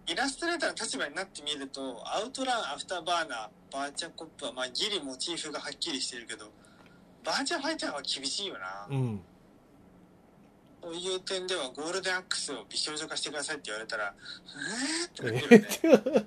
[0.05, 6.51] イラストレーターの立場になってみると、アウトラン、アフターバーナー、バーチャコップは、まあ、ギリモチーフがはっきりしてるけど、
[7.23, 8.85] バーチャファイターは厳しいよな。
[8.89, 9.22] うん。
[10.84, 14.14] そういう点では、ゴールデンアックスを美少女化してくださいって言われたら、
[15.22, 15.38] えー？
[15.38, 16.26] ってなってるよね。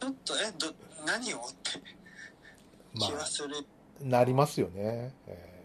[0.00, 0.68] ちょっと、え、ど、
[1.06, 1.38] 何を？
[1.38, 1.80] って
[2.94, 3.56] ま気はする。
[3.58, 5.14] あ、なりますよね。
[5.26, 5.62] えうん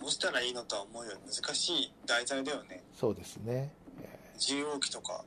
[0.00, 1.12] どうしたらいいのとは思うよ。
[1.26, 2.82] 難しい題材だよね。
[2.96, 3.70] ーそうですね。
[4.38, 5.24] 重王機とか。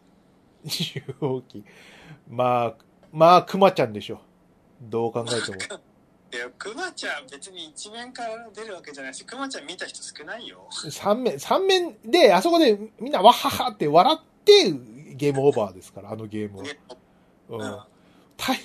[0.65, 1.63] 重王機。
[2.27, 4.19] まあ、まあ、クマちゃんでしょ。
[4.81, 5.57] どう考えても。
[6.33, 10.67] いや、クマちゃん別に一面から出るわけじゃないし、クマちゃん見た人少ないよ。
[10.71, 14.71] 三面、三面で、あそこでみんなわははって笑って
[15.13, 16.65] ゲームオーバーですから、あのゲームは。
[17.57, 17.79] ねううんん。
[18.37, 18.57] 大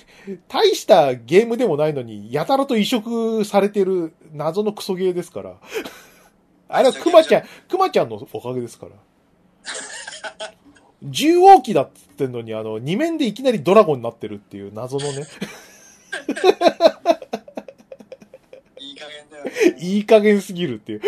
[0.47, 5.55] 大したゲームでもないのに、やたらと移植されてる謎のクソゲーですから。
[6.67, 8.91] あれはクマちゃん、クマちゃんのおかげですから。
[11.03, 15.25] 重王機だっつってんのに、あの、二面でいきなりドラゴンになってるっていう謎のね。
[18.79, 19.51] いい加減だよね。
[19.79, 21.01] いい加減すぎるっていう。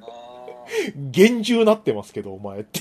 [0.00, 0.46] あ
[1.10, 2.80] 厳重なってますけど、お前って。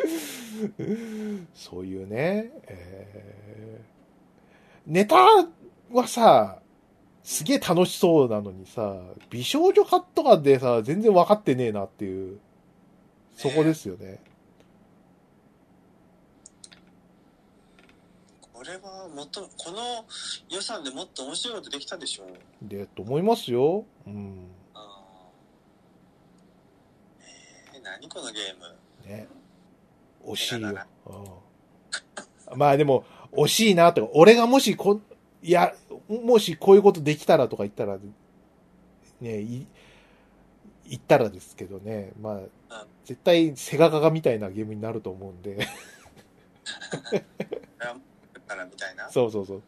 [1.54, 3.88] そういうね、えー
[4.90, 5.16] ネタ
[5.92, 6.62] はさ、
[7.22, 12.38] すげえ楽しそうなのにさ、美少女ハットガでさ、全然分かってねえなっていう、
[13.36, 14.18] そこですよね。
[18.42, 20.06] ーこれはもっと、この
[20.48, 22.26] 予算でもっと面白いことできたでしょ？
[22.62, 23.84] で、と思いますよ。
[24.06, 24.48] うん。
[27.74, 28.74] えー、何このゲーム？
[29.06, 29.28] ね。
[30.32, 30.72] 惜しいよ
[32.56, 35.00] まあでも、惜しいなとか、俺がもしこ、
[35.42, 35.74] いや、
[36.08, 37.98] もしこういうことできたらとか言ったら、
[39.20, 39.66] ね、い
[40.88, 42.40] 言ったらですけどね、ま
[42.70, 45.58] あ、絶対セガガガみたいなゲームになると思うんで。
[49.10, 49.62] そうそうそう。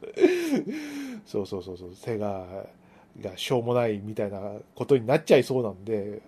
[1.26, 2.46] そうそうそうそう、セガ
[3.20, 4.40] がしょうもないみたいな
[4.74, 6.22] ことになっちゃいそうなんで、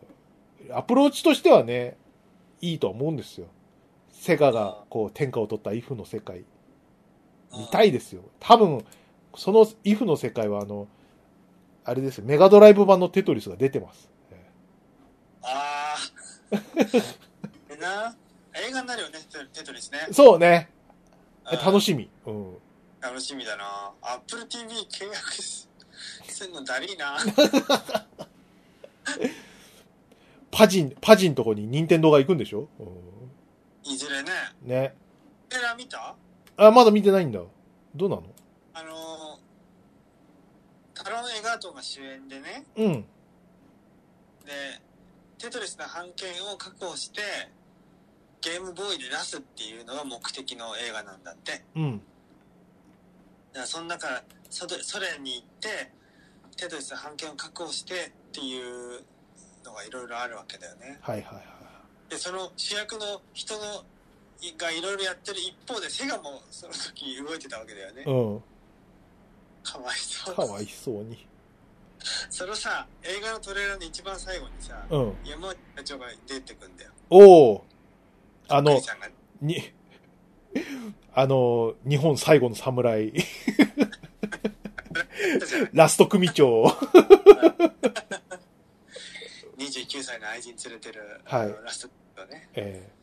[0.71, 1.97] アプローチとしてはね、
[2.61, 3.47] いいと思うんですよ。
[4.23, 6.45] セガがこう天下を取ったイフの世界。
[7.59, 8.23] 見たいですよ。
[8.39, 8.85] 多分、
[9.35, 10.87] そのイフの世界はあの、
[11.85, 14.09] あれですよ、メガドライブ版のテトリスが出てます。
[14.31, 14.47] え
[15.43, 15.97] あ
[16.53, 16.57] あ。
[17.69, 18.15] でな、
[18.55, 20.13] 映画になるよね、テテトリスねえ。
[20.13, 20.71] そうね。
[21.51, 22.09] うん楽しみ。
[22.25, 22.57] うん。
[23.01, 23.91] 楽しみだな。
[24.03, 25.69] アップル TV 契約す
[26.29, 27.19] すんのだりーな。
[30.53, 33.12] パジン、パジンとこに任天堂が行くんでしょ、う
[33.85, 34.31] いずれね。
[34.65, 34.95] ん、ね。
[35.49, 36.15] テラ見た？
[36.57, 37.41] あ、まだ見てないんだ。
[37.95, 38.23] どうなの？
[38.75, 42.93] あのー、タロン・エガートが主演でね、うん。
[42.93, 43.07] で、
[45.39, 47.21] テトリスの版権を確保して、
[48.41, 51.53] ゲームボーイで出すっていうのが目的の映画なんだって。
[51.53, 52.03] だかうん。
[53.55, 55.93] らその中、ソドソ連に行って、
[56.57, 59.03] テトリスの版権を確保してっていう
[59.65, 60.99] のがいろいろあるわけだよね。
[61.01, 61.45] はいはいはい。
[62.13, 63.61] で、その主役の人の
[64.59, 68.03] がいろいろやってる一方で、セガもその時動いてたわけだよね。
[68.05, 68.43] うん。
[69.63, 70.35] かわいそう。
[70.35, 71.27] かわいそうに。
[72.29, 75.17] そのさ、映画のトレーラーの一番最後にさ、うん。
[75.25, 76.91] 山内社長が出てくんだよ。
[77.09, 77.65] おお
[78.49, 78.79] あの
[79.41, 79.73] に、
[81.15, 83.15] あの、日本最後の侍、
[85.73, 86.65] ラスト組長。
[89.57, 92.49] 29歳の愛人連れてる、はいラストね。
[92.55, 93.03] えうんえ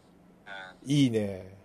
[0.86, 1.58] いいね。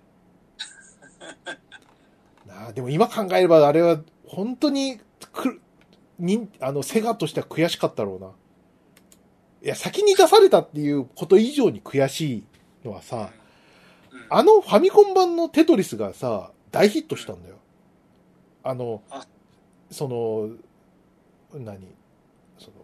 [2.46, 4.98] なあ、でも今考えればあれは本当に
[5.32, 5.60] く
[6.18, 8.32] にあのセガとしては悔しかったろうな。
[9.62, 12.44] いや、先に出されたっていうこと以上に悔しい
[12.84, 13.44] のはさ、うん
[14.30, 17.56] あのファミコン版のテトリスがさ、大ヒットしたんだよ。
[18.62, 19.26] あのあ、
[19.90, 20.48] その、
[21.52, 21.86] 何？
[22.58, 22.76] その、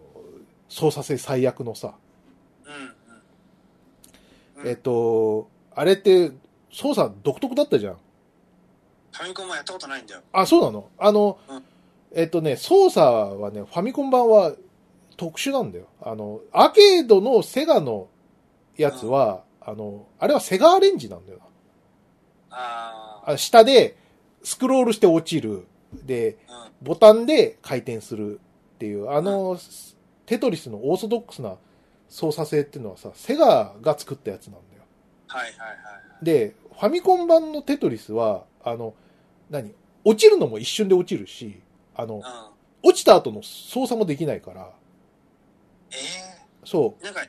[0.69, 2.10] 操作性最悪のさ、うんうん
[4.65, 6.32] えっと、あれって
[6.73, 7.95] 操作独特だったじゃん。
[7.95, 10.20] ファミコンもやったことないんだよ。
[10.32, 10.89] あ、そうなの？
[10.99, 11.65] あの、うん
[12.12, 13.07] えっとね、操作
[13.41, 14.55] はね、ファミコン版は
[15.16, 15.87] 特殊なんだよ。
[16.03, 18.09] あの、アーケードのセガの
[18.77, 21.39] やつは、あの、あれはセガアレンジなんだよ
[22.51, 23.32] あな。
[23.35, 23.97] あ下で
[24.43, 25.66] スクロールして落ちる。
[26.05, 26.39] で。
[26.82, 28.41] ボタンで回転する
[28.77, 29.59] っていう、あの、
[30.24, 31.57] テトリスのオーソドックスな
[32.11, 34.82] 操作性っていうのはさ、セガが作ったやつなんだよ。
[35.28, 35.55] はいはいは
[36.20, 36.24] い。
[36.24, 38.95] で、ファミコン版のテトリスは、あの、
[39.49, 39.73] 何？
[40.05, 41.61] 落ちるのも一瞬で落ちるし、
[41.95, 42.23] あの、うん。
[42.82, 44.73] 落ちた後の操作もできないから、
[45.93, 45.95] え
[46.65, 47.20] そえなんか、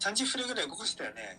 [0.00, 1.38] 30フレぐらい動かしたよね。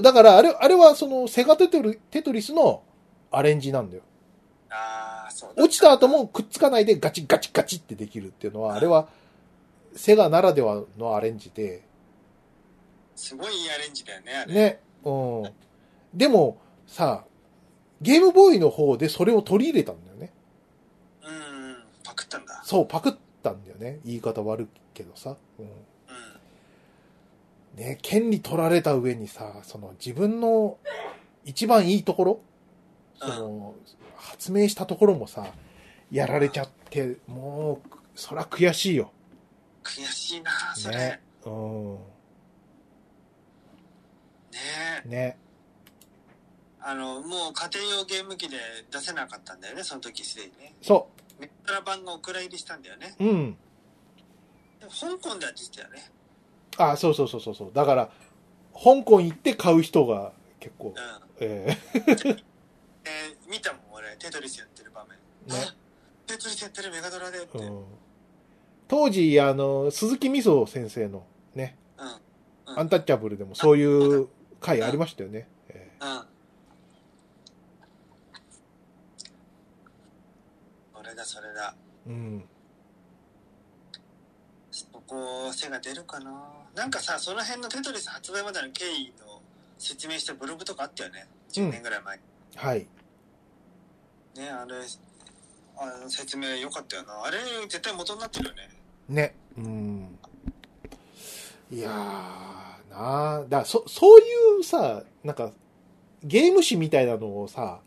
[0.00, 2.82] だから、あれ、あれはその、セガテトリテトリスの
[3.30, 4.02] アレンジなんだよ。
[4.70, 9.08] ああ、そう落ちた後もくっつかないでガチガチガチってできるっていうのは、あれは、
[9.94, 11.82] セガならではのアレンジで、
[13.14, 14.54] すごいいいアレンジだよね、あれ。
[14.54, 14.80] ね。
[15.04, 15.10] う
[15.46, 15.52] ん。
[16.14, 17.24] でも、さ、
[18.00, 20.32] ゲームボーイの方でそれを取り入れたんだよね。
[21.24, 21.76] うんうん。
[22.02, 22.62] パクったんだ。
[22.64, 24.00] そう、パクったんだよね。
[24.04, 25.36] 言い方悪いけどさ。
[25.58, 25.66] うん。
[25.66, 25.72] うん。
[27.76, 30.78] ね、権利取られた上にさ、その自分の
[31.44, 32.40] 一番いいところ、
[33.20, 33.74] その、
[34.16, 35.46] 発明したところもさ、
[36.10, 39.12] やられちゃって、もう、そら悔しいよ。
[39.82, 40.96] 悔しいな、それ。
[40.96, 41.22] ねね。
[41.46, 41.98] うん。
[45.04, 45.08] え。
[45.08, 45.38] ね。
[46.80, 48.56] あの、もう家庭用ゲーム機で
[48.90, 50.74] 出せなかったんだよね、その時すでにね。
[50.82, 53.14] そメタラ版がお蔵入りしたんだよね。
[53.20, 53.24] う。
[53.24, 53.56] うん。
[54.88, 56.10] 香港では出てたよね。
[56.76, 57.70] あ、そうそうそうそうそう。
[57.72, 58.10] だから、
[58.74, 60.90] 香港行って買う人が結構う。
[60.92, 60.94] ん。
[61.40, 61.98] ええ
[62.34, 62.52] ー
[63.48, 65.10] 見たもん、俺、テトリスやってる場面。
[65.56, 65.74] ねあ
[66.26, 67.58] テトリスやってるメガドラでって。
[67.58, 67.84] うん。
[68.92, 71.24] 当時、あの、鈴木みそ先生の
[71.54, 71.78] ね、
[72.66, 72.78] うん。
[72.78, 74.28] アンタッチャブルでもそういう
[74.60, 75.48] 回ありましたよね。
[75.70, 76.26] えうん。
[80.94, 81.74] それだ、それだ。
[82.06, 82.44] えうん。
[84.70, 86.30] そこ、背が出るかな
[86.74, 89.40] なんかさ、その辺のテトリス発売までの経緯の
[89.78, 91.26] 説明したブログとかあったよね。
[91.50, 92.20] 10年ぐらい前。
[92.56, 92.86] はい。
[94.36, 94.74] ね、あれ、
[95.78, 97.24] あの説明良かったよな。
[97.24, 98.68] あれ、絶対元になってるよね。
[99.08, 99.34] ね。
[99.56, 100.18] うん。
[101.70, 101.92] いやー、
[102.90, 104.24] なあだからそ、そうい
[104.60, 105.52] うさ、なんか、
[106.22, 107.80] ゲーム誌みたいなのをさ、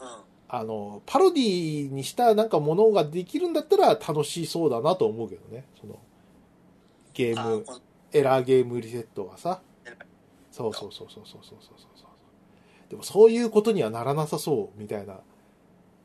[0.00, 0.06] うん、
[0.48, 5.64] あの、パロディにしたなんかものができるんだったら楽しそうだなと思うけどね。
[5.80, 5.98] その、
[7.12, 7.64] ゲーム、
[8.12, 9.60] エラーゲームリセットはさ。
[10.50, 11.88] そうそうそうそうそうそうそう
[12.88, 15.20] でもそういうことにはならなさそう、みたいな。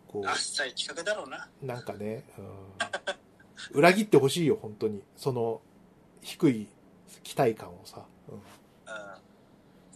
[0.08, 0.28] こう。
[0.28, 1.48] あっさり企画だろうな。
[1.62, 2.46] なんかね、うん。
[3.72, 5.02] 裏切ってほしいよ、本当に。
[5.16, 5.62] その、
[6.22, 6.68] 低い
[7.24, 8.04] 期待感をさ。
[8.30, 8.42] うんうん。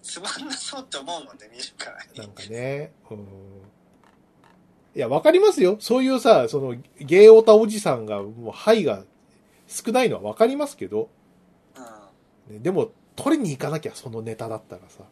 [0.02, 2.20] つまんなそうって思うもんね、見るからに。
[2.20, 3.18] なんかね、うん。
[4.96, 5.78] いや、わかりますよ。
[5.80, 9.04] そういうさ、その、ゲーオタおじさんが、もう、範囲が
[9.68, 11.10] 少ないのはわかりますけど、
[12.48, 12.56] うん。
[12.56, 15.04] ね、でも、取りに行かなきゃ、そのネタだったらさ、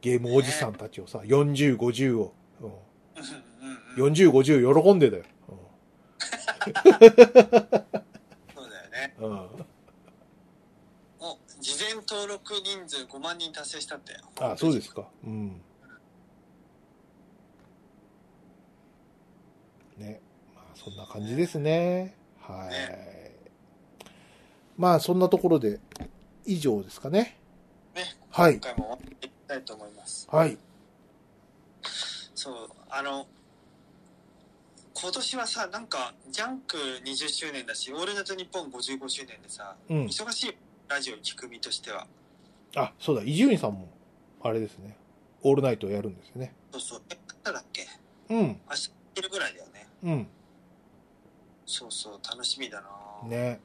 [0.00, 2.74] ゲームおじさんたちをさ、40、50を、うんうん
[3.98, 4.12] うんうん。
[4.12, 5.24] 40、50喜んでだよ。
[6.74, 7.00] そう
[8.70, 9.14] だよね。
[9.18, 9.30] うん。
[9.30, 9.38] うん。
[11.20, 14.16] お、事前登録人数5万人達成したって。
[14.40, 15.08] あ、そうですか。
[15.24, 15.60] うん。
[19.98, 20.20] ね。
[20.54, 22.14] まあ、そんな感じですね。
[22.40, 22.68] はい。
[22.68, 23.36] ね
[24.76, 25.80] まあ、そんなところで、
[26.46, 27.36] 以上ですかね。
[27.94, 28.04] ね。
[28.30, 28.60] はい今。
[28.60, 30.28] 回も終わっていきたいと思います。
[30.30, 30.56] はい。
[32.34, 32.54] そう、
[32.88, 33.26] あの、
[35.00, 40.04] 今年はさ、なんか、ジャンク20周年だし、オールナイトニッポン55周年でさ、うん。
[40.06, 40.56] 忙しい
[40.88, 42.06] ラジオ聞く身としては。
[42.74, 43.88] あ、そうだ、伊集院さんも、
[44.42, 44.96] あれですね。
[45.42, 46.52] オールナイトをやるんですよね。
[46.72, 47.02] そうそう。
[47.10, 47.86] え、明日だっけ？
[48.30, 48.38] うん。
[48.38, 49.88] 明日昼ぐらいだよね。
[50.02, 50.26] うん。
[51.64, 53.60] そうそう、楽しみだなね。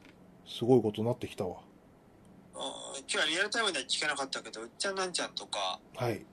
[0.47, 1.61] すごいことになってきたわ。
[2.55, 2.63] うん
[3.07, 6.23] 今日はリアルタイムでは聞けなかったけど、うっちゃんなんちゃんとか、はい。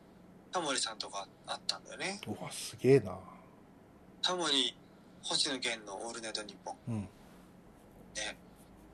[0.52, 2.20] タモリさんとかあったんだよね。
[2.26, 3.18] うわ、すげえな。
[4.20, 4.76] タモリ、
[5.22, 6.76] 星野源のオールナイトニッポン。
[6.88, 7.00] うん。
[7.00, 7.08] ね。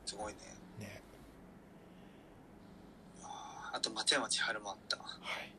[0.04, 0.38] すごいね。
[0.80, 1.02] ね。
[3.72, 4.96] あと松山千春もあった。
[4.98, 5.04] は
[5.42, 5.52] い。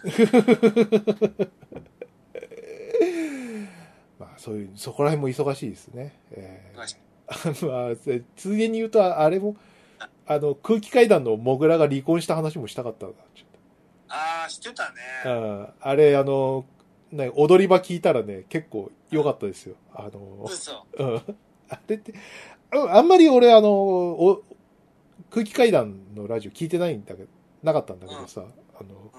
[4.18, 6.18] まあ、そういう、そこら辺も忙しいですね。
[6.32, 6.76] えー、
[7.66, 9.56] まあ、せついでに言うと、あれも、
[10.26, 13.12] あの、空気階段のモグラが離婚した話もしたかったな、
[14.08, 14.96] ああ、してたね。
[15.20, 15.30] っと。
[15.30, 15.68] うん。
[15.80, 16.64] あれ、あの、
[17.12, 19.76] ね、踊り場聞いたらね、結構良かったですよ。
[19.92, 20.86] あの、嘘。
[20.98, 21.36] うん。
[21.68, 22.14] あれって、
[22.72, 24.42] ああんまり俺、あの、お
[25.30, 27.28] 空気階段のラジオ聞いてないんだけど、
[27.62, 28.44] なかったんだけどさ、
[28.78, 29.10] あの、うん。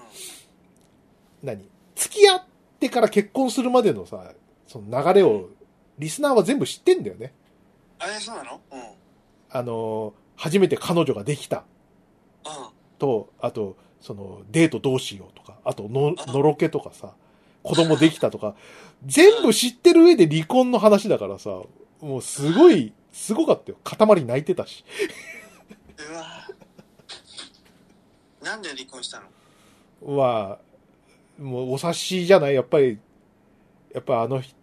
[1.42, 1.68] 何？
[1.94, 2.44] 付き合っ
[2.80, 4.32] てから結婚するまでのさ、
[4.66, 5.50] その流れを、
[5.98, 7.34] リスナーは全部知ってんだよね。
[7.98, 8.60] あれ、そうなの？
[8.72, 8.78] うん。
[8.78, 8.86] うん。
[9.50, 11.64] あの、初めて彼女ができた
[12.98, 17.14] と、あと、その、デートどうしようとか、あとの、のろけとかさ、
[17.62, 18.54] 子供できたとか、
[19.04, 21.62] 全部知ってる上で離婚の話だからさ、
[22.00, 23.78] もうすごい、すごかったよ。
[23.84, 24.84] 塊泣いてたし。
[26.10, 26.48] うわ
[28.42, 29.20] なんで離婚した
[30.00, 30.16] の？
[30.16, 32.98] まあ、もうお察しじゃないやっぱり、
[33.94, 34.56] やっぱあの人、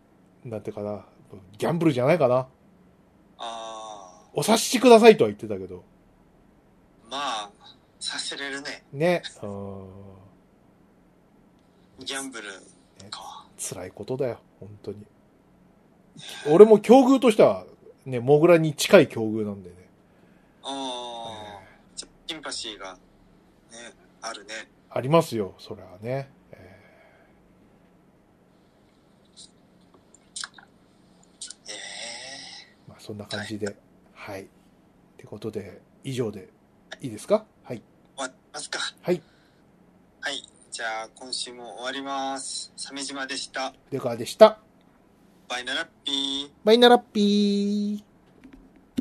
[0.43, 1.05] なんていうかな、
[1.57, 2.47] ギャンブルじゃないかな。
[3.38, 5.85] あお察しくださいとは言ってたけど。
[7.09, 7.17] あ、ま
[7.65, 8.84] あ、させれるね。
[8.91, 9.21] ね。
[9.41, 9.88] うん。
[12.03, 12.49] ギャンブル
[13.07, 13.47] か。
[13.57, 15.05] 辛いことだよ、本当に。
[16.49, 17.65] 俺も境遇としては、
[18.05, 19.76] ね、モグラに近い境遇なんでね。
[20.63, 21.61] ああ、
[22.27, 22.99] シンパシーが、ね、
[24.21, 24.69] あるね。
[24.89, 26.30] ありますよ、それはね。
[26.51, 26.81] ええ
[31.67, 33.76] えーまあ、そんな感じで。
[34.13, 34.43] はい。
[34.43, 34.47] っ
[35.17, 36.49] てことで、以上で
[37.01, 37.45] いいですか？
[37.63, 37.81] はい。
[38.15, 38.80] 終わりますか。
[39.01, 39.21] はい。
[40.21, 40.43] はい。
[40.80, 42.72] じゃあ、今週も終わります。
[42.77, 43.73] 鮫島でした。
[43.91, 44.60] でかでした。
[45.49, 46.49] バイナラッピー。
[46.64, 48.09] バイナラッピー。